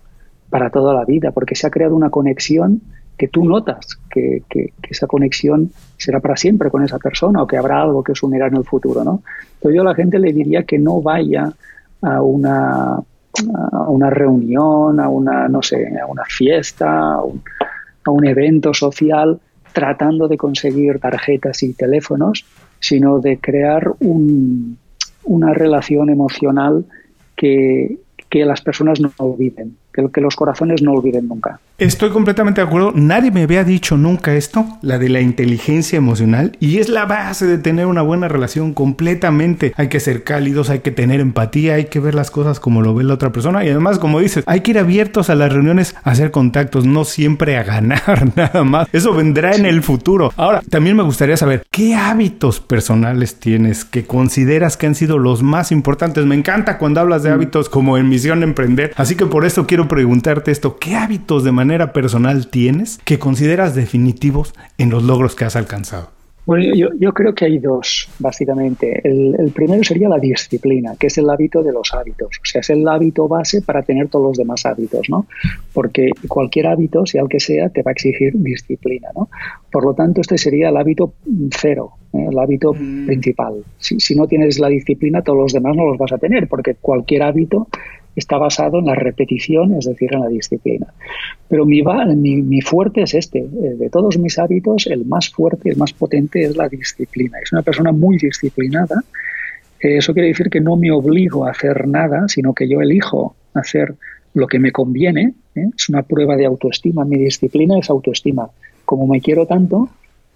para 0.49 0.71
toda 0.71 0.95
la 0.95 1.05
vida, 1.05 1.33
porque 1.33 1.55
se 1.55 1.67
ha 1.67 1.71
creado 1.71 1.95
una 1.95 2.09
conexión 2.09 2.81
que 3.19 3.29
tú 3.29 3.45
notas 3.45 3.87
que, 4.09 4.43
esa 4.89 5.07
conexión 5.07 5.71
será 5.99 6.21
para 6.21 6.35
siempre 6.35 6.71
con 6.71 6.83
esa 6.83 6.99
persona 6.99 7.43
o 7.43 7.47
que 7.47 7.59
habrá 7.59 7.83
algo 7.83 8.03
que 8.03 8.13
os 8.13 8.23
unirá 8.23 8.47
en 8.47 8.57
el 8.57 8.65
futuro, 8.65 9.05
¿no? 9.05 9.21
Entonces 9.57 9.77
yo 9.77 9.83
a 9.83 9.85
la 9.85 9.95
gente 9.95 10.19
le 10.19 10.33
diría 10.33 10.63
que 10.63 10.79
no 10.79 11.03
vaya 11.03 11.53
a 12.01 12.23
una, 12.23 12.95
a 12.95 13.91
una 13.91 14.09
reunión, 14.09 14.99
a 14.99 15.11
una, 15.11 15.47
no 15.47 15.61
sé, 15.61 15.93
a 16.01 16.07
una 16.07 16.25
fiesta, 16.25 17.17
a 17.17 18.11
un 18.11 18.27
evento 18.27 18.73
social 18.73 19.39
tratando 19.75 20.27
de 20.27 20.39
conseguir 20.39 21.01
tarjetas 21.01 21.63
y 21.65 21.75
teléfonos, 21.75 22.47
sino 22.81 23.19
de 23.21 23.39
crear 23.39 23.93
un, 24.01 24.79
una 25.27 25.53
relación 25.53 26.09
emocional 26.11 26.85
que, 27.37 27.99
que 28.31 28.45
las 28.45 28.63
personas 28.63 29.01
no 29.01 29.13
olviden, 29.19 29.77
que, 29.97 30.09
que 30.13 30.21
los 30.21 30.37
corazones 30.37 30.83
no 30.83 30.93
olviden 30.93 31.27
nunca. 31.27 31.59
Estoy 31.79 32.09
completamente 32.09 32.63
de 32.63 32.67
acuerdo. 32.67 32.93
Nadie 32.95 33.31
me 33.31 33.43
había 33.43 33.63
dicho 33.63 33.99
nunca 33.99 34.35
esto, 34.35 34.65
la 34.81 34.99
de 34.99 35.11
la 35.11 35.21
inteligencia 35.21 35.99
emocional, 35.99 36.57
y 36.59 36.79
es 36.79 36.89
la 36.89 37.05
base 37.05 37.47
de 37.47 37.59
tener 37.59 37.85
una 37.85 38.01
buena 38.01 38.29
relación 38.29 38.73
completamente. 38.73 39.75
Hay 39.77 39.89
que 39.89 40.01
ser 40.01 40.25
cálidos, 40.25 40.71
hay 40.71 40.79
que 40.79 40.91
tener 40.91 41.21
empatía, 41.21 41.75
hay 41.75 41.87
que 41.87 42.01
ver 42.01 42.15
las 42.15 42.31
cosas 42.31 42.61
como 42.61 42.81
lo 42.81 42.95
ve 42.95 43.05
la 43.05 43.13
otra 43.13 43.31
persona, 43.31 43.63
y 43.63 43.69
además, 43.69 43.99
como 43.99 44.21
dices, 44.21 44.43
hay 44.47 44.61
que 44.61 44.71
ir 44.71 44.79
abiertos 44.79 45.29
a 45.29 45.35
las 45.35 45.53
reuniones 45.53 45.95
a 46.03 46.13
hacer 46.13 46.31
contactos, 46.31 46.87
no 46.87 47.05
siempre 47.05 47.59
a 47.59 47.63
ganar 47.63 48.33
nada 48.37 48.65
más. 48.65 48.89
Eso 48.93 49.13
vendrá 49.13 49.55
en 49.55 49.67
el 49.67 49.83
futuro. 49.83 50.33
Ahora, 50.37 50.63
también 50.71 50.97
me 50.97 51.03
gustaría 51.03 51.37
saber 51.37 51.67
qué 51.71 51.95
hábitos 51.95 52.61
personales 52.61 53.39
tienes 53.39 53.85
que 53.85 54.07
consideras 54.07 54.79
que 54.79 54.87
han 54.87 54.95
sido 54.95 55.19
los 55.19 55.43
más 55.43 55.73
importantes. 55.73 56.25
Me 56.25 56.35
encanta 56.35 56.79
cuando 56.79 57.01
hablas 57.01 57.23
de 57.23 57.31
mm. 57.31 57.35
hábitos 57.35 57.69
como 57.69 57.99
en 57.99 58.09
misión 58.09 58.43
emprender, 58.43 58.93
así 58.97 59.15
que 59.15 59.27
por 59.27 59.45
eso 59.45 59.67
quiero 59.67 59.86
preguntarte 59.89 60.51
esto, 60.51 60.79
¿qué 60.79 60.97
hábitos 60.97 61.45
de 61.45 61.53
manera 61.53 61.93
personal 61.93 62.49
tienes 62.49 62.99
que 63.05 63.19
consideras 63.19 63.75
definitivos 63.75 64.55
en 64.79 64.91
los 64.91 65.03
logros 65.03 65.35
que 65.35 65.45
has 65.45 65.57
alcanzado? 65.57 66.17
Bueno, 66.47 66.73
yo, 66.77 66.91
yo, 67.01 67.13
creo 67.13 67.35
que 67.35 67.45
hay 67.45 67.59
dos, 67.59 68.09
básicamente. 68.21 69.01
El, 69.03 69.51
primero 69.53 69.83
sería 69.83 70.09
la 70.09 70.21
disciplina, 70.21 70.95
que 70.97 71.09
es 71.09 71.19
el 71.19 71.29
hábito 71.29 71.61
de 71.65 71.73
los 71.73 71.93
hábitos. 71.93 72.29
O 72.29 72.45
sea, 72.45 72.61
es 72.61 72.71
el 72.71 72.87
hábito 72.87 73.27
base 73.27 73.63
para 73.63 73.83
tener 73.83 74.09
todos 74.09 74.27
los 74.27 74.37
demás 74.39 74.65
hábitos, 74.65 75.11
¿no? 75.11 75.27
Porque 75.73 76.11
cualquier 76.29 76.69
hábito, 76.69 77.05
sea 77.05 77.23
el 77.23 77.29
que 77.29 77.41
sea, 77.41 77.69
te 77.71 77.83
va 77.83 77.91
a 77.91 77.93
exigir 77.93 78.33
disciplina, 78.37 79.09
¿no? 79.17 79.29
Por 79.73 79.85
lo 79.85 79.95
tanto, 79.95 80.21
este 80.21 80.39
sería 80.39 80.69
el 80.69 80.77
hábito 80.77 81.15
cero, 81.51 81.95
¿eh? 82.13 82.29
el 82.31 82.39
hábito 82.39 82.73
mm. 82.73 83.07
principal. 83.07 83.65
Si, 83.79 83.99
si 83.99 84.15
no 84.15 84.29
tienes 84.29 84.61
la 84.61 84.69
disciplina, 84.69 85.23
todos 85.23 85.41
los 85.41 85.53
demás 85.53 85.75
no 85.75 85.85
los 85.85 85.99
vas 85.99 86.13
a 86.13 86.19
tener, 86.19 86.47
porque 86.47 86.77
cualquier 86.77 87.25
hábito 87.25 87.67
está 88.17 88.39
basado 88.39 88.79
en 88.79 88.87
la 88.87 88.95
repetición, 88.95 89.75
es 89.75 89.85
decir, 89.85 90.13
en 90.13 90.21
la 90.21 90.29
disciplina. 90.29 90.87
Pero 91.49 91.65
mi, 91.65 91.83
mi, 91.83 92.61
fuerte 92.61 93.03
es 93.03 93.15
este. 93.15 93.41
Eh, 93.41 93.75
de 93.79 93.91
todos 93.91 94.19
mis 94.19 94.39
hábitos, 94.39 94.87
el 94.87 95.05
más 95.05 95.29
fuerte, 95.29 95.71
el 95.71 95.77
más 95.77 95.93
potente 95.93 96.43
es 96.43 96.57
la 96.57 96.69
disciplina. 96.69 97.39
Es 97.43 97.53
una 97.53 97.63
persona 97.63 97.93
muy 97.93 98.17
disciplinada. 98.17 99.05
Eh, 99.81 99.99
eso 99.99 100.13
quiere 100.13 100.29
decir 100.29 100.51
que 100.51 100.61
no 100.61 100.77
me 100.77 100.91
obligo 100.91 101.47
a 101.47 101.51
hacer 101.51 101.87
nada, 101.87 102.27
sino 102.29 102.55
que 102.55 102.69
yo 102.69 102.81
elijo 102.81 103.37
hacer 103.55 103.95
lo 104.35 104.47
que 104.47 104.59
me 104.59 104.73
conviene. 104.73 105.35
¿eh? 105.55 105.67
Es 105.77 105.89
una 105.89 106.03
prueba 106.03 106.37
de 106.37 106.47
autoestima. 106.47 107.05
Mi 107.05 107.19
disciplina 107.19 107.79
es 107.79 107.91
autoestima. 107.91 108.49
Como 108.85 109.07
me 109.07 109.21
quiero 109.21 109.47
tanto, 109.47 109.89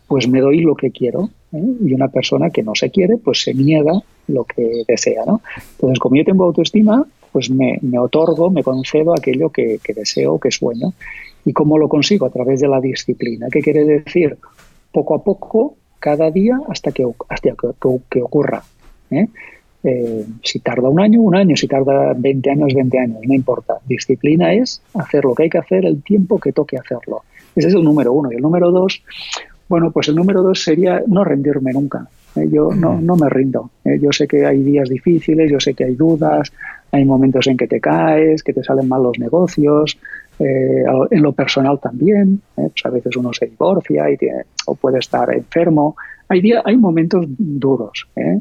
pues 0.07 0.29
me 0.29 0.41
doy 0.41 0.61
lo 0.61 0.75
que 0.75 0.91
quiero. 0.91 1.31
Y 1.53 1.93
una 1.93 2.09
persona 2.09 2.51
que 2.51 2.63
no 2.63 2.75
se 2.75 2.91
quiere, 2.91 3.17
pues 3.17 3.43
se 3.43 3.55
niega 3.55 3.93
lo 4.29 4.45
que 4.45 4.85
desea. 4.87 5.25
¿no? 5.27 5.41
Entonces, 5.73 5.99
como 5.99 6.17
yo 6.17 6.25
tengo 6.25 6.45
autoestima, 6.45 7.05
pues 7.33 7.51
me, 7.51 7.79
otorgo, 7.99 8.51
me 8.51 8.63
concedo 8.63 9.15
aquello 9.15 9.51
que, 9.51 9.81
deseo, 9.95 10.39
que 10.39 10.51
sueño. 10.51 10.93
¿Y 11.45 11.53
cómo 11.53 11.79
lo 11.79 11.89
consigo? 11.89 12.27
A 12.27 12.31
través 12.31 12.61
de 12.61 12.69
la 12.69 12.81
disciplina. 12.81 13.49
¿Qué 13.51 13.61
quiere 13.61 13.85
decir? 13.85 14.37
Poco 14.93 15.15
a 15.15 15.23
poco, 15.23 15.77
cada 15.99 16.31
día, 16.31 16.59
hasta 16.69 16.93
que, 16.93 17.07
hasta 17.29 17.51
que, 18.11 18.23
ocurra. 18.23 18.63
¿eh? 19.11 19.29
Eh, 19.83 20.27
si 20.43 20.59
tarda 20.59 20.89
un 20.89 21.01
año, 21.01 21.21
un 21.21 21.35
año, 21.35 21.57
si 21.57 21.67
tarda 21.67 22.13
20 22.15 22.51
años, 22.51 22.75
20 22.75 22.99
años, 22.99 23.19
no 23.27 23.35
importa. 23.35 23.79
Disciplina 23.87 24.53
es 24.53 24.83
hacer 24.95 25.25
lo 25.25 25.35
que 25.35 25.45
hay 25.45 25.51
que 25.51 25.59
hacer 25.59 25.87
el 25.87 26.03
tiempo 26.03 26.39
que 26.39 26.53
toque 26.53 26.77
hacerlo. 26.77 27.23
Ese 27.57 27.69
es 27.69 27.75
el 27.75 27.85
número 27.85 28.13
uno. 28.13 28.31
Y 28.31 28.37
el 28.37 28.43
número 28.43 28.71
dos, 28.71 29.03
bueno, 29.69 29.91
pues 29.91 30.09
el 30.09 30.17
número 30.17 30.43
dos 30.43 30.63
sería 30.63 31.03
no 31.07 31.25
rendirme 31.25 31.73
nunca. 31.73 32.09
¿Eh? 32.37 32.49
yo 32.51 32.71
no, 32.75 33.01
no, 33.01 33.17
me 33.17 33.29
rindo. 33.29 33.71
yo 33.85 34.13
sé 34.13 34.27
que 34.27 34.47
hay 34.47 34.63
días 34.63 34.89
difíciles, 34.89 35.51
yo 35.51 35.61
sé 35.61 35.75
que 35.75 35.85
hay 35.85 35.95
dudas, 35.95 36.53
hay 36.93 37.05
momentos 37.05 37.47
en 37.47 37.57
que 37.57 37.69
te 37.69 37.81
caes, 37.81 38.43
que 38.43 38.53
te 38.53 38.65
salen 38.65 38.89
mal 38.89 39.03
los 39.03 39.19
negocios, 39.19 39.99
eh, 40.41 40.85
en 41.11 41.23
lo 41.23 41.33
personal 41.33 41.79
también. 41.81 42.41
Eh, 42.57 42.69
pues 42.71 42.85
a 42.85 42.91
veces 42.91 43.17
uno 43.17 43.33
se 43.33 43.47
divorcia 43.47 44.11
y 44.11 44.17
o 44.67 44.75
puede 44.75 44.99
estar 44.99 45.33
enfermo. 45.35 45.97
Hay, 46.29 46.41
día, 46.41 46.63
hay 46.65 46.77
momentos 46.77 47.27
duros, 47.29 48.09
¿eh? 48.17 48.41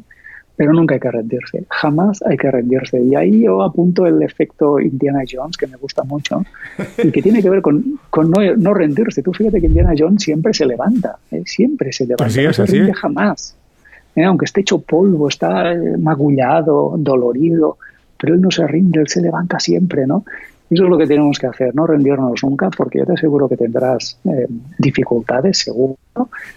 pero 0.56 0.74
nunca 0.74 0.96
hay 0.96 1.00
que 1.00 1.12
rendirse. 1.12 1.66
Jamás 1.70 2.22
hay 2.24 2.38
que 2.38 2.50
rendirse. 2.50 3.02
Y 3.02 3.16
ahí 3.16 3.44
yo 3.44 3.62
apunto 3.62 4.06
el 4.06 4.22
efecto 4.22 4.80
Indiana 4.80 5.24
Jones, 5.30 5.58
que 5.58 5.68
me 5.68 5.78
gusta 5.78 6.04
mucho, 6.04 6.44
y 7.04 7.12
que 7.12 7.22
tiene 7.22 7.42
que 7.42 7.50
ver 7.50 7.62
con, 7.62 8.00
con 8.10 8.32
no, 8.32 8.56
no, 8.56 8.74
rendirse. 8.74 9.22
Tú 9.22 9.34
fíjate 9.34 9.60
que 9.60 9.68
Indiana 9.68 9.94
Jones 9.98 10.24
siempre 10.24 10.54
se 10.54 10.66
levanta, 10.66 11.18
siempre 11.46 11.92
se 11.92 12.06
levanta. 12.06 12.42
no 12.42 12.54
se 12.54 12.66
rinde 12.66 12.94
jamás. 12.94 13.59
Aunque 14.16 14.46
esté 14.46 14.62
hecho 14.62 14.80
polvo, 14.80 15.30
está 15.30 15.74
magullado, 15.98 16.96
dolorido, 16.98 17.78
pero 18.18 18.36
él 18.36 18.42
no 18.42 18.52
se 18.52 18.68
rinde, 18.68 19.00
él 19.00 19.08
se 19.08 19.22
levanta 19.22 19.60
siempre, 19.60 20.06
¿no? 20.06 20.26
Eso 20.70 20.84
es 20.84 20.90
lo 20.90 20.98
que 20.98 21.08
tenemos 21.08 21.40
que 21.40 21.48
hacer, 21.48 21.74
no 21.74 21.88
rendirnos 21.88 22.44
nunca, 22.44 22.70
porque 22.70 23.00
yo 23.00 23.06
te 23.06 23.14
aseguro 23.14 23.50
que 23.50 23.58
tendrás 23.58 24.20
eh, 24.26 24.46
dificultades, 24.78 25.58
seguro, 25.58 25.98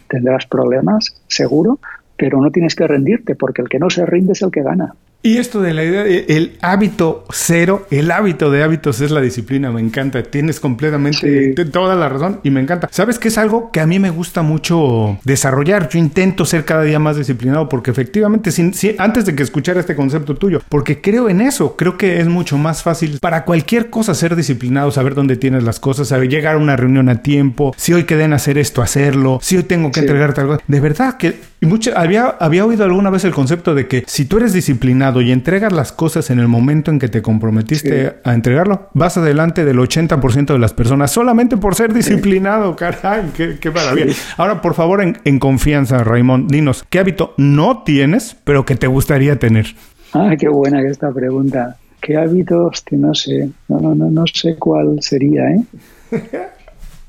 tendrás 0.06 0.46
problemas, 0.46 1.14
seguro, 1.26 1.78
pero 2.16 2.40
no 2.40 2.50
tienes 2.50 2.74
que 2.74 2.86
rendirte, 2.86 3.34
porque 3.36 3.62
el 3.62 3.68
que 3.70 3.78
no 3.78 3.88
se 3.88 4.04
rinde 4.04 4.32
es 4.32 4.42
el 4.42 4.50
que 4.50 4.62
gana. 4.62 4.94
Y 5.24 5.38
esto 5.38 5.62
de 5.62 5.72
la 5.72 5.84
idea, 5.84 6.04
el 6.04 6.58
hábito 6.62 7.24
cero, 7.30 7.86
el 7.92 8.10
hábito 8.10 8.50
de 8.50 8.64
hábitos 8.64 9.00
es 9.00 9.12
la 9.12 9.20
disciplina, 9.20 9.70
me 9.70 9.80
encanta. 9.80 10.20
Tienes 10.24 10.58
completamente 10.58 11.54
toda 11.66 11.94
la 11.94 12.08
razón 12.08 12.40
y 12.42 12.50
me 12.50 12.60
encanta. 12.60 12.88
¿Sabes 12.90 13.20
que 13.20 13.28
es 13.28 13.38
algo 13.38 13.70
que 13.70 13.78
a 13.78 13.86
mí 13.86 14.00
me 14.00 14.10
gusta 14.10 14.42
mucho 14.42 15.18
desarrollar? 15.22 15.88
Yo 15.88 16.00
intento 16.00 16.44
ser 16.44 16.64
cada 16.64 16.82
día 16.82 16.98
más 16.98 17.16
disciplinado 17.16 17.68
porque 17.68 17.92
efectivamente, 17.92 18.50
antes 18.98 19.24
de 19.24 19.36
que 19.36 19.44
escuchara 19.44 19.78
este 19.78 19.94
concepto 19.94 20.34
tuyo, 20.34 20.60
porque 20.68 21.00
creo 21.00 21.28
en 21.28 21.40
eso, 21.40 21.76
creo 21.76 21.96
que 21.96 22.18
es 22.18 22.26
mucho 22.26 22.58
más 22.58 22.82
fácil 22.82 23.20
para 23.20 23.44
cualquier 23.44 23.90
cosa 23.90 24.14
ser 24.14 24.34
disciplinado, 24.34 24.90
saber 24.90 25.14
dónde 25.14 25.36
tienes 25.36 25.62
las 25.62 25.78
cosas, 25.78 26.08
saber 26.08 26.28
llegar 26.28 26.56
a 26.56 26.58
una 26.58 26.76
reunión 26.76 27.08
a 27.08 27.22
tiempo, 27.22 27.72
si 27.76 27.92
hoy 27.92 28.04
queden 28.04 28.32
hacer 28.32 28.58
esto, 28.58 28.82
hacerlo, 28.82 29.38
si 29.40 29.56
hoy 29.56 29.62
tengo 29.62 29.92
que 29.92 30.00
entregarte 30.00 30.40
algo. 30.40 30.58
De 30.66 30.80
verdad 30.80 31.16
que 31.16 31.51
y 31.62 31.66
mucho, 31.66 31.96
había, 31.96 32.26
había 32.26 32.66
oído 32.66 32.82
alguna 32.82 33.08
vez 33.08 33.24
el 33.24 33.30
concepto 33.30 33.76
de 33.76 33.86
que 33.86 34.02
si 34.08 34.24
tú 34.24 34.38
eres 34.38 34.52
disciplinado, 34.52 35.20
y 35.20 35.30
entregas 35.30 35.72
las 35.72 35.92
cosas 35.92 36.28
en 36.30 36.40
el 36.40 36.48
momento 36.48 36.90
en 36.90 36.98
que 36.98 37.06
te 37.06 37.22
comprometiste 37.22 38.14
a 38.24 38.34
entregarlo, 38.34 38.88
vas 38.94 39.16
adelante 39.16 39.64
del 39.64 39.78
80% 39.78 40.54
de 40.54 40.58
las 40.58 40.74
personas 40.74 41.12
solamente 41.12 41.56
por 41.56 41.76
ser 41.76 41.94
disciplinado, 41.94 42.74
caray, 42.74 43.30
qué, 43.36 43.70
maravilla. 43.70 44.12
Ahora, 44.38 44.60
por 44.60 44.74
favor, 44.74 45.02
en, 45.02 45.38
confianza, 45.38 46.02
Raymond, 46.02 46.50
dinos, 46.50 46.84
¿qué 46.90 46.98
hábito 46.98 47.32
no 47.36 47.84
tienes, 47.84 48.36
pero 48.42 48.64
que 48.64 48.74
te 48.74 48.88
gustaría 48.88 49.38
tener? 49.38 49.66
Ah, 50.14 50.34
qué 50.36 50.48
buena 50.48 50.82
esta 50.82 51.12
pregunta. 51.12 51.76
¿Qué 52.00 52.16
hábitos? 52.16 52.82
Que 52.82 52.96
no 52.96 53.14
sé, 53.14 53.50
no, 53.68 53.78
no, 53.78 53.94
no, 53.94 54.10
no 54.10 54.24
sé 54.26 54.56
cuál 54.56 55.00
sería, 55.00 55.42
¿eh? 55.50 55.62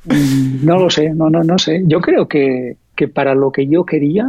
Mm, 0.06 0.66
no 0.66 0.80
lo 0.80 0.90
sé, 0.90 1.12
no, 1.12 1.30
no, 1.30 1.44
no 1.44 1.58
sé. 1.58 1.82
Yo 1.86 2.02
creo 2.02 2.28
que, 2.28 2.76
que 2.96 3.08
para 3.08 3.36
lo 3.36 3.52
que 3.52 3.68
yo 3.68 3.86
quería, 3.86 4.28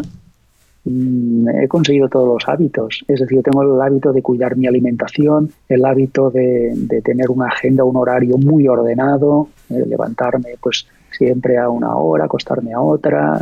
Mm, 0.85 1.48
he 1.62 1.68
conseguido 1.68 2.09
todos 2.09 2.29
los 2.29 2.48
hábitos. 2.48 3.05
Es 3.09 3.20
decir, 3.20 3.42
tengo 3.42 3.62
el 3.62 3.81
hábito 3.81 4.12
de 4.12 4.22
cuidar 4.22 4.57
mi 4.57 4.66
alimentación, 4.66 5.50
el 5.68 5.85
hábito 5.85 6.31
de, 6.31 7.00
tener 7.03 7.31
una 7.31 7.46
agenda, 7.46 7.85
un 7.85 7.96
horario 7.96 8.37
muy 8.37 8.68
ordenado, 8.68 9.48
eh, 9.70 9.85
levantarme 9.87 10.57
pues 10.61 10.87
siempre 11.11 11.57
a 11.59 11.68
una 11.70 11.96
hora, 11.96 12.27
acostarme 12.27 12.74
a 12.74 12.81
otra. 12.81 13.40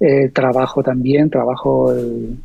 Eh, 0.00 0.30
trabajo 0.30 0.82
también, 0.82 1.28
trabajo 1.28 1.92
el, 1.92 2.38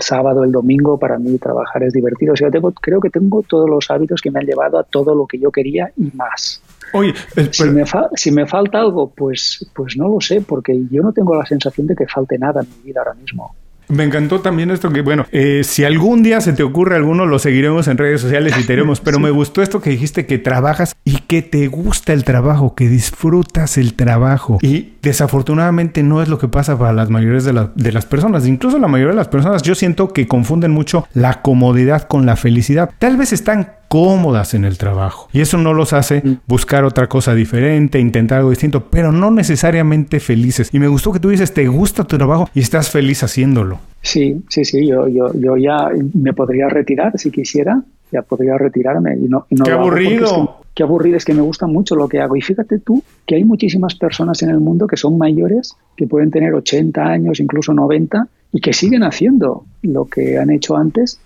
sábado, 0.00 0.42
el 0.42 0.52
domingo, 0.52 0.98
para 0.98 1.18
mí 1.18 1.36
trabajar 1.38 1.82
es 1.82 1.92
divertido. 1.92 2.32
O 2.32 2.36
sea, 2.36 2.50
creo 2.80 3.00
que 3.00 3.10
tengo 3.10 3.42
todos 3.42 3.68
los 3.68 3.90
hábitos 3.90 4.22
que 4.22 4.30
me 4.30 4.40
han 4.40 4.46
llevado 4.46 4.78
a 4.78 4.84
todo 4.84 5.14
lo 5.14 5.26
que 5.26 5.38
yo 5.38 5.50
quería 5.50 5.92
y 5.96 6.10
más. 6.16 6.62
Oye, 6.92 7.14
si, 7.50 7.64
me 7.64 7.84
si, 8.14 8.30
me 8.30 8.46
falta 8.46 8.80
algo, 8.80 9.10
pues, 9.10 9.66
pues 9.74 9.96
no 9.96 10.08
lo 10.08 10.20
sé, 10.20 10.40
porque 10.40 10.78
yo 10.90 11.02
no 11.02 11.12
tengo 11.12 11.34
la 11.34 11.46
sensación 11.46 11.86
de 11.86 11.96
que 11.96 12.06
falte 12.06 12.38
nada 12.38 12.62
en 12.62 12.68
mi 12.68 12.88
vida 12.88 13.00
ahora 13.00 13.14
mismo. 13.14 13.54
Me 13.90 14.04
encantó 14.04 14.40
también 14.40 14.70
esto 14.70 14.90
que, 14.90 15.00
bueno, 15.00 15.26
eh, 15.32 15.62
si 15.64 15.82
algún 15.82 16.22
día 16.22 16.40
se 16.40 16.52
te 16.52 16.62
ocurre 16.62 16.94
alguno, 16.94 17.26
lo 17.26 17.40
seguiremos 17.40 17.88
en 17.88 17.98
redes 17.98 18.20
sociales 18.20 18.54
y 18.56 18.64
tenemos, 18.64 19.00
pero 19.00 19.18
me 19.18 19.30
gustó 19.30 19.62
esto 19.62 19.80
que 19.80 19.90
dijiste 19.90 20.26
que 20.26 20.38
trabajas 20.38 20.94
y 21.04 21.18
que 21.18 21.42
te 21.42 21.66
gusta 21.66 22.12
el 22.12 22.22
trabajo, 22.22 22.76
que 22.76 22.88
disfrutas 22.88 23.78
el 23.78 23.94
trabajo. 23.94 24.58
Y 24.62 24.92
desafortunadamente 25.02 26.04
no 26.04 26.22
es 26.22 26.28
lo 26.28 26.38
que 26.38 26.46
pasa 26.46 26.78
para 26.78 26.92
las 26.92 27.10
mayores 27.10 27.44
de, 27.44 27.68
de 27.74 27.92
las 27.92 28.06
personas. 28.06 28.46
Incluso 28.46 28.78
la 28.78 28.86
mayoría 28.86 29.10
de 29.10 29.18
las 29.18 29.28
personas 29.28 29.62
yo 29.62 29.74
siento 29.74 30.12
que 30.12 30.28
confunden 30.28 30.70
mucho 30.70 31.08
la 31.12 31.42
comodidad 31.42 32.02
con 32.02 32.26
la 32.26 32.36
felicidad. 32.36 32.90
Tal 33.00 33.16
vez 33.16 33.32
están 33.32 33.72
cómodas 33.90 34.54
en 34.54 34.64
el 34.64 34.78
trabajo. 34.78 35.28
Y 35.32 35.40
eso 35.40 35.58
no 35.58 35.74
los 35.74 35.92
hace 35.92 36.22
mm. 36.24 36.36
buscar 36.46 36.84
otra 36.84 37.08
cosa 37.08 37.34
diferente, 37.34 37.98
intentar 37.98 38.38
algo 38.38 38.50
distinto, 38.50 38.84
pero 38.88 39.10
no 39.10 39.32
necesariamente 39.32 40.20
felices. 40.20 40.70
Y 40.72 40.78
me 40.78 40.86
gustó 40.86 41.12
que 41.12 41.18
tú 41.18 41.30
dices, 41.30 41.52
te 41.52 41.66
gusta 41.66 42.04
tu 42.04 42.16
trabajo 42.16 42.48
y 42.54 42.60
estás 42.60 42.88
feliz 42.88 43.24
haciéndolo. 43.24 43.80
Sí, 44.00 44.44
sí, 44.48 44.64
sí, 44.64 44.86
yo, 44.86 45.08
yo, 45.08 45.32
yo 45.34 45.56
ya 45.56 45.88
me 46.14 46.32
podría 46.32 46.68
retirar 46.68 47.18
si 47.18 47.32
quisiera, 47.32 47.82
ya 48.12 48.22
podría 48.22 48.56
retirarme. 48.56 49.16
Y 49.16 49.28
no, 49.28 49.44
¡Qué 49.64 49.72
aburrido! 49.72 50.58
qué 50.72 50.84
aburrido, 50.84 51.16
es 51.16 51.24
que 51.24 51.34
me 51.34 51.42
gusta 51.42 51.66
mucho 51.66 51.96
lo 51.96 52.08
que 52.08 52.20
hago. 52.20 52.36
Y 52.36 52.42
fíjate 52.42 52.78
tú 52.78 53.02
que 53.26 53.34
hay 53.34 53.44
muchísimas 53.44 53.96
personas 53.96 54.40
en 54.44 54.50
el 54.50 54.60
mundo 54.60 54.86
que 54.86 54.96
son 54.96 55.18
mayores, 55.18 55.74
que 55.96 56.06
pueden 56.06 56.30
tener 56.30 56.54
80 56.54 57.02
años, 57.02 57.40
incluso 57.40 57.74
90, 57.74 58.28
y 58.52 58.60
que 58.60 58.72
siguen 58.72 59.02
haciendo 59.02 59.64
lo 59.82 60.04
que 60.04 60.38
han 60.38 60.50
hecho 60.50 60.76
antes 60.76 61.18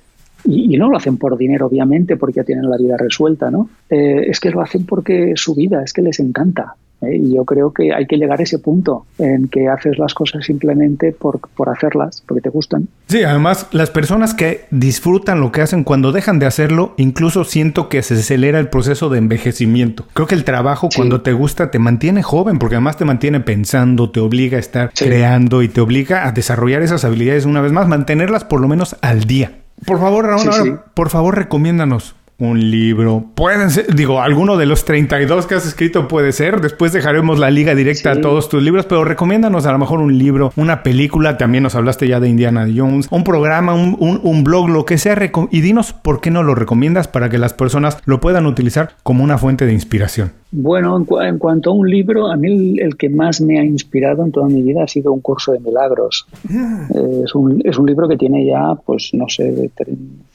y, 0.45 0.77
no 0.77 0.91
lo 0.91 0.97
hacen 0.97 1.17
por 1.17 1.37
dinero, 1.37 1.67
obviamente, 1.67 2.17
porque 2.17 2.37
ya 2.37 2.45
tienen 2.45 2.69
la 2.69 2.77
vida 2.77 2.97
resuelta, 2.97 3.51
¿no? 3.51 3.69
Eh, 3.89 4.27
es 4.29 4.41
que 4.41 4.51
lo 4.51 4.61
hacen 4.61 4.85
porque 4.85 5.33
es 5.33 5.41
su 5.41 5.55
vida, 5.55 5.83
es 5.83 5.93
que 5.93 6.03
les 6.03 6.21
encanta. 6.21 6.75
¿eh? 7.03 7.17
Y 7.17 7.35
yo 7.35 7.45
creo 7.45 7.73
que 7.73 7.95
hay 7.95 8.07
que 8.07 8.17
llegar 8.17 8.41
a 8.41 8.43
ese 8.43 8.59
punto 8.59 9.07
en 9.19 9.49
que 9.49 9.69
haces 9.69 9.99
las 9.99 10.13
cosas 10.13 10.45
simplemente 10.45 11.13
por, 11.13 11.41
por 11.57 11.71
hacerlas, 11.71 12.23
porque 12.27 12.43
te 12.43 12.51
gustan. 12.51 12.89
Sí, 13.07 13.23
además, 13.23 13.69
las 13.73 13.91
personas 13.91 14.35
que 14.35 14.67
disfrutan 14.71 15.41
lo 15.41 15.51
que 15.51 15.63
hacen 15.63 15.85
cuando 15.85 16.13
dejan 16.13 16.39
de 16.39 16.47
hacerlo, 16.47 16.95
incluso 16.99 17.45
siento 17.45 17.89
que 17.89 18.03
se 18.03 18.15
acelera 18.15 18.59
el 18.59 18.69
proceso 18.69 19.09
de 19.09 19.19
envejecimiento. 19.19 20.05
Creo 20.13 20.27
que 20.27 20.35
el 20.35 20.45
trabajo, 20.45 20.89
cuando 20.95 21.23
te 21.23 21.33
gusta, 21.33 21.71
te 21.71 21.79
mantiene 21.79 22.23
joven, 22.23 22.59
porque 22.59 22.77
además 22.77 22.97
te 22.97 23.05
mantiene 23.05 23.41
pensando, 23.41 24.11
te 24.11 24.21
obliga 24.21 24.59
a 24.59 24.61
estar 24.61 24.93
creando 24.95 25.63
y 25.63 25.69
te 25.69 25.81
obliga 25.81 26.27
a 26.27 26.33
desarrollar 26.33 26.83
esas 26.83 27.05
habilidades 27.05 27.47
una 27.47 27.61
vez 27.61 27.73
más, 27.73 27.89
mantenerlas 27.89 28.45
por 28.45 28.61
lo 28.61 28.69
menos 28.69 28.97
al 29.01 29.25
día. 29.25 29.64
Por 29.87 29.99
favor, 29.99 30.27
Raúl, 30.27 30.81
por 30.95 31.11
favor, 31.11 31.37
recomiéndanos 31.37 32.15
un 32.39 32.71
libro. 32.71 33.27
Pueden 33.35 33.71
ser, 33.71 33.95
digo, 33.95 34.21
alguno 34.21 34.57
de 34.57 34.67
los 34.67 34.85
32 34.85 35.47
que 35.47 35.55
has 35.55 35.67
escrito 35.67 36.09
puede 36.09 36.33
ser. 36.33 36.61
Después 36.61 36.93
dejaremos 36.93 37.39
la 37.39 37.51
liga 37.51 37.75
directa 37.75 38.13
a 38.13 38.21
todos 38.21 38.49
tus 38.49 38.63
libros, 38.63 38.87
pero 38.87 39.05
recomiéndanos 39.05 39.67
a 39.67 39.73
lo 39.73 39.79
mejor 39.79 40.01
un 40.01 40.19
libro, 40.19 40.53
una 40.57 40.83
película. 40.83 41.39
También 41.39 41.63
nos 41.63 41.75
hablaste 41.75 42.09
ya 42.09 42.21
de 42.21 42.29
Indiana 42.29 42.67
Jones, 42.75 43.07
un 43.11 43.25
programa, 43.25 43.75
un, 43.75 43.97
un 43.99 44.45
blog, 44.45 44.69
lo 44.69 44.85
que 44.85 44.99
sea. 44.99 45.15
Y 45.51 45.61
dinos 45.61 45.93
por 45.93 46.21
qué 46.21 46.31
no 46.31 46.43
lo 46.43 46.55
recomiendas 46.55 47.07
para 47.07 47.29
que 47.29 47.39
las 47.39 47.53
personas 47.53 47.99
lo 48.05 48.21
puedan 48.21 48.47
utilizar 48.47 48.97
como 49.03 49.23
una 49.23 49.39
fuente 49.39 49.65
de 49.67 49.73
inspiración. 49.73 50.33
Bueno, 50.57 51.05
en, 51.21 51.39
cuanto 51.39 51.71
a 51.71 51.73
un 51.73 51.91
libro, 51.91 52.29
a 52.29 52.37
mí 52.37 52.79
el, 52.79 52.97
que 52.97 53.09
más 53.09 53.41
me 53.41 53.59
ha 53.59 53.65
inspirado 53.65 54.25
en 54.25 54.31
toda 54.31 54.47
mi 54.47 54.63
vida 54.63 54.85
ha 54.85 54.87
sido 54.87 55.13
un 55.13 55.21
curso 55.21 55.51
de 55.51 55.59
milagros. 55.59 56.29
Ah. 56.49 56.87
Eh, 56.95 57.23
es, 57.25 57.35
un, 57.35 57.61
es, 57.65 57.77
un, 57.77 57.87
libro 57.87 58.07
que 58.07 58.17
tiene 58.17 58.47
ya, 58.47 58.77
pues 58.87 59.11
no 59.15 59.29
sé, 59.29 59.69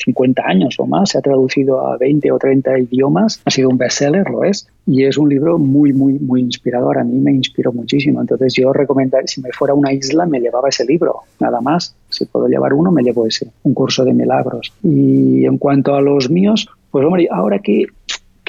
50 0.04 0.44
años 0.46 0.76
o 0.78 0.86
más, 0.86 1.12
se 1.12 1.20
ha 1.20 1.22
traducido 1.22 1.88
a 1.88 1.96
20 1.96 2.34
o 2.34 2.38
30 2.38 2.80
idiomas, 2.80 3.42
ha 3.46 3.50
sido 3.50 3.70
un 3.70 3.78
bestseller, 3.78 4.30
lo 4.30 4.44
es, 4.44 4.68
y 4.86 5.06
es 5.06 5.18
un 5.18 5.30
libro 5.30 5.58
muy, 5.58 5.94
muy, 5.94 6.20
muy 6.20 6.42
inspirador. 6.42 6.98
A 6.98 7.06
mí 7.06 7.18
me 7.18 7.32
inspiró 7.32 7.72
muchísimo. 7.72 8.20
Entonces 8.20 8.54
yo 8.56 8.74
recomendaría, 8.74 9.26
si 9.26 9.40
me 9.40 9.52
fuera 9.54 9.72
a 9.72 9.78
una 9.78 9.94
isla, 9.94 10.26
me 10.26 10.42
llevaba 10.42 10.68
ese 10.68 10.84
libro, 10.84 11.22
nada 11.40 11.62
más. 11.62 11.96
Si 12.10 12.26
puedo 12.26 12.48
llevar 12.48 12.74
uno, 12.74 12.92
me 12.92 13.04
llevo 13.04 13.26
ese, 13.26 13.48
un 13.64 13.74
curso 13.74 14.04
de 14.04 14.14
milagros. 14.14 14.74
Y 14.84 15.46
en 15.46 15.58
cuanto 15.58 15.96
a 15.96 16.02
los 16.02 16.30
míos, 16.30 16.68
pues 16.92 17.06
hombre, 17.06 17.28
ahora 17.32 17.60
que 17.60 17.86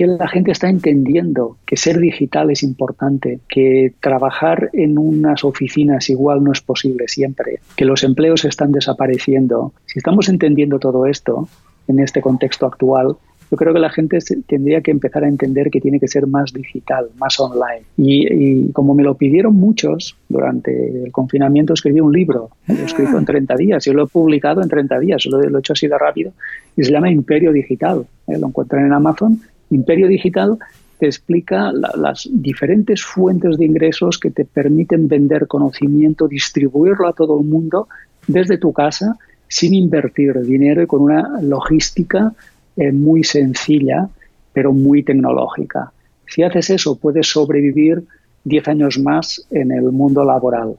que 0.01 0.07
la 0.07 0.29
gente 0.29 0.51
está 0.51 0.71
entendiendo 0.71 1.59
que 1.67 1.77
ser 1.77 1.99
digital 1.99 2.51
es 2.51 2.63
importante, 2.63 3.41
que 3.47 3.93
trabajar 4.01 4.71
en 4.73 4.97
unas 4.97 5.45
oficinas 5.45 6.09
igual 6.09 6.43
no 6.43 6.53
es 6.53 6.63
posible 6.63 7.07
siempre, 7.07 7.61
que 7.77 7.85
los 7.85 8.03
empleos 8.03 8.47
están 8.47 8.73
desapareciendo. 8.73 9.75
Si 9.85 9.99
estamos 9.99 10.31
entendiendo 10.31 10.79
todo 10.79 11.05
esto 11.05 11.51
en 11.87 12.01
este 12.01 12.23
contexto 12.23 12.65
actual, 12.65 13.17
yo 13.51 13.57
creo 13.59 13.75
que 13.75 13.81
la 13.81 13.91
gente 13.91 14.21
tendría 14.47 14.81
que 14.81 14.91
empezar 14.91 15.25
a 15.25 15.29
entender 15.29 15.71
que 15.71 15.83
tiene 15.83 16.01
que 16.01 16.09
ser 16.09 16.27
más 16.27 16.55
digital, 16.55 17.09
más 17.19 17.39
online. 17.39 17.83
Y, 17.99 18.73
como 18.73 18.95
me 18.95 19.03
lo 19.03 19.17
pidieron 19.17 19.55
muchos 19.57 20.17
durante 20.31 21.05
el 21.05 21.13
confinamiento, 21.13 21.75
escribí 21.75 22.01
un 22.01 22.13
libro. 22.13 22.51
Lo 22.69 22.75
he 22.75 22.85
escrito 22.85 23.19
en 23.19 23.27
30 23.27 23.57
días. 23.57 23.85
Yo 23.85 23.93
lo 23.93 24.05
he 24.05 24.07
publicado 24.07 24.63
en 24.63 24.69
30 24.69 25.01
días. 25.01 25.27
Lo, 25.27 25.43
he 25.43 25.59
hecho 25.59 25.73
así 25.73 25.89
de 25.89 25.99
rápido. 25.99 26.33
Y 26.77 26.85
se 26.85 26.93
llama 26.93 27.11
Imperio 27.11 27.53
Digital. 27.53 28.07
¿eh? 28.29 28.39
Lo 28.39 28.47
encuentran 28.47 28.87
en 28.87 28.93
Amazon 28.93 29.41
Imperio 29.71 30.09
Digital 30.09 30.59
te 30.99 31.07
explica 31.07 31.73
las 31.73 32.29
diferentes 32.31 33.03
fuentes 33.03 33.57
de 33.57 33.65
ingresos 33.65 34.19
que 34.19 34.31
te 34.31 34.45
permiten 34.45 35.09
vender 35.09 35.47
conocimiento, 35.47 36.29
distribuirlo 36.29 37.09
a 37.09 37.15
todo 37.15 37.41
el 37.41 37.47
mundo 37.47 37.89
desde 38.27 38.59
tu 38.59 38.73
casa 38.73 39.17
sin 39.49 39.75
invertir 39.75 40.35
dinero 40.43 40.83
y 40.83 40.87
con 40.87 41.01
una 41.01 41.41
logística 41.41 42.33
eh, 42.77 42.93
muy 42.93 43.25
sencilla, 43.25 44.09
pero 44.53 44.73
muy 44.73 45.03
tecnológica. 45.03 45.93
Si 46.27 46.43
haces 46.43 46.71
eso, 46.71 46.97
puedes 46.97 47.27
sobrevivir 47.27 48.05
10 48.45 48.69
años 48.69 48.99
más 48.99 49.45
en 49.51 49.73
el 49.73 49.91
mundo 49.91 50.25
laboral. 50.25 50.77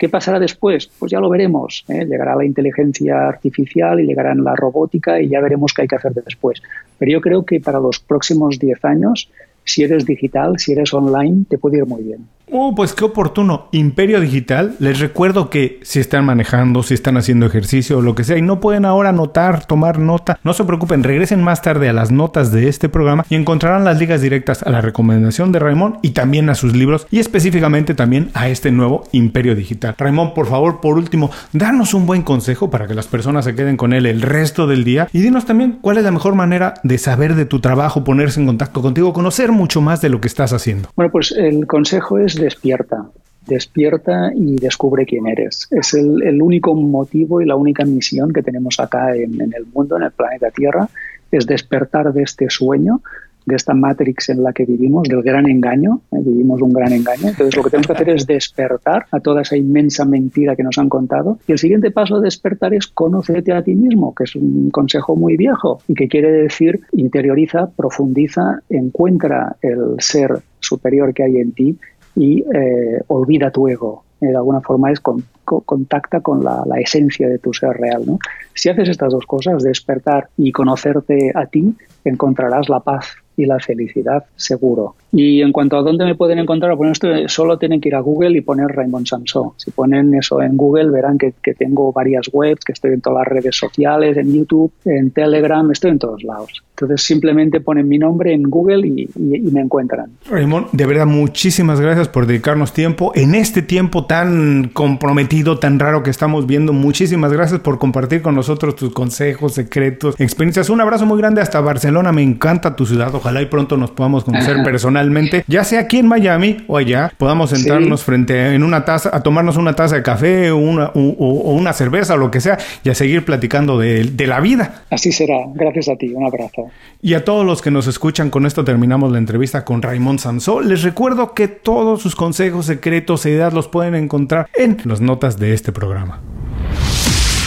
¿Qué 0.00 0.08
pasará 0.08 0.38
después? 0.38 0.90
Pues 0.98 1.12
ya 1.12 1.20
lo 1.20 1.28
veremos. 1.28 1.84
¿eh? 1.88 2.06
Llegará 2.06 2.34
la 2.34 2.46
inteligencia 2.46 3.28
artificial 3.28 4.00
y 4.00 4.06
llegará 4.06 4.34
la 4.34 4.56
robótica 4.56 5.20
y 5.20 5.28
ya 5.28 5.42
veremos 5.42 5.74
qué 5.74 5.82
hay 5.82 5.88
que 5.88 5.96
hacer 5.96 6.14
después. 6.14 6.62
Pero 6.98 7.12
yo 7.12 7.20
creo 7.20 7.44
que 7.44 7.60
para 7.60 7.80
los 7.80 8.00
próximos 8.00 8.58
10 8.58 8.82
años, 8.86 9.30
si 9.62 9.82
eres 9.82 10.06
digital, 10.06 10.58
si 10.58 10.72
eres 10.72 10.94
online, 10.94 11.44
te 11.50 11.58
puede 11.58 11.76
ir 11.76 11.84
muy 11.84 12.02
bien. 12.02 12.26
Oh, 12.52 12.74
pues 12.74 12.94
qué 12.94 13.04
oportuno. 13.04 13.68
Imperio 13.70 14.20
Digital. 14.20 14.74
Les 14.80 14.98
recuerdo 14.98 15.50
que 15.50 15.78
si 15.82 16.00
están 16.00 16.24
manejando, 16.24 16.82
si 16.82 16.94
están 16.94 17.16
haciendo 17.16 17.46
ejercicio 17.46 17.98
o 17.98 18.02
lo 18.02 18.16
que 18.16 18.24
sea 18.24 18.38
y 18.38 18.42
no 18.42 18.58
pueden 18.58 18.84
ahora 18.84 19.10
anotar, 19.10 19.66
tomar 19.66 20.00
nota, 20.00 20.40
no 20.42 20.52
se 20.52 20.64
preocupen, 20.64 21.04
regresen 21.04 21.44
más 21.44 21.62
tarde 21.62 21.88
a 21.88 21.92
las 21.92 22.10
notas 22.10 22.50
de 22.50 22.68
este 22.68 22.88
programa 22.88 23.24
y 23.28 23.36
encontrarán 23.36 23.84
las 23.84 23.98
ligas 23.98 24.20
directas 24.20 24.64
a 24.64 24.70
la 24.70 24.80
recomendación 24.80 25.52
de 25.52 25.60
Raymond 25.60 25.98
y 26.02 26.10
también 26.10 26.50
a 26.50 26.56
sus 26.56 26.74
libros 26.74 27.06
y 27.10 27.20
específicamente 27.20 27.94
también 27.94 28.30
a 28.34 28.48
este 28.48 28.72
nuevo 28.72 29.04
Imperio 29.12 29.54
Digital. 29.54 29.94
Raymond, 29.96 30.32
por 30.32 30.46
favor, 30.48 30.80
por 30.80 30.96
último, 30.98 31.30
danos 31.52 31.94
un 31.94 32.06
buen 32.06 32.22
consejo 32.22 32.68
para 32.68 32.88
que 32.88 32.94
las 32.94 33.06
personas 33.06 33.44
se 33.44 33.54
queden 33.54 33.76
con 33.76 33.92
él 33.92 34.06
el 34.06 34.22
resto 34.22 34.66
del 34.66 34.82
día 34.82 35.06
y 35.12 35.20
dinos 35.20 35.44
también 35.44 35.78
cuál 35.80 35.98
es 35.98 36.04
la 36.04 36.10
mejor 36.10 36.34
manera 36.34 36.74
de 36.82 36.98
saber 36.98 37.36
de 37.36 37.44
tu 37.44 37.60
trabajo, 37.60 38.02
ponerse 38.02 38.40
en 38.40 38.46
contacto 38.46 38.82
contigo, 38.82 39.12
conocer 39.12 39.52
mucho 39.52 39.80
más 39.80 40.00
de 40.00 40.08
lo 40.08 40.20
que 40.20 40.26
estás 40.26 40.52
haciendo. 40.52 40.88
Bueno, 40.96 41.12
pues 41.12 41.32
el 41.32 41.66
consejo 41.68 42.18
es 42.18 42.39
despierta, 42.40 43.10
despierta 43.46 44.32
y 44.34 44.56
descubre 44.56 45.06
quién 45.06 45.26
eres. 45.26 45.68
Es 45.70 45.94
el, 45.94 46.40
único 46.40 46.74
motivo 46.74 47.40
y 47.40 47.46
la 47.46 47.56
única 47.56 47.84
misión 47.84 48.32
que 48.32 48.42
tenemos 48.42 48.78
acá 48.80 49.14
en, 49.14 49.40
el 49.40 49.66
mundo, 49.72 49.96
en 49.96 50.04
el 50.04 50.12
planeta 50.12 50.50
Tierra, 50.50 50.88
es 51.30 51.46
despertar 51.46 52.12
de 52.12 52.22
este 52.22 52.50
sueño, 52.50 53.00
de 53.46 53.56
esta 53.56 53.72
matrix 53.72 54.28
en 54.28 54.42
la 54.42 54.52
que 54.52 54.64
vivimos, 54.64 55.08
del 55.08 55.22
gran 55.22 55.48
engaño, 55.48 56.02
¿eh? 56.12 56.18
vivimos 56.20 56.60
un 56.60 56.72
gran 56.72 56.92
engaño. 56.92 57.28
Entonces 57.28 57.56
lo 57.56 57.62
que 57.62 57.70
tenemos 57.70 57.86
que 57.86 57.92
hacer 57.94 58.10
es 58.10 58.26
despertar 58.26 59.06
a 59.10 59.20
toda 59.20 59.42
esa 59.42 59.56
inmensa 59.56 60.04
mentira 60.04 60.54
que 60.54 60.62
nos 60.62 60.78
han 60.78 60.88
contado. 60.88 61.38
Y 61.48 61.52
el 61.52 61.58
siguiente 61.58 61.90
paso 61.90 62.16
a 62.16 62.20
despertar 62.20 62.74
es 62.74 62.86
conócete 62.88 63.52
a 63.52 63.62
ti 63.62 63.74
mismo, 63.74 64.14
que 64.14 64.24
es 64.24 64.36
un 64.36 64.70
consejo 64.70 65.16
muy 65.16 65.36
viejo 65.36 65.80
y 65.88 65.94
que 65.94 66.08
quiere 66.08 66.30
decir 66.30 66.80
interioriza, 66.92 67.70
profundiza, 67.70 68.60
encuentra 68.68 69.56
el 69.62 69.96
ser 69.98 70.40
superior 70.60 71.14
que 71.14 71.22
hay 71.24 71.38
en 71.38 71.52
ti 71.52 71.78
y 72.16 72.44
eh, 72.54 73.02
olvida 73.08 73.50
tu 73.50 73.68
ego. 73.68 74.04
Eh, 74.20 74.26
de 74.26 74.36
alguna 74.36 74.60
forma 74.60 74.92
es 74.92 75.00
contacta 75.00 76.20
con 76.20 76.44
la, 76.44 76.64
esencia 76.78 77.28
de 77.28 77.38
tu 77.38 77.52
ser 77.52 77.72
real. 77.76 78.02
¿no? 78.06 78.18
Si 78.54 78.68
haces 78.68 78.88
estas 78.88 79.12
dos 79.12 79.26
cosas, 79.26 79.62
despertar 79.62 80.28
y 80.36 80.52
conocerte 80.52 81.32
a 81.34 81.46
ti, 81.46 81.74
encontrarás 82.04 82.68
la 82.68 82.80
paz 82.80 83.06
y 83.36 83.46
la 83.46 83.58
felicidad 83.58 84.24
seguro. 84.36 84.94
Y 85.12 85.40
en 85.40 85.52
cuanto 85.52 85.78
a 85.78 85.82
dónde 85.82 86.04
me 86.04 86.14
pueden 86.14 86.38
encontrar, 86.38 86.74
bueno, 86.76 86.92
esto 86.92 87.08
solo 87.28 87.58
tienen 87.58 87.80
que 87.80 87.88
ir 87.88 87.94
a 87.94 88.00
Google 88.00 88.36
y 88.36 88.42
poner 88.42 88.66
Raymond 88.68 89.06
Samson. 89.06 89.52
Si 89.56 89.70
ponen 89.70 90.12
eso 90.14 90.42
en 90.42 90.56
Google, 90.56 90.90
verán 90.90 91.16
que, 91.16 91.32
que, 91.42 91.54
tengo 91.54 91.90
varias 91.92 92.28
webs, 92.32 92.64
que 92.64 92.72
estoy 92.72 92.92
en 92.92 93.00
todas 93.00 93.20
las 93.20 93.28
redes 93.28 93.56
sociales, 93.56 94.16
en 94.18 94.34
YouTube, 94.34 94.72
en 94.84 95.10
Telegram, 95.10 95.70
estoy 95.70 95.92
en 95.92 95.98
todos 95.98 96.22
lados. 96.22 96.62
Entonces 96.80 97.06
simplemente 97.06 97.60
ponen 97.60 97.86
mi 97.88 97.98
nombre 97.98 98.32
en 98.32 98.44
Google 98.44 98.86
y, 98.86 99.10
me 99.16 99.60
encuentran. 99.60 100.12
Raymond, 100.30 100.68
de 100.72 100.86
verdad, 100.86 101.04
muchísimas 101.04 101.78
gracias 101.78 102.08
por 102.08 102.26
dedicarnos 102.26 102.72
tiempo 102.72 103.12
en 103.14 103.34
este 103.34 103.60
tiempo 103.60 104.06
tan 104.06 104.70
comprometido, 104.72 105.58
tan 105.58 105.78
raro 105.78 106.02
que 106.02 106.08
estamos 106.08 106.46
viendo. 106.46 106.72
Muchísimas 106.72 107.34
gracias 107.34 107.60
por 107.60 107.78
compartir 107.78 108.22
con 108.22 108.34
nosotros 108.34 108.76
tus 108.76 108.94
consejos, 108.94 109.52
secretos, 109.52 110.18
experiencias. 110.18 110.70
Un 110.70 110.80
abrazo 110.80 111.04
muy 111.04 111.18
grande 111.18 111.42
hasta 111.42 111.60
Barcelona. 111.60 112.12
Me 112.12 112.22
encanta 112.22 112.74
tu 112.74 112.86
ciudad. 112.86 113.14
Ojalá 113.14 113.42
y 113.42 113.46
pronto 113.46 113.76
nos 113.76 113.90
podamos 113.90 114.24
conocer 114.24 114.56
personalmente, 114.64 115.44
ya 115.48 115.64
sea 115.64 115.80
aquí 115.80 115.98
en 115.98 116.08
Miami 116.08 116.64
o 116.66 116.78
allá, 116.78 117.12
podamos 117.18 117.50
sentarnos 117.50 118.04
frente 118.04 118.54
en 118.54 118.62
una 118.62 118.86
taza, 118.86 119.10
a 119.12 119.22
tomarnos 119.22 119.58
una 119.58 119.74
taza 119.74 119.96
de 119.96 120.02
café 120.02 120.50
o 120.50 120.56
una, 120.56 120.92
o, 120.94 121.52
una 121.52 121.74
cerveza 121.74 122.14
o 122.14 122.16
lo 122.16 122.30
que 122.30 122.40
sea 122.40 122.56
y 122.82 122.88
a 122.88 122.94
seguir 122.94 123.26
platicando 123.26 123.78
de, 123.78 124.04
de 124.04 124.26
la 124.26 124.40
vida. 124.40 124.84
Así 124.88 125.12
será. 125.12 125.40
Gracias 125.54 125.90
a 125.90 125.96
ti. 125.96 126.08
Un 126.14 126.24
abrazo. 126.24 126.69
Y 127.02 127.14
a 127.14 127.24
todos 127.24 127.46
los 127.46 127.62
que 127.62 127.70
nos 127.70 127.86
escuchan, 127.86 128.30
con 128.30 128.46
esto 128.46 128.64
terminamos 128.64 129.10
la 129.10 129.18
entrevista 129.18 129.64
con 129.64 129.82
Raymond 129.82 130.18
Sansó. 130.18 130.60
Les 130.60 130.82
recuerdo 130.82 131.34
que 131.34 131.48
todos 131.48 132.02
sus 132.02 132.14
consejos, 132.14 132.66
secretos 132.66 133.24
e 133.26 133.30
ideas 133.30 133.54
los 133.54 133.68
pueden 133.68 133.94
encontrar 133.94 134.48
en 134.54 134.76
las 134.84 135.00
notas 135.00 135.38
de 135.38 135.54
este 135.54 135.72
programa. 135.72 136.20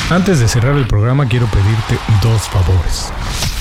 Antes 0.09 0.39
de 0.39 0.47
cerrar 0.47 0.75
el 0.75 0.87
programa 0.87 1.27
quiero 1.27 1.47
pedirte 1.47 1.97
dos 2.21 2.41
favores. 2.49 3.11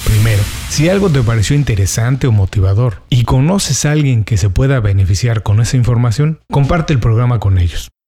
Primero, 0.05 0.43
si 0.69 0.89
algo 0.89 1.09
te 1.09 1.23
pareció 1.23 1.55
interesante 1.57 2.27
o 2.27 2.33
motivador 2.33 3.03
y 3.09 3.25
conoces 3.25 3.85
a 3.85 3.93
alguien 3.93 4.25
que 4.25 4.37
se 4.37 4.51
pueda 4.51 4.81
beneficiar 4.81 5.43
con 5.43 5.61
esa 5.61 5.77
información, 5.77 6.41
comparte 6.51 6.93
el 6.93 6.99
programa 6.99 7.39
con 7.39 7.59
ellos. 7.59 7.89